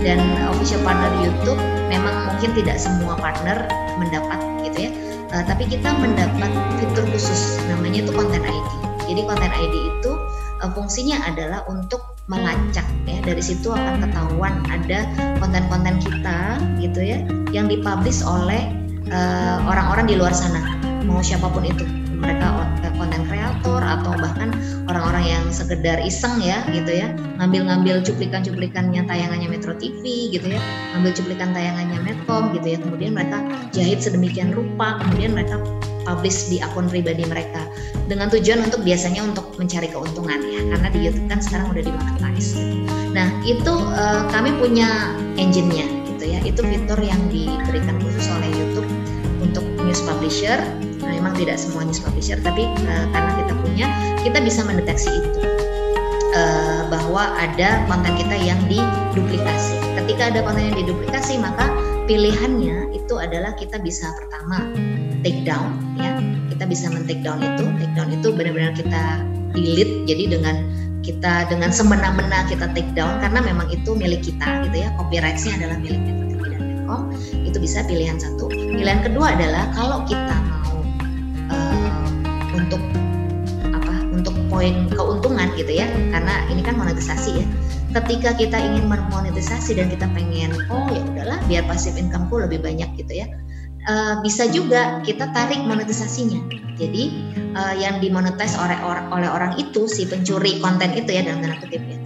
[0.05, 0.20] dan
[0.52, 1.59] official partner YouTube
[1.90, 3.66] memang mungkin tidak semua partner
[3.98, 4.90] mendapat gitu ya.
[5.36, 6.48] Eh, tapi kita mendapat
[6.81, 8.70] fitur khusus namanya itu konten ID
[9.05, 10.12] jadi konten ID itu
[10.64, 13.19] eh, fungsinya adalah untuk melacak ya.
[13.23, 15.07] Dari situ akan ketahuan ada
[15.39, 17.19] konten-konten kita gitu ya
[17.55, 18.70] yang dipublish oleh
[19.11, 20.77] eh, orang-orang di luar sana
[21.07, 21.86] mau siapa pun itu
[22.16, 24.52] mereka eh, konten kreator atau bahkan
[24.88, 27.12] orang-orang yang sekedar iseng ya gitu ya.
[27.38, 30.60] Ngambil-ngambil cuplikan-cuplikannya tayangannya Metro TV gitu ya.
[30.97, 32.78] Ngambil cuplikan tayangannya Medcom gitu ya.
[32.80, 33.38] Kemudian mereka
[33.70, 35.60] jahit sedemikian rupa kemudian mereka
[36.06, 37.66] publish di akun pribadi mereka.
[38.06, 42.56] Dengan tujuan untuk biasanya untuk mencari keuntungan ya karena di YouTube kan sekarang udah dimonetize.
[43.12, 46.38] Nah itu eh, kami punya engine-nya gitu ya.
[46.47, 48.88] Itu fitur yang diberikan khusus oleh YouTube
[49.43, 50.59] untuk news publisher
[51.10, 53.86] Memang tidak semua news publisher tapi eh, karena kita punya
[54.22, 55.40] kita bisa mendeteksi itu.
[56.36, 59.80] Eh, bahwa ada konten kita yang diduplikasi.
[60.04, 61.72] Ketika ada konten yang diduplikasi maka
[62.04, 64.68] pilihannya itu adalah kita bisa pertama
[65.24, 66.20] take down ya.
[66.52, 67.64] Kita bisa men take down itu.
[67.80, 69.02] Take down itu benar-benar kita
[69.56, 70.56] delete jadi dengan
[71.00, 74.92] kita dengan semena-mena kita take down karena memang itu milik kita gitu ya.
[75.00, 76.16] Copyright-nya adalah milik
[76.86, 77.10] Medcom
[77.42, 78.46] itu bisa pilihan satu.
[78.46, 80.38] Pilihan kedua adalah kalau kita
[82.66, 82.82] untuk
[83.72, 85.86] apa untuk poin keuntungan gitu ya.
[86.10, 87.47] Karena ini kan monetisasi ya.
[87.97, 92.93] Ketika kita ingin monetisasi dan kita pengen oh ya udahlah biar passive incomeku lebih banyak
[93.01, 93.26] gitu ya
[93.88, 96.44] eh, bisa juga kita tarik monetisasinya.
[96.76, 98.76] Jadi eh, yang dimonetize oleh
[99.09, 101.97] oleh orang itu si pencuri konten itu ya dalam tanda kutip ya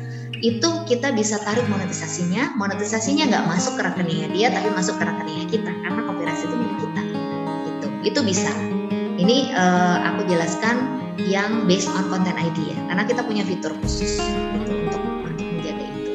[0.41, 2.57] itu kita bisa tarik monetisasinya.
[2.57, 6.78] Monetisasinya nggak masuk ke rekeningnya dia tapi masuk ke rekeningnya kita karena copyright itu milik
[6.81, 7.03] kita.
[7.69, 7.87] Gitu.
[8.12, 8.51] Itu bisa
[9.21, 12.79] ini eh, aku jelaskan yang based on content ID ya.
[12.89, 16.13] Karena kita punya fitur khusus gitu untuk menjaga itu.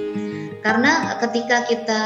[0.66, 0.92] Karena
[1.22, 2.02] ketika kita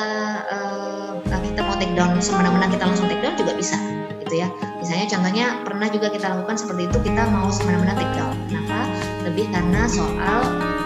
[0.51, 3.79] eh, kita mau take down semena-mena kita langsung take down juga bisa
[4.27, 4.47] gitu ya.
[4.83, 8.35] Misalnya contohnya pernah juga kita lakukan seperti itu kita mau semena-mena take down.
[8.51, 8.79] Kenapa?
[9.23, 10.39] Lebih karena soal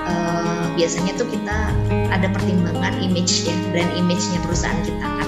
[0.07, 1.73] uh, biasanya tuh kita
[2.09, 5.22] ada pertimbangan image ya brand image-nya perusahaan kita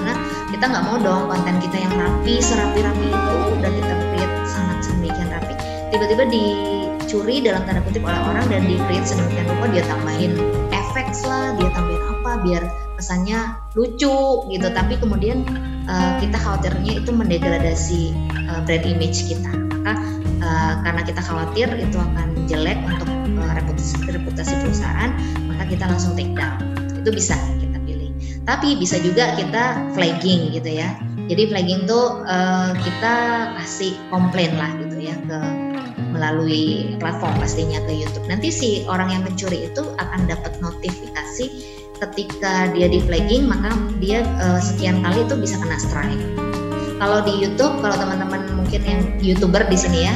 [0.56, 5.28] kita nggak mau dong konten kita yang rapi serapi-rapi itu udah kita create sangat sedemikian
[5.28, 5.52] rapi.
[5.92, 10.32] Tiba-tiba dicuri dalam tanda kutip oleh orang dan di create sedemikian rupa dia tambahin
[10.72, 12.62] efek lah dia tambahin apa biar
[12.96, 14.68] kesannya lucu gitu.
[14.72, 15.44] Tapi kemudian
[15.92, 18.16] uh, kita khawatirnya itu mendegradasi
[18.48, 19.52] uh, brand image kita.
[19.52, 19.92] Maka
[20.40, 23.12] uh, karena kita khawatir itu akan jelek untuk
[23.44, 25.12] uh, reputasi, reputasi perusahaan
[25.52, 26.56] maka kita langsung take down.
[26.96, 27.36] Itu bisa
[28.46, 30.94] tapi bisa juga kita flagging gitu ya
[31.26, 33.14] jadi flagging tuh uh, kita
[33.58, 35.38] kasih komplain lah gitu ya ke
[36.14, 38.24] melalui platform pastinya ke YouTube.
[38.24, 41.46] Nanti si orang yang mencuri itu akan dapat notifikasi
[41.96, 46.24] ketika dia di flagging maka dia uh, sekian kali itu bisa kena strike.
[46.96, 50.14] Kalau di YouTube, kalau teman-teman mungkin yang youtuber di sini ya,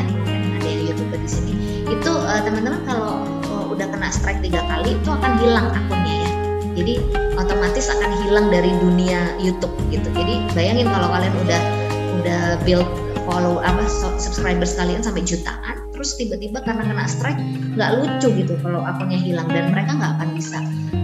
[0.56, 1.52] ada yang youtuber di sini,
[1.92, 3.20] itu uh, teman-teman kalau
[3.52, 6.19] uh, udah kena strike tiga kali itu akan hilang akunnya ya.
[6.80, 6.96] Jadi
[7.36, 10.08] otomatis akan hilang dari dunia YouTube gitu.
[10.16, 11.60] Jadi bayangin kalau kalian udah
[12.24, 12.88] udah build
[13.28, 17.36] follow apa subscribers kalian sampai jutaan, terus tiba-tiba karena kena strike
[17.76, 20.58] nggak lucu gitu kalau akunnya hilang dan mereka nggak akan bisa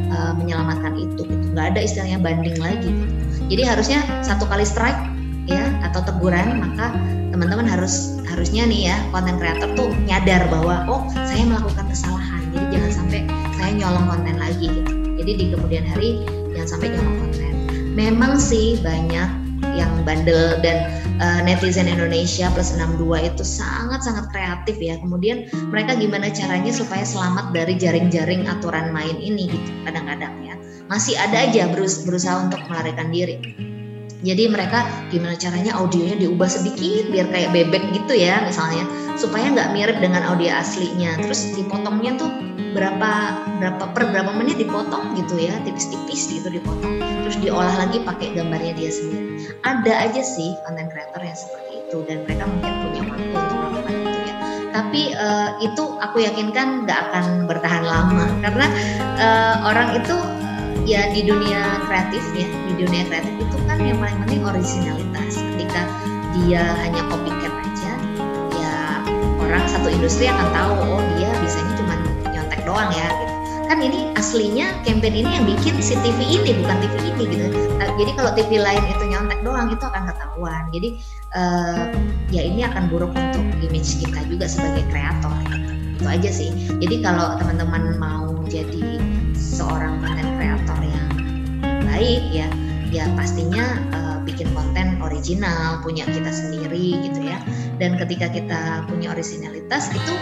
[0.09, 3.05] uh, menyelamatkan itu gitu nggak ada istilahnya banding lagi gitu.
[3.53, 4.97] jadi harusnya satu kali strike
[5.45, 6.97] ya atau teguran maka
[7.29, 12.65] teman-teman harus harusnya nih ya konten kreator tuh nyadar bahwa oh saya melakukan kesalahan jadi
[12.81, 13.21] jangan sampai
[13.61, 16.23] saya nyolong konten lagi gitu jadi di kemudian hari
[16.55, 17.55] jangan sampai nyolong konten
[17.99, 20.87] memang sih banyak yang bandel dan
[21.19, 24.97] uh, netizen Indonesia plus 62 itu sangat-sangat kreatif ya.
[25.01, 30.55] Kemudian mereka gimana caranya supaya selamat dari jaring-jaring aturan main ini gitu kadang-kadang ya.
[30.87, 33.37] Masih ada aja berusaha untuk melarikan diri.
[34.25, 38.89] Jadi mereka gimana caranya audionya diubah sedikit biar kayak bebek gitu ya misalnya.
[39.17, 41.21] Supaya nggak mirip dengan audio aslinya.
[41.21, 42.31] Terus dipotongnya tuh
[42.77, 43.13] berapa
[43.57, 47.01] berapa per berapa menit dipotong gitu ya tipis-tipis gitu dipotong.
[47.25, 49.53] Terus diolah lagi pakai gambarnya dia sendiri.
[49.65, 53.95] Ada aja sih konten kreator yang seperti itu dan mereka mungkin punya waktu untuk melakukan
[53.97, 54.35] itu ya.
[54.77, 58.29] Tapi uh, itu aku yakinkan nggak akan bertahan lama.
[58.45, 58.67] Karena
[59.17, 60.17] uh, orang itu
[60.87, 65.43] ya di dunia kreatif ya di dunia kreatif itu kan yang paling penting originalitas.
[65.55, 65.83] Ketika
[66.39, 67.93] dia hanya copycat aja
[68.55, 68.75] ya
[69.43, 71.97] orang satu industri akan tahu oh dia bisanya cuma
[72.67, 73.35] doang ya gitu.
[73.67, 77.47] Kan ini aslinya campaign ini yang bikin si TV ini bukan TV ini gitu.
[77.79, 80.63] Nah, jadi kalau TV lain itu nyontek doang itu akan ketahuan.
[80.75, 80.89] Jadi
[81.33, 81.89] uh,
[82.35, 85.71] ya ini akan buruk untuk image kita juga sebagai kreator gitu.
[85.97, 86.51] itu aja sih.
[86.77, 89.01] Jadi kalau teman-teman mau jadi
[89.33, 90.36] seorang yang
[91.97, 92.49] baik ya.
[92.93, 97.41] Ya pastinya uh, bikin konten original punya kita sendiri gitu ya.
[97.81, 100.15] Dan ketika kita punya originalitas itu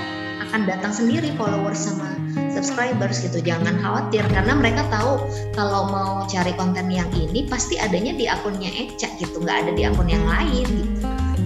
[0.48, 2.14] akan datang sendiri followers sama
[2.55, 3.42] subscribers gitu.
[3.42, 5.18] Jangan khawatir karena mereka tahu
[5.52, 9.42] kalau mau cari konten yang ini pasti adanya di akunnya Eca gitu.
[9.42, 11.05] Nggak ada di akun yang lain gitu.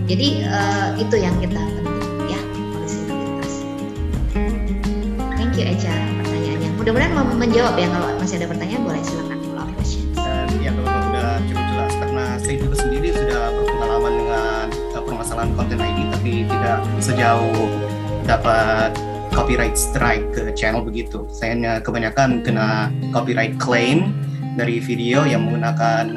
[0.09, 2.41] Jadi uh, itu yang kita penting ya
[2.79, 3.55] originalitas.
[5.35, 5.93] Thank you Eca
[6.23, 6.71] pertanyaannya.
[6.79, 7.91] Mudah-mudahan menjawab ya.
[7.91, 9.48] Kalau masih ada pertanyaan boleh silakan
[11.47, 14.65] cukup jelas karena saya juga sendiri sudah berpengalaman dengan
[14.97, 17.67] uh, permasalahan konten ID tapi tidak sejauh
[18.27, 18.91] dapat
[19.33, 21.25] copyright strike ke channel begitu.
[21.31, 24.11] Saya kebanyakan kena copyright claim
[24.59, 26.11] dari video yang menggunakan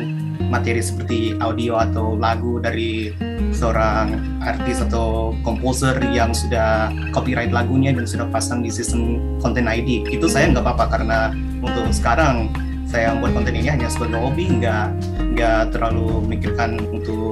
[0.49, 3.13] materi seperti audio atau lagu dari
[3.55, 10.09] seorang artis atau komposer yang sudah copyright lagunya dan sudah pasang di sistem konten ID.
[10.11, 11.19] Itu saya nggak apa-apa karena
[11.61, 12.51] untuk sekarang
[12.91, 14.91] saya membuat konten ini hanya sebagai hobi, nggak
[15.31, 17.31] nggak terlalu memikirkan untuk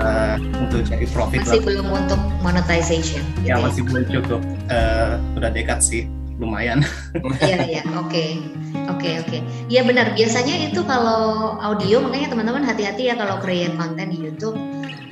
[0.00, 1.64] uh, untuk cari profit masih lah.
[1.68, 3.20] belum untuk monetization.
[3.36, 4.40] Gitu ya, ya masih belum cukup.
[4.72, 6.08] Uh, udah dekat sih
[6.40, 6.80] lumayan.
[7.44, 7.82] Iya iya.
[8.00, 8.40] Oke.
[8.88, 9.38] Oke oke.
[9.68, 10.16] Iya benar.
[10.16, 14.56] Biasanya itu kalau audio makanya teman-teman hati-hati ya kalau create konten di YouTube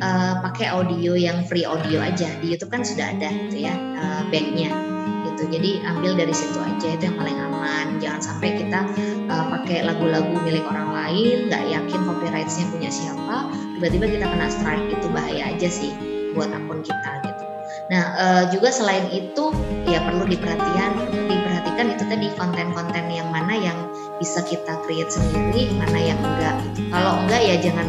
[0.00, 2.32] uh, pakai audio yang free audio aja.
[2.40, 4.89] Di YouTube kan sudah ada gitu ya uh, backnya
[5.30, 8.86] gitu jadi ambil dari situ aja itu yang paling aman jangan sampai kita
[9.30, 13.36] uh, pakai lagu-lagu milik orang lain nggak yakin copyrightnya punya siapa
[13.78, 15.92] tiba-tiba kita kena strike itu bahaya aja sih
[16.34, 17.44] buat akun kita gitu.
[17.90, 19.50] Nah uh, juga selain itu
[19.86, 23.78] ya perlu diperhatikan diperhatikan itu tadi konten-konten yang mana yang
[24.20, 26.54] bisa kita create sendiri, mana yang enggak.
[26.70, 26.92] Gitu.
[26.92, 27.88] Kalau enggak ya jangan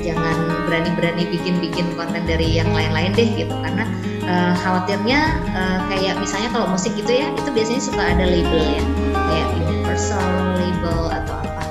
[0.00, 0.36] jangan
[0.70, 3.84] berani-berani bikin-bikin konten dari yang lain-lain deh gitu karena
[4.26, 5.20] uh, khawatirnya
[5.54, 8.82] uh, kayak misalnya kalau musik gitu ya itu biasanya suka ada label ya.
[9.12, 10.26] Kayak universal
[10.58, 11.62] label atau apa.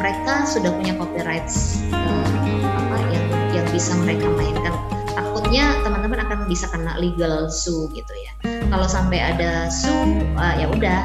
[0.00, 1.48] Mereka sudah punya copyright
[1.92, 2.28] uh,
[3.52, 4.74] yang bisa mereka mainkan.
[5.14, 8.32] Takutnya teman-teman akan bisa kena legal sue gitu ya.
[8.68, 11.00] Kalau sampai ada sue uh, ya udah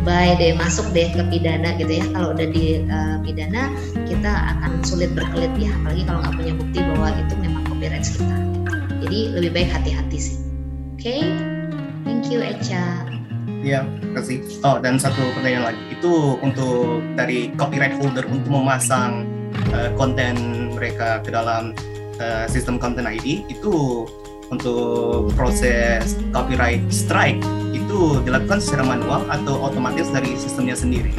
[0.00, 2.04] bye deh masuk deh ke pidana gitu ya.
[2.10, 3.70] Kalau udah di uh, pidana
[4.08, 5.70] kita akan sulit berkelit ya.
[5.76, 8.36] Apalagi kalau nggak punya bukti bahwa itu memang copyright kita
[9.02, 10.36] jadi lebih baik hati-hati sih
[10.96, 11.22] oke okay?
[12.04, 13.10] thank you Echa
[13.60, 13.84] Ya,
[14.16, 14.40] kasih.
[14.64, 15.82] Oh, dan satu pertanyaan lagi.
[15.92, 19.28] Itu untuk dari copyright holder untuk memasang
[19.76, 21.76] uh, konten mereka ke dalam
[22.16, 24.08] uh, sistem konten ID itu
[24.48, 27.38] untuk proses copyright strike
[27.70, 31.12] itu dilakukan secara manual atau otomatis dari sistemnya sendiri?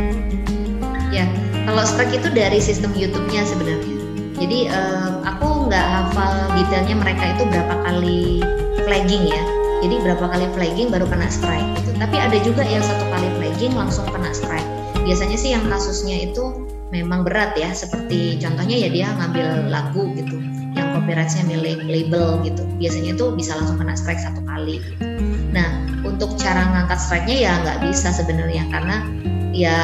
[1.14, 1.30] Ya,
[1.70, 3.98] kalau strike itu dari sistem YouTube-nya sebenarnya.
[4.42, 8.42] Jadi um, aku nggak hafal detailnya mereka itu berapa kali
[8.86, 9.44] flagging ya.
[9.82, 11.92] Jadi berapa kali flagging baru kena strike gitu.
[11.98, 14.68] Tapi ada juga yang satu kali flagging langsung kena strike.
[15.02, 17.74] Biasanya sih yang kasusnya itu memang berat ya.
[17.74, 20.38] Seperti contohnya ya dia ngambil lagu gitu.
[20.78, 22.62] Yang copyrightnya milik label gitu.
[22.78, 24.78] Biasanya itu bisa langsung kena strike satu kali.
[24.82, 25.04] Gitu.
[25.52, 25.68] nah
[26.08, 28.64] untuk cara ngangkat strike-nya ya nggak bisa sebenarnya.
[28.70, 29.02] Karena
[29.52, 29.78] ya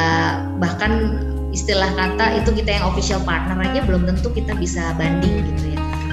[0.62, 1.18] bahkan
[1.52, 5.67] istilah kata itu kita yang official partner aja belum tentu kita bisa banding gitu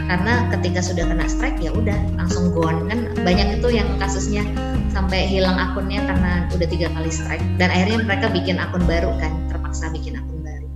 [0.06, 2.86] karena ketika sudah kena strike ya udah langsung gone.
[2.90, 4.46] Kan banyak itu yang kasusnya
[4.94, 7.44] sampai hilang akunnya karena udah tiga kali strike.
[7.58, 10.68] Dan akhirnya mereka bikin akun baru kan terpaksa bikin akun baru.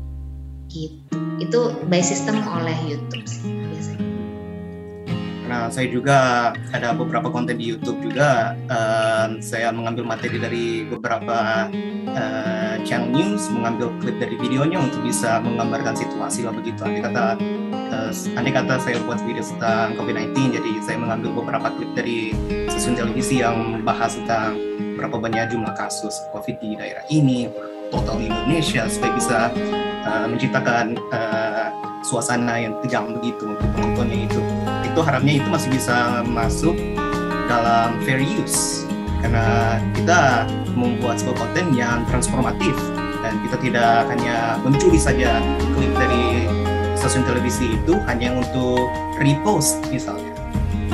[0.69, 0.97] Gitu.
[1.39, 4.05] Itu by system oleh YouTube sih biasanya.
[5.49, 8.53] Nah, saya juga ada beberapa konten di YouTube juga.
[8.69, 11.69] Uh, saya mengambil materi dari beberapa
[12.13, 16.79] uh, channel news, mengambil klip dari videonya untuk bisa menggambarkan situasi lah begitu.
[16.83, 17.25] Andai kata,
[17.93, 22.35] uh, andai kata saya buat video tentang COVID-19, jadi saya mengambil beberapa klip dari
[22.69, 24.59] stasiun televisi yang bahas tentang
[24.99, 27.47] berapa banyak jumlah kasus COVID di daerah ini,
[27.93, 29.39] total di Indonesia, supaya bisa
[30.03, 31.67] uh, menciptakan uh,
[32.03, 34.41] suasana yang tegang begitu untuk penontonnya itu
[34.89, 36.75] itu harapnya itu masih bisa masuk
[37.45, 38.88] dalam fair use
[39.19, 42.75] karena kita membuat sebuah konten yang transformatif
[43.19, 45.43] dan kita tidak hanya mencuri saja
[45.75, 46.47] klip dari
[46.95, 48.87] stasiun televisi itu hanya untuk
[49.19, 50.31] repost misalnya.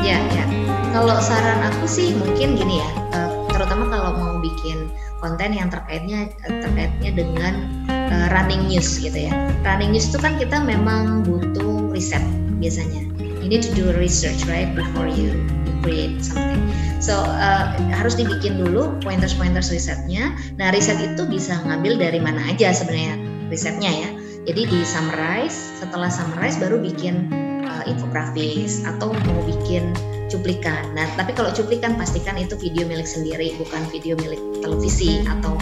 [0.01, 0.45] Ya, ya.
[0.93, 4.89] Kalau saran aku sih mungkin gini ya, eh, terutama kalau mau bikin
[5.19, 7.53] konten yang terkaitnya terkaitnya dengan
[7.89, 9.33] uh, running news gitu ya.
[9.65, 12.21] Running news itu kan kita memang butuh riset
[12.61, 13.01] biasanya.
[13.41, 15.41] You need to do research right before you
[15.81, 16.61] create something.
[17.05, 20.33] So uh, harus dibikin dulu pointers-pointers risetnya.
[20.57, 23.21] Nah riset itu bisa ngambil dari mana aja sebenarnya
[23.53, 24.09] risetnya ya.
[24.49, 27.29] Jadi di summarize, setelah summarize baru bikin
[27.75, 29.91] uh, infografis atau mau bikin
[30.31, 30.89] cuplikan.
[30.97, 35.55] Nah, tapi kalau cuplikan pastikan itu video milik sendiri, bukan video milik televisi atau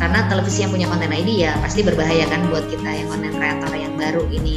[0.00, 3.72] karena televisi yang punya konten ID ya pasti berbahaya kan buat kita yang konten kreator
[3.76, 4.56] yang baru ini.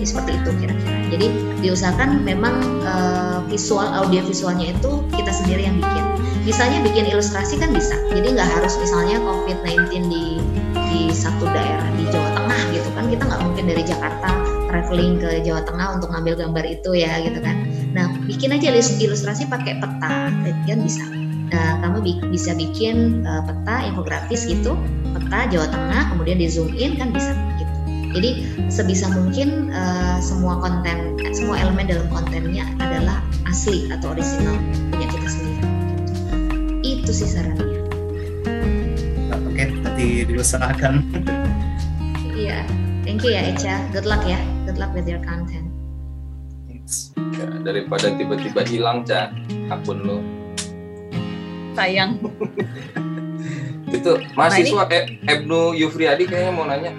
[0.00, 0.98] Jadi seperti itu kira-kira.
[1.10, 1.26] Jadi
[1.60, 6.04] diusahakan memang uh, visual audio visualnya itu kita sendiri yang bikin.
[6.48, 8.00] Misalnya bikin ilustrasi kan bisa.
[8.08, 10.40] Jadi nggak harus misalnya COVID-19 di
[10.88, 12.39] di satu daerah di Jawa Tengah
[12.80, 14.30] gitu kan kita nggak mungkin dari Jakarta
[14.72, 19.50] traveling ke Jawa Tengah untuk ngambil gambar itu ya gitu kan Nah, bikin aja ilustrasi
[19.50, 21.04] pakai peta, kan bisa.
[21.50, 24.78] Nah, kamu bi bisa bikin uh, peta infografis gitu,
[25.10, 27.74] peta Jawa Tengah, kemudian di zoom in kan bisa gitu.
[28.10, 28.30] Jadi
[28.70, 34.54] sebisa mungkin uh, semua konten, semua elemen dalam kontennya adalah asli atau original
[34.94, 35.62] punya kita sendiri.
[36.86, 37.66] Itu sih sarannya.
[39.30, 40.94] Oke, okay, nanti diusahakan.
[42.50, 42.66] Iya,
[43.06, 43.78] thank you ya Echa.
[43.94, 44.42] Good luck ya.
[44.66, 45.70] Good luck with your content.
[47.38, 49.30] Ya, daripada tiba-tiba hilang cak
[49.70, 50.18] akun lo
[51.78, 52.18] sayang.
[53.94, 55.30] Itu mahasiswa nah.
[55.30, 56.98] Ebnu Yufriadi kayaknya mau nanya.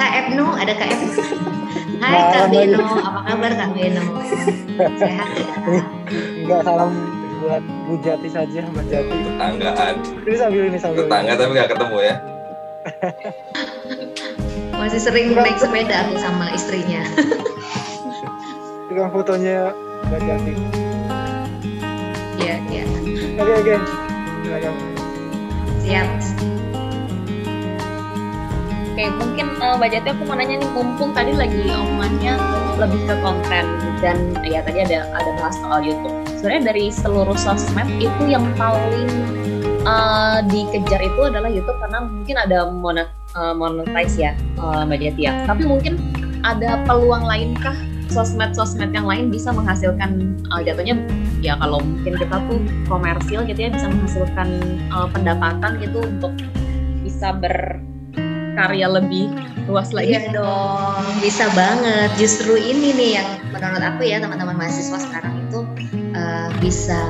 [0.00, 1.20] Kak Ebnu ada Kak Ebnu.
[2.08, 2.80] Hai Kak Beno.
[3.04, 4.04] apa kabar Kak Beno?
[4.96, 5.52] Sehat ya?
[6.40, 6.96] Enggak salam
[7.44, 9.12] buat Bu Jati saja Mbak Jati.
[9.28, 9.94] Tetanggaan.
[10.24, 12.37] Ini sambil ini sambil tetangga tapi nggak ketemu ya
[14.78, 17.02] masih sering naik sepeda aku sama istrinya
[18.88, 19.76] dengan fotonya
[20.08, 20.52] Mbak Jati.
[22.40, 22.84] Iya, iya.
[23.36, 23.74] Oke, oke.
[24.46, 24.74] Silakan.
[25.84, 26.08] Siap.
[28.88, 32.34] Oke, mungkin uh, Mbak Jati aku mau nanya nih, mumpung tadi lagi omongannya
[32.78, 33.64] lebih ke konten
[33.98, 36.14] dan ya tadi ada ada bahas soal YouTube.
[36.38, 39.10] Sebenarnya dari seluruh sosmed itu yang paling
[39.88, 45.22] uh, dikejar itu adalah YouTube karena mungkin ada monet, uh, monetize ya uh, Mbak Jati
[45.24, 45.32] ya.
[45.48, 45.96] Tapi mungkin
[46.44, 47.74] ada peluang lainkah
[48.08, 50.96] sosmed-sosmed yang lain bisa menghasilkan uh, jatuhnya
[51.44, 54.48] ya kalau mungkin kita tuh komersil gitu ya bisa menghasilkan
[54.92, 56.32] uh, pendapatan gitu untuk
[57.04, 59.28] bisa berkarya lebih
[59.68, 60.16] luas lagi.
[60.16, 62.08] Iya dong, bisa banget.
[62.16, 65.60] Justru ini nih yang menurut aku ya teman-teman mahasiswa sekarang itu
[66.16, 67.00] uh, bisa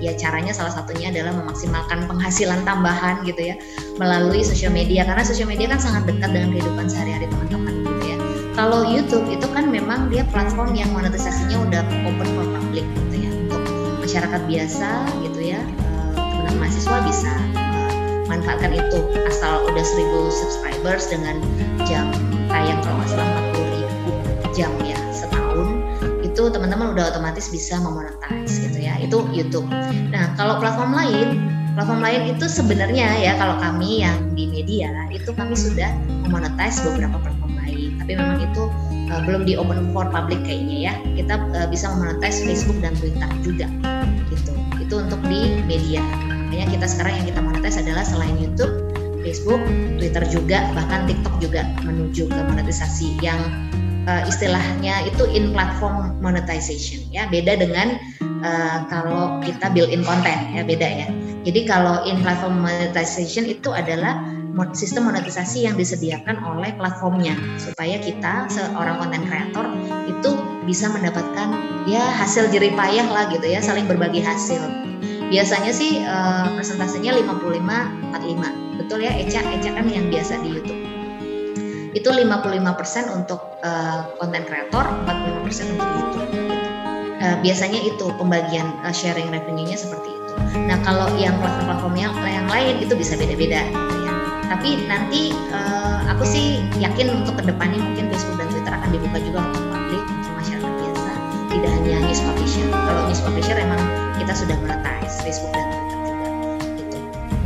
[0.00, 3.54] ya caranya salah satunya adalah memaksimalkan penghasilan tambahan gitu ya
[4.00, 5.04] melalui sosial media.
[5.04, 8.16] Karena sosial media kan sangat dekat dengan kehidupan sehari-hari teman-teman gitu ya.
[8.56, 13.30] Kalau YouTube itu kan memang dia platform yang monetisasinya udah open for public gitu ya
[13.46, 13.62] untuk
[14.00, 14.88] masyarakat biasa
[15.22, 17.92] gitu ya eh, teman-teman mahasiswa bisa eh,
[18.26, 18.98] manfaatkan itu.
[19.28, 21.38] Asal udah 1000 subscribers dengan
[21.84, 22.08] jam
[22.50, 24.12] tayang kalau nggak salah 40 ribu
[24.50, 24.98] jam ya
[26.40, 28.96] itu teman-teman udah otomatis bisa memonetize gitu ya.
[28.96, 29.68] Itu YouTube.
[30.08, 31.28] Nah kalau platform lain
[31.76, 35.92] platform lain itu sebenarnya ya kalau kami yang di media itu kami sudah
[36.24, 38.00] memonetize beberapa platform lain.
[38.00, 38.62] Tapi memang itu
[39.12, 40.92] uh, belum di open for public kayaknya ya.
[41.12, 43.68] Kita uh, bisa memonetize Facebook dan Twitter juga
[44.32, 44.56] gitu.
[44.80, 46.00] Itu untuk di media.
[46.48, 48.72] Makanya kita sekarang yang kita monetize adalah selain YouTube
[49.20, 49.60] Facebook
[50.00, 53.38] Twitter juga bahkan TikTok juga menuju ke monetisasi yang
[54.06, 57.26] uh, istilahnya itu in platform monetization ya.
[57.28, 57.98] Beda dengan
[58.44, 61.08] uh, kalau kita build in content ya beda ya.
[61.44, 64.20] Jadi kalau in platform monetization itu adalah
[64.76, 69.64] sistem monetisasi yang disediakan oleh platformnya supaya kita seorang konten kreator
[70.04, 70.36] itu
[70.68, 71.56] bisa mendapatkan
[71.88, 74.60] ya hasil jerih payah lah gitu ya saling berbagi hasil.
[75.30, 80.79] Biasanya sih uh, persentasenya 55 45 betul ya Eca Eca kan yang biasa di YouTube
[81.92, 86.30] itu 55% untuk uh, konten kreator 45% untuk YouTube
[87.18, 90.20] uh, biasanya itu pembagian uh, sharing revenue-nya seperti itu
[90.54, 94.14] Nah kalau yang platform-platform yang, yang lain itu bisa beda-beda gitu ya.
[94.50, 99.18] Tapi nanti uh, aku sih yakin untuk ke depannya mungkin Facebook dan Twitter akan dibuka
[99.22, 101.10] juga untuk publik untuk masyarakat biasa,
[101.54, 102.66] tidak hanya news publisher.
[102.70, 103.82] Kalau news publisher emang
[104.18, 105.79] kita sudah monetize Facebook dan Twitter.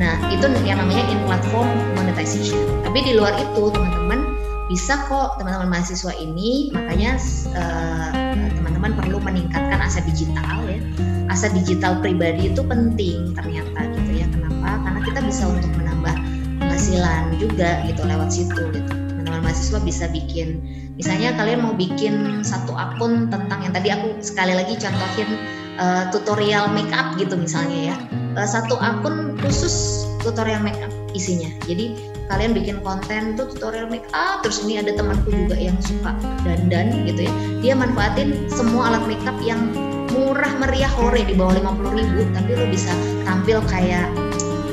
[0.04, 2.60] Nah itu yang namanya in platform monetization.
[2.84, 4.36] Tapi di luar itu teman-teman
[4.68, 7.16] bisa kok teman-teman mahasiswa ini makanya
[7.56, 8.12] uh,
[8.60, 10.80] teman-teman perlu meningkatkan aset digital ya.
[11.32, 14.28] Aset digital pribadi itu penting ternyata gitu ya.
[14.28, 14.84] Kenapa?
[14.84, 16.14] Karena kita bisa untuk menambah
[16.60, 18.92] penghasilan juga gitu lewat situ gitu.
[18.92, 20.60] Teman-teman mahasiswa bisa bikin
[21.00, 25.30] misalnya kalian mau bikin satu akun tentang yang tadi aku sekali lagi contohin
[25.80, 27.96] uh, tutorial makeup gitu misalnya ya
[28.36, 31.48] uh, satu akun khusus tutorial makeup isinya.
[31.68, 31.94] Jadi
[32.26, 37.28] kalian bikin konten tuh tutorial makeup terus ini ada temanku juga yang suka dandan gitu
[37.28, 37.32] ya.
[37.60, 39.70] Dia manfaatin semua alat makeup yang
[40.14, 42.92] murah meriah hore di bawah 50 ribu tapi lo bisa
[43.26, 44.06] tampil kayak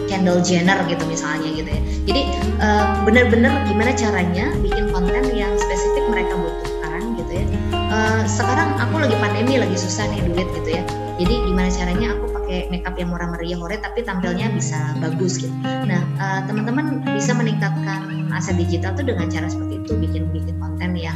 [0.06, 1.82] Kendall Jenner gitu misalnya gitu ya.
[2.08, 2.22] Jadi
[2.60, 7.46] uh, bener-bener gimana caranya bikin konten yang spesifik mereka butuhkan gitu ya.
[7.92, 10.84] Uh, sekarang aku lagi pandemi lagi susah nih duit gitu ya.
[11.16, 15.56] Jadi gimana caranya aku pakai makeup yang murah meriah hore tapi tampilnya bisa bagus gitu.
[15.64, 20.92] Nah uh, teman-teman bisa meningkatkan aset digital tuh dengan cara seperti itu bikin bikin konten
[21.00, 21.16] yang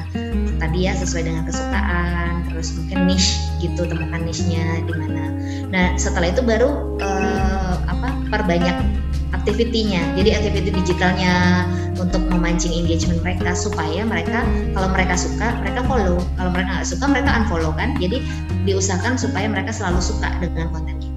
[0.64, 5.24] tadi ya sesuai dengan kesukaan terus mungkin niche gitu temukan niche-nya di mana.
[5.76, 8.80] Nah setelah itu baru uh, apa perbanyak
[9.36, 10.16] activity-nya.
[10.16, 11.68] Jadi activity digitalnya
[12.00, 16.16] untuk memancing engagement mereka supaya mereka kalau mereka suka mereka follow.
[16.40, 17.92] Kalau mereka nggak suka mereka unfollow kan?
[18.00, 18.24] Jadi
[18.64, 21.15] diusahakan supaya mereka selalu suka dengan konten kita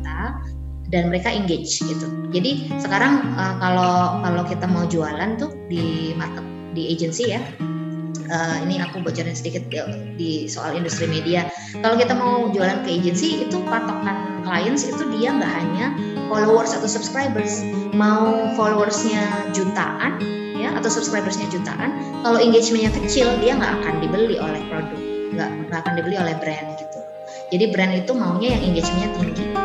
[0.89, 6.45] dan mereka engage gitu jadi sekarang uh, kalau kalau kita mau jualan tuh di market
[6.77, 7.41] di agency ya
[8.31, 9.65] uh, ini aku bocorin sedikit
[10.17, 11.49] di soal industri media.
[11.81, 15.87] Kalau kita mau jualan ke agency itu patokan clients itu dia nggak hanya
[16.29, 20.21] followers atau subscribers, mau followersnya jutaan
[20.57, 25.01] ya atau subscribersnya jutaan, kalau engagementnya kecil dia nggak akan dibeli oleh produk,
[25.37, 26.99] nggak akan dibeli oleh brand gitu.
[27.49, 29.58] Jadi brand itu maunya yang engagementnya tinggi.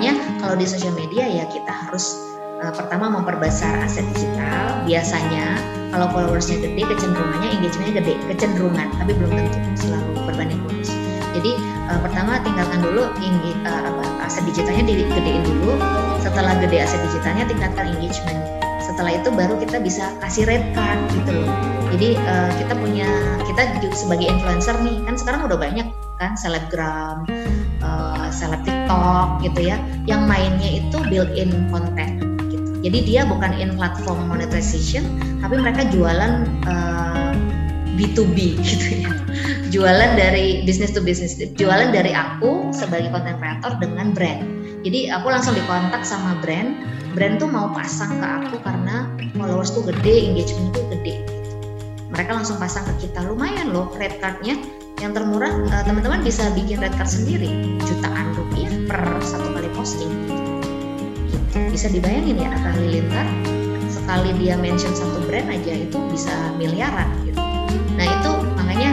[0.00, 2.16] Makanya kalau di sosial media ya kita harus
[2.64, 4.80] uh, pertama memperbesar aset digital.
[4.88, 5.60] Biasanya
[5.92, 10.88] kalau followersnya gede kecenderungannya engagementnya gede kecenderungan tapi belum tentu selalu berbanding lurus.
[11.36, 11.52] Jadi
[11.92, 15.76] uh, pertama tinggalkan dulu inggi, uh, apa, aset digitalnya digedein dulu.
[16.24, 18.40] Setelah gede aset digitalnya tingkatkan engagement.
[18.80, 21.52] Setelah itu baru kita bisa kasih red card gitu loh.
[21.92, 27.28] Jadi uh, kita punya kita sebagai influencer nih kan sekarang udah banyak kan selebgram
[27.90, 29.76] uh, seleb tiktok gitu ya
[30.06, 32.30] yang mainnya itu built in content
[32.80, 35.04] jadi dia bukan in platform monetization,
[35.44, 37.32] tapi mereka jualan uh, eh,
[38.00, 38.36] B2B
[38.68, 39.12] gitu ya.
[39.70, 44.42] Jualan dari business to business, jualan dari aku sebagai content creator dengan brand.
[44.80, 46.72] Jadi aku langsung dikontak sama brand,
[47.12, 51.20] brand tuh mau pasang ke aku karena followers tuh gede, engagement tuh gede.
[52.10, 54.56] Mereka langsung pasang ke kita, lumayan loh red cardnya
[55.00, 57.80] yang termurah uh, teman-teman bisa bikin red card sendiri.
[57.88, 60.12] Jutaan rupiah per satu kali posting.
[61.72, 63.26] Bisa dibayangin ya Atta Halilintar
[63.88, 67.40] sekali dia mention satu brand aja itu bisa miliaran gitu.
[67.96, 68.90] Nah itu makanya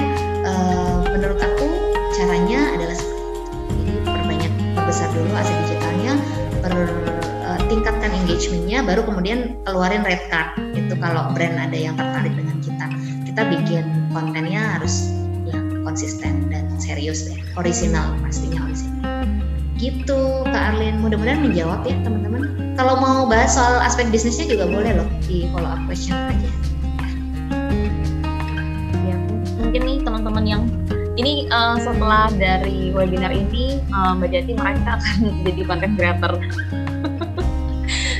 [0.47, 1.67] uh, menurut aku
[2.15, 4.53] caranya adalah seperti jadi perbanyak
[4.87, 6.13] besar dulu aset digitalnya
[6.63, 6.73] per
[7.43, 10.55] uh, tingkatkan engagementnya baru kemudian keluarin red card.
[10.71, 12.85] Itu kalau brand ada yang tertarik dengan kita.
[13.27, 13.85] Kita bikin
[14.15, 15.16] kontennya harus
[15.97, 17.41] konsisten dan serius deh.
[17.57, 19.17] Original pastinya original
[19.81, 21.01] gitu Kak Arlin.
[21.01, 22.53] Mudah-mudahan menjawab ya teman-teman.
[22.77, 26.49] Kalau mau bahas soal aspek bisnisnya juga boleh loh di follow up question aja.
[29.09, 29.17] Ya
[29.57, 30.69] mungkin nih teman-teman yang
[31.17, 35.17] ini uh, setelah dari webinar ini uh, Mbak Jati mereka akan
[35.49, 36.33] jadi content creator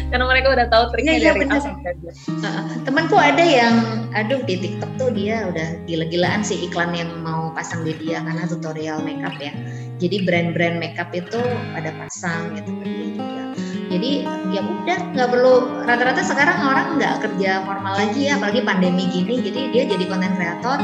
[0.08, 3.76] karena mereka udah tahu triknya ya, dari uh, temanku ada yang
[4.16, 8.48] aduh di TikTok tuh dia udah gila-gilaan sih iklan yang mau pasang di dia karena
[8.48, 9.52] tutorial makeup ya.
[9.98, 11.42] Jadi brand-brand makeup itu
[11.74, 13.44] pada pasang gitu ke dia juga.
[13.88, 14.12] Jadi
[14.52, 15.54] ya udah nggak perlu
[15.84, 20.32] rata-rata sekarang orang nggak kerja formal lagi ya apalagi pandemi gini jadi dia jadi konten
[20.36, 20.80] kreator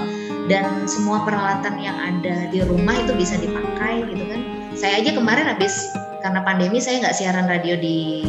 [0.51, 4.41] dan semua peralatan yang ada di rumah itu bisa dipakai gitu kan.
[4.75, 5.93] Saya aja kemarin habis
[6.23, 8.23] karena pandemi saya nggak siaran radio di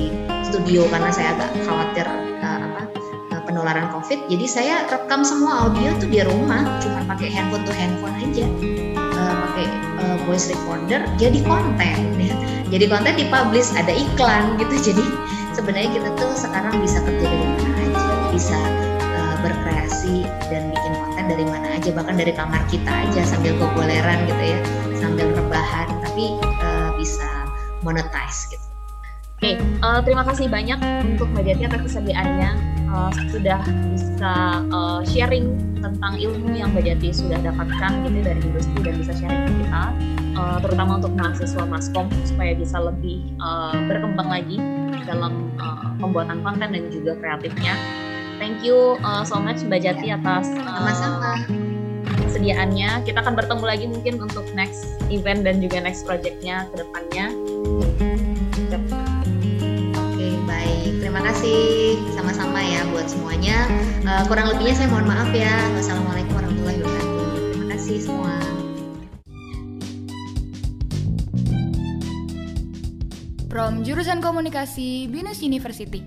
[0.55, 2.87] studio karena saya agak khawatir apa
[3.35, 4.23] uh, penularan covid.
[4.31, 8.47] Jadi saya rekam semua audio tuh di rumah cuma pakai handphone tuh handphone aja.
[8.95, 9.67] Uh, pakai
[9.99, 11.99] uh, voice recorder jadi konten.
[12.23, 12.39] Ya
[12.79, 14.75] jadi konten dipublish ada iklan gitu.
[14.95, 15.05] Jadi
[15.59, 18.59] sebenarnya kita tuh sekarang bisa kerja dari mana aja bisa
[19.15, 24.27] uh, berkreasi dan bikin konten dari mana aja bahkan dari kamar kita aja sambil gogoleran
[24.27, 24.59] gitu ya
[24.99, 27.47] sambil rebahan tapi uh, bisa
[27.87, 28.74] monetize gitu
[29.45, 32.51] Oke, okay, uh, eh, terima kasih banyak untuk Mbak Jati atas kesediaannya
[32.89, 33.61] uh, sudah
[33.93, 34.33] bisa
[34.73, 35.53] uh, sharing
[35.85, 39.85] tentang ilmu yang Mbak Jati sudah dapatkan gitu dari industri dan bisa sharing ke kita,
[40.41, 44.57] uh, terutama untuk mahasiswa maskom supaya bisa lebih uh, berkembang lagi
[45.05, 47.77] dalam uh, pembuatan konten dan juga kreatifnya.
[48.41, 51.37] Thank you uh, so much Mbak Jati atas uh,
[52.33, 53.05] kesediaannya.
[53.05, 57.29] Kita akan bertemu lagi mungkin untuk next event dan juga next projectnya ke depannya.
[61.15, 63.71] Terima kasih sama-sama ya buat semuanya.
[64.03, 65.55] Uh, kurang lebihnya saya mohon maaf ya.
[65.79, 67.27] Wassalamualaikum warahmatullahi wabarakatuh.
[67.55, 68.35] Terima kasih semua.
[73.47, 76.03] From Jurusan Komunikasi Binus University.